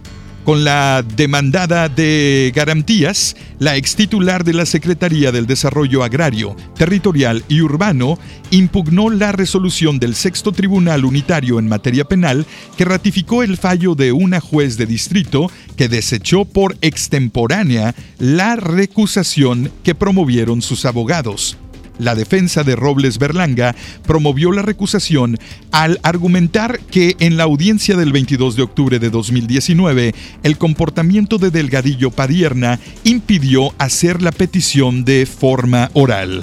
Con 0.45 0.65
la 0.65 1.05
demandada 1.17 1.89
de 1.91 2.51
garantías, 2.55 3.37
la 3.59 3.77
ex 3.77 3.95
titular 3.95 4.43
de 4.43 4.55
la 4.55 4.65
Secretaría 4.65 5.33
del 5.33 5.47
Desarrollo 5.47 6.03
Agrario, 6.03 6.57
Territorial 6.77 7.45
y 7.47 7.61
Urbano 7.61 8.19
impugnó 8.51 9.11
la 9.11 9.33
resolución 9.33 9.99
del 9.99 10.15
Sexto 10.15 10.53
Tribunal 10.53 11.05
Unitario 11.05 11.59
en 11.59 11.69
materia 11.69 12.05
penal 12.05 12.47
que 12.79 12.87
ratificó 12.87 13.43
el 13.43 13.59
fallo 13.59 13.95
de 13.95 14.13
una 14.13 14.41
juez 14.41 14.79
de 14.79 14.87
distrito 14.87 15.51
que 15.77 15.89
desechó 15.89 16.47
por 16.47 16.75
extemporánea 16.81 17.95
la 18.19 18.57
recusación 18.57 19.71
que 19.85 19.95
promovieron 19.95 20.63
sus 20.63 20.87
abogados. 20.87 21.59
La 22.01 22.15
defensa 22.15 22.65
de 22.65 22.77
Robles 22.77 23.19
Berlanga 23.19 23.77
promovió 24.07 24.53
la 24.53 24.63
recusación 24.63 25.37
al 25.71 26.01
argumentar 26.03 26.81
que 26.81 27.15
en 27.21 27.37
la 27.37 27.45
audiencia 27.45 27.95
del 27.95 28.11
22 28.11 28.57
de 28.57 28.63
octubre 28.63 28.99
de 28.99 29.11
2019 29.11 30.15
el 30.43 30.57
comportamiento 30.57 31.37
de 31.37 31.51
Delgadillo 31.51 32.11
Padierna 32.11 32.81
impidió 33.05 33.75
hacer 33.77 34.23
la 34.23 34.33
petición 34.33 35.05
de 35.05 35.27
forma 35.27 35.91
oral. 35.93 36.43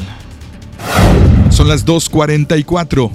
Son 1.49 1.67
las 1.67 1.87
2.44. 1.87 3.09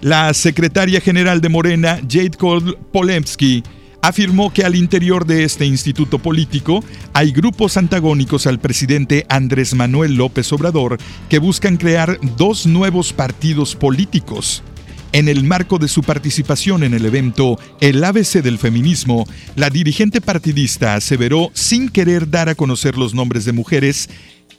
La 0.00 0.34
secretaria 0.34 1.00
general 1.00 1.40
de 1.40 1.48
Morena, 1.48 2.00
Jade 2.08 2.32
Cole 2.32 2.76
Polemsky, 2.92 3.62
afirmó 4.06 4.52
que 4.52 4.62
al 4.62 4.76
interior 4.76 5.26
de 5.26 5.42
este 5.42 5.66
instituto 5.66 6.20
político 6.20 6.84
hay 7.12 7.32
grupos 7.32 7.76
antagónicos 7.76 8.46
al 8.46 8.60
presidente 8.60 9.26
Andrés 9.28 9.74
Manuel 9.74 10.14
López 10.14 10.52
Obrador 10.52 10.98
que 11.28 11.40
buscan 11.40 11.76
crear 11.76 12.20
dos 12.36 12.66
nuevos 12.66 13.12
partidos 13.12 13.74
políticos. 13.74 14.62
En 15.10 15.28
el 15.28 15.42
marco 15.42 15.78
de 15.78 15.88
su 15.88 16.02
participación 16.02 16.84
en 16.84 16.94
el 16.94 17.04
evento 17.04 17.58
El 17.80 18.04
ABC 18.04 18.42
del 18.42 18.58
Feminismo, 18.58 19.26
la 19.56 19.70
dirigente 19.70 20.20
partidista 20.20 20.94
aseveró, 20.94 21.50
sin 21.52 21.88
querer 21.88 22.30
dar 22.30 22.48
a 22.48 22.54
conocer 22.54 22.96
los 22.96 23.12
nombres 23.12 23.44
de 23.44 23.52
mujeres, 23.52 24.08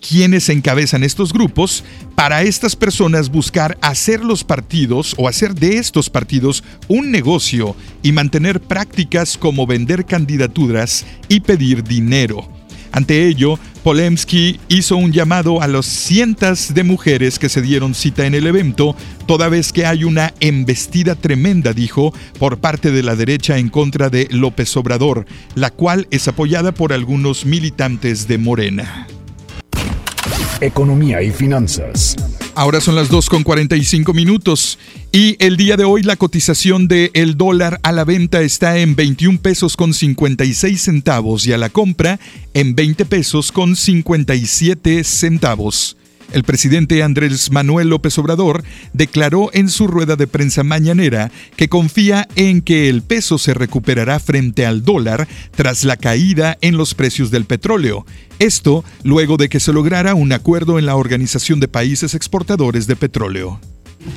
quienes 0.08 0.50
encabezan 0.50 1.04
estos 1.04 1.34
grupos, 1.34 1.84
para 2.16 2.42
estas 2.44 2.76
personas 2.76 3.30
buscar 3.30 3.78
hacer 3.82 4.24
los 4.24 4.44
partidos 4.44 5.14
o 5.18 5.28
hacer 5.28 5.54
de 5.54 5.78
estos 5.78 6.10
partidos 6.10 6.64
un 6.88 7.12
negocio 7.12 7.76
y 8.02 8.12
mantener 8.12 8.60
prácticas 8.60 9.38
como 9.38 9.68
vender 9.68 10.06
candidaturas 10.06 11.06
y 11.30 11.42
pedir 11.42 11.84
dinero. 11.84 12.48
Ante 12.92 13.28
ello, 13.28 13.60
Polemski 13.84 14.60
hizo 14.70 14.98
un 14.98 15.12
llamado 15.12 15.62
a 15.62 15.68
los 15.68 15.86
cientos 15.86 16.74
de 16.74 16.84
mujeres 16.84 17.38
que 17.38 17.50
se 17.50 17.62
dieron 17.62 17.94
cita 17.94 18.26
en 18.26 18.34
el 18.34 18.48
evento, 18.48 18.96
toda 19.28 19.50
vez 19.50 19.72
que 19.72 19.86
hay 19.86 20.04
una 20.04 20.34
embestida 20.40 21.16
tremenda, 21.16 21.74
dijo, 21.74 22.14
por 22.40 22.60
parte 22.60 22.92
de 22.92 23.04
la 23.04 23.16
derecha 23.16 23.58
en 23.60 23.70
contra 23.70 24.10
de 24.10 24.28
López 24.32 24.76
Obrador, 24.78 25.26
la 25.56 25.70
cual 25.70 26.08
es 26.12 26.28
apoyada 26.28 26.72
por 26.72 26.92
algunos 26.92 27.46
militantes 27.46 28.28
de 28.28 28.38
Morena. 28.38 29.08
Economía 30.60 31.22
y 31.22 31.30
finanzas. 31.30 32.16
Ahora 32.56 32.82
son 32.82 32.96
las 32.96 33.12
2.45 33.12 34.16
minutos 34.16 34.80
y 35.12 35.36
el 35.38 35.56
día 35.56 35.78
de 35.78 35.84
hoy 35.84 36.02
la 36.02 36.16
cotización 36.16 36.88
del 36.88 37.12
el 37.14 37.38
dólar 37.38 37.80
a 37.84 37.92
la 37.92 38.04
venta 38.04 38.42
está 38.42 38.80
en 38.80 38.96
21 38.96 39.40
pesos 39.40 39.78
con 39.78 39.94
56 39.94 40.82
centavos 40.82 41.46
y 41.46 41.54
a 41.54 41.60
la 41.60 41.70
compra 41.70 42.20
en 42.56 42.74
20 42.74 43.06
pesos 43.06 43.52
con 43.52 43.76
57 43.76 45.04
centavos. 45.04 45.96
El 46.32 46.44
presidente 46.44 47.04
Andrés 47.04 47.52
Manuel 47.52 47.90
López 47.90 48.18
Obrador 48.18 48.64
declaró 48.92 49.50
en 49.54 49.70
su 49.70 49.88
rueda 49.88 50.18
de 50.18 50.28
prensa 50.28 50.64
mañanera 50.64 51.32
que 51.56 51.70
confía 51.70 52.28
en 52.36 52.62
que 52.62 52.90
el 52.90 53.02
peso 53.02 53.38
se 53.38 53.54
recuperará 53.54 54.20
frente 54.20 54.66
al 54.66 54.84
dólar 54.84 55.28
tras 55.56 55.86
la 55.86 55.96
caída 55.96 56.58
en 56.60 56.76
los 56.76 56.96
precios 56.96 57.32
del 57.32 57.46
petróleo. 57.46 58.06
Esto 58.40 58.86
luego 59.04 59.38
de 59.38 59.50
que 59.50 59.60
se 59.60 59.74
lograra 59.74 60.14
un 60.14 60.32
acuerdo 60.32 60.78
en 60.78 60.86
la 60.86 60.96
Organización 60.96 61.60
de 61.60 61.68
Países 61.68 62.14
Exportadores 62.14 62.86
de 62.86 62.96
Petróleo. 62.96 63.60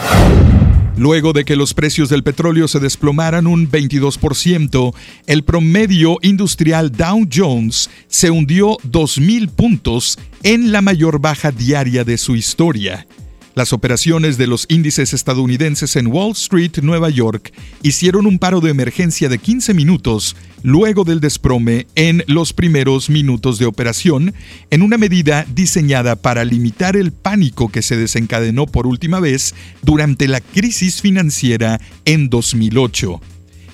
Luego 0.97 1.35
de 1.35 1.45
que 1.45 1.57
los 1.57 1.75
precios 1.75 2.09
del 2.09 2.23
petróleo 2.23 2.69
se 2.69 2.81
desplomaran 2.81 3.47
un 3.47 3.71
22%, 3.71 4.95
el 5.27 5.45
promedio 5.45 6.17
industrial 6.23 6.91
Dow 6.91 7.29
Jones 7.31 7.91
se 8.09 8.31
hundió 8.31 8.79
2.000 8.79 9.51
puntos 9.51 10.19
en 10.43 10.73
la 10.73 10.81
mayor 10.81 11.21
baja 11.21 11.51
diaria 11.51 12.03
de 12.03 12.17
su 12.17 12.35
historia. 12.35 13.07
Las 13.57 13.73
operaciones 13.73 14.37
de 14.37 14.47
los 14.47 14.67
índices 14.69 15.15
estadounidenses 15.15 15.97
en 15.97 16.09
Wall 16.09 16.33
Street, 16.33 16.73
Nueva 16.83 17.09
York, 17.09 17.55
hicieron 17.83 18.27
un 18.27 18.39
paro 18.39 18.61
de 18.61 18.71
emergencia 18.71 19.31
de 19.31 19.39
15 19.39 19.73
minutos 19.73 20.37
luego 20.63 21.05
del 21.05 21.21
desprome 21.21 21.87
en 21.95 22.23
los 22.27 22.53
primeros 22.53 23.09
minutos 23.09 23.59
de 23.59 23.65
operación, 23.65 24.35
en 24.69 24.83
una 24.83 24.99
medida 24.99 25.47
diseñada 25.55 26.17
para 26.17 26.45
limitar 26.45 26.99
el 26.99 27.13
pánico 27.13 27.71
que 27.73 27.81
se 27.81 27.97
desencadenó 27.97 28.67
por 28.67 28.87
última 28.87 29.21
vez 29.21 29.55
durante 29.81 30.29
la 30.29 30.43
crisis 30.43 31.01
financiera 31.01 31.81
en 32.05 32.29
2008. 32.29 33.23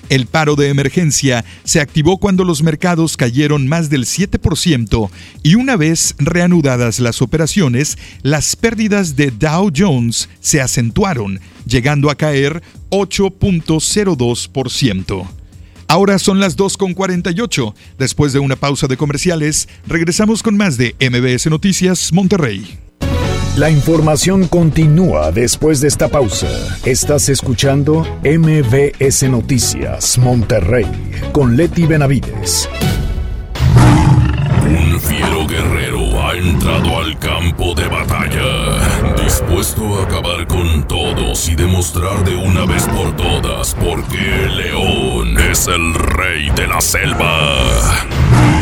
El 0.09 0.25
paro 0.27 0.55
de 0.55 0.69
emergencia 0.69 1.43
se 1.63 1.81
activó 1.81 2.17
cuando 2.17 2.43
los 2.43 2.61
mercados 2.61 3.17
cayeron 3.17 3.67
más 3.67 3.89
del 3.89 4.05
7% 4.05 5.09
y 5.41 5.55
una 5.55 5.77
vez 5.77 6.13
reanudadas 6.19 6.99
las 6.99 7.21
operaciones, 7.21 7.97
las 8.21 8.55
pérdidas 8.55 9.15
de 9.15 9.31
Dow 9.31 9.71
Jones 9.75 10.29
se 10.39 10.61
acentuaron, 10.61 11.39
llegando 11.65 12.09
a 12.09 12.15
caer 12.15 12.63
8.02%. 12.89 15.27
Ahora 15.87 16.19
son 16.19 16.39
las 16.39 16.57
2.48. 16.57 17.73
Después 17.97 18.33
de 18.33 18.39
una 18.39 18.55
pausa 18.55 18.87
de 18.87 18.97
comerciales, 18.97 19.67
regresamos 19.85 20.41
con 20.41 20.57
más 20.57 20.77
de 20.77 20.95
MBS 20.99 21.47
Noticias 21.47 22.11
Monterrey. 22.13 22.82
La 23.55 23.69
información 23.69 24.47
continúa 24.47 25.31
después 25.31 25.79
de 25.79 25.87
esta 25.87 26.07
pausa. 26.07 26.47
Estás 26.85 27.29
escuchando 27.29 28.03
MBS 28.23 29.29
Noticias 29.29 30.17
Monterrey 30.17 30.87
con 31.31 31.55
Leti 31.55 31.85
Benavides. 31.85 32.67
Un 34.65 34.99
fiero 34.99 35.45
guerrero 35.45 36.19
ha 36.19 36.33
entrado 36.33 36.97
al 36.97 37.19
campo 37.19 37.75
de 37.75 37.87
batalla, 37.89 39.23
dispuesto 39.23 39.99
a 39.99 40.03
acabar 40.05 40.47
con 40.47 40.87
todos 40.87 41.47
y 41.47 41.53
demostrar 41.53 42.23
de 42.25 42.35
una 42.35 42.65
vez 42.65 42.87
por 42.87 43.15
todas 43.15 43.75
por 43.75 44.03
qué 44.07 44.45
el 44.45 44.57
león 44.57 45.37
es 45.51 45.67
el 45.67 45.93
rey 45.93 46.49
de 46.55 46.65
la 46.65 46.81
selva. 46.81 48.52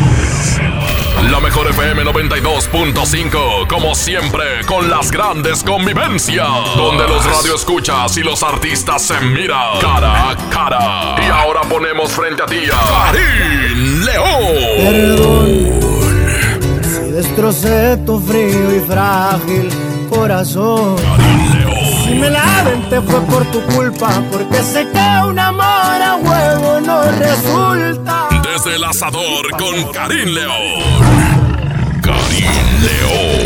La 1.30 1.40
mejor 1.40 1.68
FM 1.68 2.04
92.5, 2.06 3.68
como 3.68 3.94
siempre, 3.94 4.66
con 4.66 4.90
las 4.90 5.12
grandes 5.12 5.64
convivencias. 5.64 6.48
Donde 6.76 7.08
los 7.08 7.24
radioescuchas 7.26 8.18
y 8.18 8.24
los 8.24 8.42
artistas 8.42 9.04
se 9.04 9.20
miran 9.22 9.80
cara 9.80 10.32
a 10.32 10.36
cara. 10.50 11.16
Y 11.22 11.30
ahora 11.30 11.62
ponemos 11.62 12.12
frente 12.12 12.42
a 12.42 12.46
ti 12.46 12.62
a 12.72 13.12
Karim 13.12 14.04
León. 14.04 14.62
Si 16.82 17.12
destrocé 17.12 17.98
tu 17.98 18.20
frío 18.20 18.76
y 18.76 18.80
frágil 18.80 19.70
corazón. 20.12 20.96
Si 22.04 22.14
me 22.16 22.30
la 22.30 22.64
te 22.90 23.02
fue 23.02 23.22
por 23.22 23.46
tu 23.52 23.62
culpa, 23.74 24.10
porque 24.32 24.62
sé 24.62 24.88
que 24.92 25.28
un 25.28 25.40
amor 25.40 26.02
a 26.02 26.16
huevo 26.18 26.82
no 26.82 27.04
resulta. 27.04 28.31
Desde 28.54 28.76
el 28.76 28.84
asador 28.84 29.50
con 29.52 29.94
Karim 29.94 30.28
León. 30.34 30.84
Karim 32.02 32.52
León. 32.84 33.40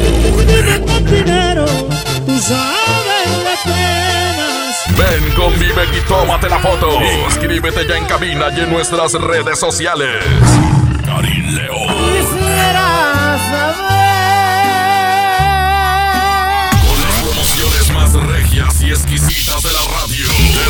Tú 2.26 2.40
sabes 2.40 3.44
las 3.44 3.60
penas. 3.64 4.76
Ven, 4.98 5.32
convive 5.36 5.86
y 5.96 6.02
tómate 6.08 6.50
la 6.50 6.58
foto. 6.58 7.00
Inscríbete 7.28 7.88
ya 7.88 7.98
en 7.98 8.06
cabina 8.06 8.48
y 8.58 8.62
en 8.62 8.72
nuestras 8.72 9.14
redes 9.14 9.60
sociales. 9.60 10.26
Karim 11.06 11.54
León. 11.54 11.88
Quisiera 12.12 13.38
saber. 13.52 13.86
Con 16.88 17.00
las 17.04 17.22
promociones 17.22 17.92
más 17.94 18.12
regias 18.14 18.82
y 18.82 18.90
exquisitas 18.90 19.62
de 19.62 19.72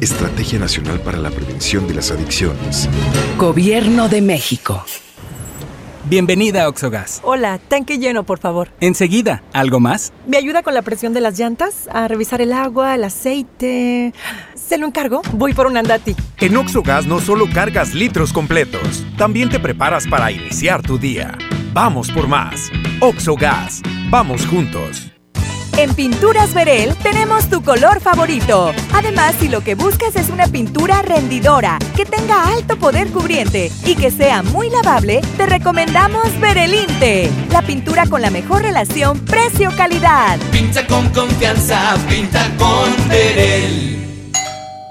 Estrategia 0.00 0.60
Nacional 0.60 1.00
para 1.00 1.18
la 1.18 1.30
Prevención 1.30 1.88
de 1.88 1.94
las 1.94 2.12
Adicciones. 2.12 2.88
Gobierno 3.36 4.08
de 4.08 4.22
México. 4.22 4.84
Bienvenida 6.04 6.64
a 6.64 6.68
Oxogas. 6.68 7.20
Hola, 7.24 7.58
tanque 7.58 7.98
lleno, 7.98 8.22
por 8.22 8.38
favor. 8.38 8.68
Enseguida, 8.80 9.42
¿algo 9.52 9.80
más? 9.80 10.12
¿Me 10.26 10.36
ayuda 10.36 10.62
con 10.62 10.74
la 10.74 10.82
presión 10.82 11.12
de 11.14 11.20
las 11.20 11.36
llantas? 11.36 11.88
A 11.92 12.06
revisar 12.06 12.40
el 12.40 12.52
agua, 12.52 12.94
el 12.94 13.02
aceite. 13.02 14.14
¿Se 14.54 14.78
lo 14.78 14.86
encargo? 14.86 15.20
Voy 15.32 15.52
por 15.52 15.66
un 15.66 15.76
andati. 15.76 16.14
En 16.38 16.56
Oxogas 16.56 17.04
no 17.06 17.18
solo 17.18 17.46
cargas 17.52 17.92
litros 17.92 18.32
completos, 18.32 19.04
también 19.16 19.48
te 19.48 19.58
preparas 19.58 20.06
para 20.06 20.30
iniciar 20.30 20.80
tu 20.80 20.96
día. 20.96 21.36
Vamos 21.72 22.10
por 22.10 22.28
más. 22.28 22.70
Oxogas. 23.00 23.82
Vamos 24.10 24.46
juntos. 24.46 25.10
En 25.78 25.94
Pinturas 25.94 26.54
Verel 26.54 26.96
tenemos 27.04 27.48
tu 27.48 27.62
color 27.62 28.00
favorito. 28.00 28.72
Además, 28.92 29.36
si 29.38 29.48
lo 29.48 29.60
que 29.60 29.76
buscas 29.76 30.16
es 30.16 30.28
una 30.28 30.48
pintura 30.48 31.02
rendidora, 31.02 31.78
que 31.94 32.04
tenga 32.04 32.52
alto 32.52 32.76
poder 32.76 33.12
cubriente 33.12 33.70
y 33.86 33.94
que 33.94 34.10
sea 34.10 34.42
muy 34.42 34.70
lavable, 34.70 35.20
te 35.36 35.46
recomendamos 35.46 36.24
Verelinte, 36.40 37.30
la 37.52 37.62
pintura 37.62 38.08
con 38.08 38.22
la 38.22 38.30
mejor 38.30 38.62
relación 38.62 39.20
precio-calidad. 39.20 40.40
Pinta 40.50 40.84
con 40.84 41.08
confianza, 41.10 41.94
pinta 42.08 42.50
con 42.58 43.08
Verel. 43.08 44.32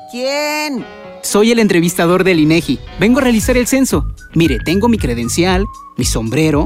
¿Quién? 0.09 0.85
Soy 1.21 1.51
el 1.51 1.59
entrevistador 1.59 2.23
del 2.23 2.39
INEGI. 2.39 2.79
Vengo 2.97 3.19
a 3.19 3.23
realizar 3.23 3.57
el 3.57 3.67
censo. 3.67 4.07
Mire, 4.35 4.59
tengo 4.63 4.87
mi 4.87 4.97
credencial, 4.97 5.65
mi 5.97 6.05
sombrero, 6.05 6.65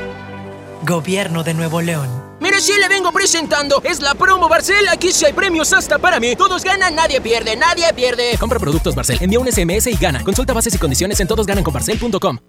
Gobierno 0.83 1.43
de 1.43 1.53
Nuevo 1.53 1.81
León. 1.81 2.09
Mire, 2.39 2.59
sí 2.59 2.73
le 2.79 2.87
vengo 2.87 3.11
presentando. 3.11 3.81
Es 3.83 4.01
la 4.01 4.15
promo 4.15 4.49
Barcel. 4.49 4.87
Aquí 4.89 5.11
sí 5.11 5.25
hay 5.25 5.33
premios 5.33 5.73
hasta 5.73 5.99
para 5.99 6.19
mí. 6.19 6.35
Todos 6.35 6.63
ganan, 6.63 6.95
nadie 6.95 7.21
pierde, 7.21 7.55
nadie 7.55 7.93
pierde. 7.93 8.37
Compra 8.39 8.59
productos 8.59 8.95
Barcel, 8.95 9.17
envía 9.21 9.39
un 9.39 9.51
SMS 9.51 9.87
y 9.87 9.95
gana. 9.95 10.23
Consulta 10.23 10.53
bases 10.53 10.73
y 10.73 10.77
condiciones 10.77 11.19
en 11.19 11.27
todosgananconbarcel.com. 11.27 12.39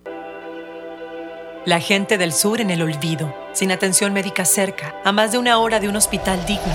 La 1.64 1.78
gente 1.78 2.18
del 2.18 2.32
sur 2.32 2.60
en 2.60 2.70
el 2.70 2.82
olvido, 2.82 3.32
sin 3.52 3.70
atención 3.70 4.12
médica 4.12 4.44
cerca, 4.44 4.96
a 5.04 5.12
más 5.12 5.30
de 5.30 5.38
una 5.38 5.58
hora 5.58 5.78
de 5.78 5.88
un 5.88 5.94
hospital 5.94 6.44
digno. 6.44 6.74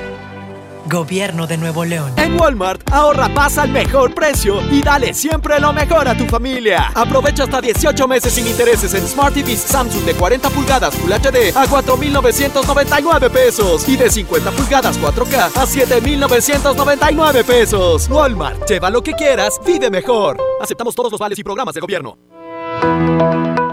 Gobierno 0.91 1.47
de 1.47 1.57
Nuevo 1.57 1.85
León. 1.85 2.11
En 2.17 2.39
Walmart, 2.39 2.81
ahorra 2.91 3.29
pasa 3.33 3.61
al 3.63 3.71
mejor 3.71 4.13
precio 4.13 4.61
y 4.69 4.83
dale 4.83 5.13
siempre 5.13 5.59
lo 5.59 5.71
mejor 5.71 6.07
a 6.07 6.17
tu 6.17 6.25
familia. 6.25 6.91
Aprovecha 6.93 7.43
hasta 7.43 7.61
18 7.61 8.07
meses 8.07 8.33
sin 8.33 8.45
intereses 8.45 8.93
en 8.93 9.07
Smart 9.07 9.33
TVs 9.33 9.61
Samsung 9.61 10.03
de 10.03 10.13
40 10.13 10.49
pulgadas 10.49 10.93
Full 10.95 11.11
HD 11.11 11.55
a 11.55 11.65
4,999 11.67 13.29
pesos 13.29 13.87
y 13.87 13.95
de 13.95 14.09
50 14.09 14.51
pulgadas 14.51 14.99
4K 14.99 15.51
a 15.55 15.65
7,999 15.65 17.43
pesos. 17.45 18.09
Walmart, 18.09 18.69
lleva 18.69 18.89
lo 18.89 19.01
que 19.01 19.13
quieras, 19.13 19.59
vive 19.65 19.89
mejor. 19.89 20.37
Aceptamos 20.61 20.93
todos 20.93 21.11
los 21.11 21.19
vales 21.19 21.39
y 21.39 21.43
programas 21.43 21.73
de 21.73 21.81
gobierno. 21.81 22.17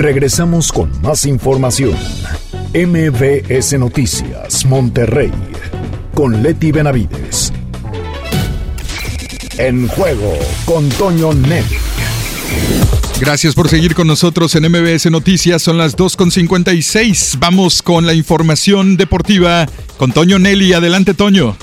Regresamos 0.00 0.72
con 0.72 0.90
más 1.02 1.26
información. 1.26 1.94
MBS 2.72 3.78
Noticias, 3.78 4.64
Monterrey, 4.64 5.30
con 6.14 6.42
Leti 6.42 6.72
Benavides. 6.72 7.52
En 9.58 9.88
juego 9.88 10.38
con 10.64 10.88
Toño 10.88 11.34
Net. 11.34 11.66
Gracias 13.20 13.54
por 13.54 13.68
seguir 13.68 13.94
con 13.94 14.06
nosotros 14.06 14.54
en 14.54 14.72
MBS 14.72 15.10
Noticias. 15.10 15.60
Son 15.60 15.76
las 15.76 15.98
2.56. 15.98 17.36
Vamos 17.38 17.82
con 17.82 18.06
la 18.06 18.14
información 18.14 18.96
deportiva 18.96 19.66
con 19.98 20.12
Toño 20.12 20.38
Nelly. 20.38 20.72
Adelante, 20.72 21.12
Toño. 21.12 21.58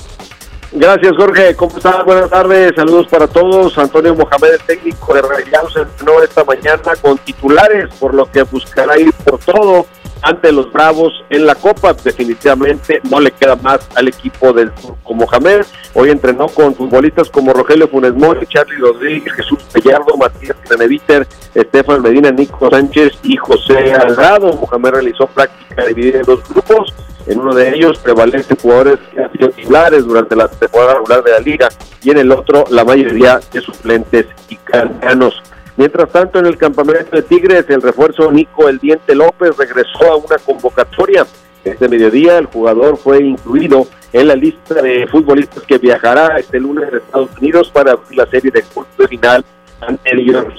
Gracias, 0.72 1.12
Jorge. 1.16 1.56
¿Cómo 1.56 1.76
estás? 1.76 2.04
Buenas 2.04 2.28
tardes. 2.28 2.72
Saludos 2.76 3.06
para 3.08 3.26
todos. 3.26 3.76
Antonio 3.78 4.14
Mohamed, 4.14 4.54
el 4.54 4.62
técnico 4.62 5.14
de 5.14 5.22
Rayados, 5.22 5.74
entrenó 5.76 6.22
esta 6.22 6.44
mañana 6.44 6.92
con 7.00 7.16
titulares, 7.18 7.88
por 7.98 8.12
lo 8.12 8.30
que 8.30 8.42
buscará 8.42 8.98
ir 8.98 9.12
por 9.24 9.38
todo 9.38 9.86
ante 10.20 10.52
los 10.52 10.70
Bravos 10.70 11.12
en 11.30 11.46
la 11.46 11.54
Copa. 11.54 11.94
Definitivamente 11.94 13.00
no 13.10 13.18
le 13.18 13.30
queda 13.30 13.56
más 13.56 13.88
al 13.94 14.08
equipo 14.08 14.52
del 14.52 14.70
Turco 14.72 15.14
Mohamed. 15.14 15.62
Hoy 15.94 16.10
entrenó 16.10 16.48
con 16.48 16.74
futbolistas 16.74 17.30
como 17.30 17.54
Rogelio 17.54 17.88
Funes 17.88 18.14
Mori, 18.14 18.46
Charlie 18.46 18.76
Rodríguez, 18.76 19.32
Jesús 19.32 19.62
Pellardo, 19.72 20.16
Matías 20.18 20.56
Craneviter, 20.66 21.26
Estefan 21.54 22.02
Medina, 22.02 22.30
Nico 22.30 22.68
Sánchez 22.70 23.12
y 23.22 23.36
José 23.36 23.94
Algado. 23.94 24.52
Mohamed 24.52 24.90
realizó 24.90 25.26
práctica 25.28 25.86
dividida 25.86 26.18
en 26.18 26.24
dos 26.24 26.46
grupos. 26.48 26.94
En 27.28 27.40
uno 27.40 27.54
de 27.54 27.74
ellos 27.74 27.98
prevalecen 27.98 28.56
jugadores 28.56 28.98
que 29.12 29.20
han 29.20 29.30
sido 29.32 29.50
titulares 29.50 30.04
durante 30.04 30.34
la 30.34 30.48
temporada 30.48 30.94
regular 30.94 31.22
de 31.22 31.30
la 31.32 31.40
liga 31.40 31.68
y 32.02 32.10
en 32.10 32.18
el 32.18 32.32
otro 32.32 32.64
la 32.70 32.84
mayoría 32.84 33.38
de 33.52 33.60
suplentes 33.60 34.26
y 34.48 34.56
candidatos. 34.56 35.42
Mientras 35.76 36.10
tanto, 36.10 36.38
en 36.38 36.46
el 36.46 36.56
campamento 36.56 37.14
de 37.14 37.22
Tigres, 37.22 37.66
el 37.68 37.82
refuerzo 37.82 38.32
Nico 38.32 38.68
El 38.68 38.78
Diente 38.78 39.14
López 39.14 39.56
regresó 39.58 40.10
a 40.10 40.16
una 40.16 40.38
convocatoria. 40.38 41.26
Este 41.62 41.86
mediodía, 41.86 42.38
el 42.38 42.46
jugador 42.46 42.96
fue 42.96 43.22
incluido 43.22 43.86
en 44.12 44.26
la 44.26 44.34
lista 44.34 44.80
de 44.80 45.06
futbolistas 45.06 45.62
que 45.64 45.76
viajará 45.76 46.38
este 46.38 46.58
lunes 46.58 46.92
a 46.92 46.96
Estados 46.96 47.30
Unidos 47.38 47.70
para 47.70 47.98
la 48.10 48.26
serie 48.26 48.50
de 48.50 48.62
cuarto 48.62 49.06
final 49.06 49.44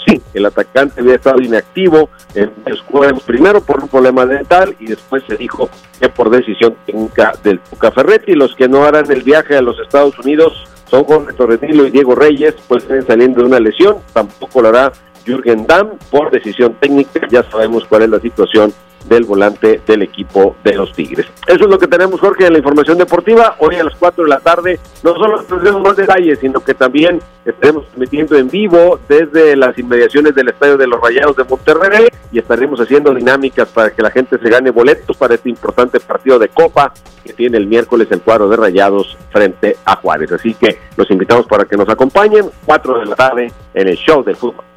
sí, 0.06 0.22
el 0.34 0.46
atacante 0.46 1.02
había 1.02 1.16
estado 1.16 1.42
inactivo 1.42 2.10
en 2.36 2.52
los 2.66 2.82
juegos, 2.82 3.24
primero 3.24 3.62
por 3.62 3.82
un 3.82 3.90
problema 3.90 4.26
dental 4.26 4.76
y 4.80 4.88
después 4.88 5.24
se 5.28 5.36
dijo 5.36 5.70
que 6.00 6.10
por 6.10 6.30
decisión 6.30 6.76
técnica 6.86 7.34
del 7.44 7.60
Tuca 7.60 7.92
Ferretti. 7.92 8.34
Los 8.34 8.56
que 8.56 8.68
no 8.68 8.84
harán 8.84 9.12
el 9.12 9.24
viaje 9.24 9.58
a 9.58 9.62
los 9.62 9.80
Estados 9.80 10.18
Unidos 10.20 10.54
son 10.90 11.04
Jorge 11.04 11.34
Torrenilo 11.34 11.86
y 11.86 11.92
Diego 11.92 12.16
Reyes, 12.16 12.56
pues 12.68 12.84
están 12.84 13.06
saliendo 13.06 13.42
de 13.42 13.48
una 13.48 13.60
lesión. 13.60 13.98
Tampoco 14.14 14.62
lo 14.62 14.70
hará 14.70 14.92
Jürgen 15.26 15.68
Damm 15.68 15.98
por 16.10 16.32
decisión 16.32 16.76
técnica. 16.80 17.28
Ya 17.30 17.44
sabemos 17.44 17.86
cuál 17.86 18.04
es 18.04 18.10
la 18.10 18.20
situación 18.20 18.74
del 19.10 19.26
volante 19.26 19.82
del 19.86 20.04
equipo 20.04 20.56
de 20.64 20.76
los 20.76 20.94
Tigres. 20.94 21.26
Eso 21.48 21.64
es 21.64 21.70
lo 21.70 21.80
que 21.80 21.88
tenemos, 21.88 22.20
Jorge, 22.20 22.46
en 22.46 22.54
la 22.54 22.60
información 22.60 22.98
deportiva. 22.98 23.56
Hoy 23.60 23.76
a 23.76 23.84
las 23.84 23.96
4 23.96 24.24
de 24.24 24.30
la 24.30 24.40
tarde 24.40 24.80
no 25.04 25.16
solo 25.16 25.44
tendremos 25.44 25.82
más 25.82 25.98
detalles, 25.98 26.40
sino 26.40 26.64
que 26.64 26.74
también 26.74 27.20
estaremos 27.44 27.86
transmitiendo 27.88 28.38
en 28.38 28.50
vivo 28.50 29.00
desde 29.10 29.56
las 29.56 29.78
inmediaciones 29.78 30.36
del 30.36 30.50
Estadio 30.50 30.78
de 30.78 30.88
los 30.88 31.02
Rayados 31.02 31.36
de 31.36 31.44
Monterrey 31.44 32.08
y 32.32 32.40
estaremos 32.40 32.80
haciendo 32.80 33.14
dinámicas 33.14 33.70
para 33.70 33.90
que 33.90 34.02
la 34.02 34.12
gente 34.12 34.38
se 34.38 34.50
gane 34.50 34.70
boletos 34.70 35.18
para 35.18 35.36
este 35.36 35.50
importante 35.50 36.00
partido 36.00 36.38
de 36.38 36.50
Copa 36.50 36.94
que 37.24 37.34
tiene 37.34 37.58
el 37.58 37.68
miércoles 37.68 38.08
el 38.12 38.22
cuadro 38.22 38.48
de 38.48 38.58
Rayados 38.58 39.18
frente 39.32 39.78
a 39.86 39.96
Juárez. 39.96 40.32
Así 40.32 40.54
que 40.54 40.78
los 40.96 41.10
invitamos 41.10 41.48
para 41.48 41.66
que 41.66 41.78
nos 41.78 41.90
acompañen 41.90 42.50
4 42.66 43.00
de 43.00 43.06
la 43.06 43.16
tarde 43.16 43.52
en 43.74 43.88
el 43.88 43.98
show 43.98 44.24
del 44.24 44.36
fútbol. 44.36 44.69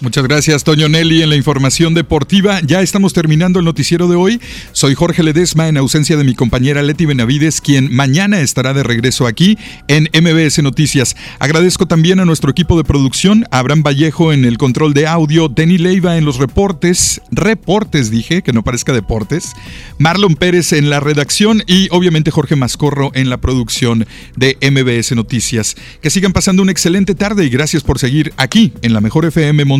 Muchas 0.00 0.22
gracias, 0.22 0.62
Toño 0.62 0.88
Nelly, 0.88 1.22
en 1.22 1.28
la 1.28 1.34
información 1.34 1.92
deportiva. 1.92 2.60
Ya 2.64 2.82
estamos 2.82 3.12
terminando 3.12 3.58
el 3.58 3.64
noticiero 3.64 4.06
de 4.06 4.14
hoy. 4.14 4.40
Soy 4.70 4.94
Jorge 4.94 5.24
Ledesma, 5.24 5.66
en 5.66 5.76
ausencia 5.76 6.16
de 6.16 6.22
mi 6.22 6.36
compañera 6.36 6.82
Leti 6.82 7.04
Benavides, 7.04 7.60
quien 7.60 7.92
mañana 7.92 8.40
estará 8.40 8.74
de 8.74 8.84
regreso 8.84 9.26
aquí 9.26 9.58
en 9.88 10.08
MBS 10.14 10.62
Noticias. 10.62 11.16
Agradezco 11.40 11.86
también 11.86 12.20
a 12.20 12.24
nuestro 12.24 12.48
equipo 12.52 12.76
de 12.76 12.84
producción, 12.84 13.44
Abraham 13.50 13.82
Vallejo 13.82 14.32
en 14.32 14.44
el 14.44 14.56
control 14.56 14.94
de 14.94 15.08
audio, 15.08 15.48
Denny 15.48 15.78
Leiva 15.78 16.16
en 16.16 16.24
los 16.24 16.36
reportes, 16.36 17.20
reportes 17.32 18.08
dije, 18.08 18.42
que 18.42 18.52
no 18.52 18.62
parezca 18.62 18.92
deportes, 18.92 19.52
Marlon 19.98 20.36
Pérez 20.36 20.72
en 20.74 20.90
la 20.90 21.00
redacción 21.00 21.64
y 21.66 21.88
obviamente 21.90 22.30
Jorge 22.30 22.54
Mascorro 22.54 23.10
en 23.14 23.30
la 23.30 23.38
producción 23.38 24.06
de 24.36 24.58
MBS 24.62 25.16
Noticias. 25.16 25.74
Que 26.00 26.10
sigan 26.10 26.32
pasando 26.32 26.62
una 26.62 26.70
excelente 26.70 27.16
tarde 27.16 27.44
y 27.44 27.48
gracias 27.48 27.82
por 27.82 27.98
seguir 27.98 28.32
aquí 28.36 28.72
en 28.82 28.92
la 28.92 29.00
Mejor 29.00 29.24
FM 29.24 29.64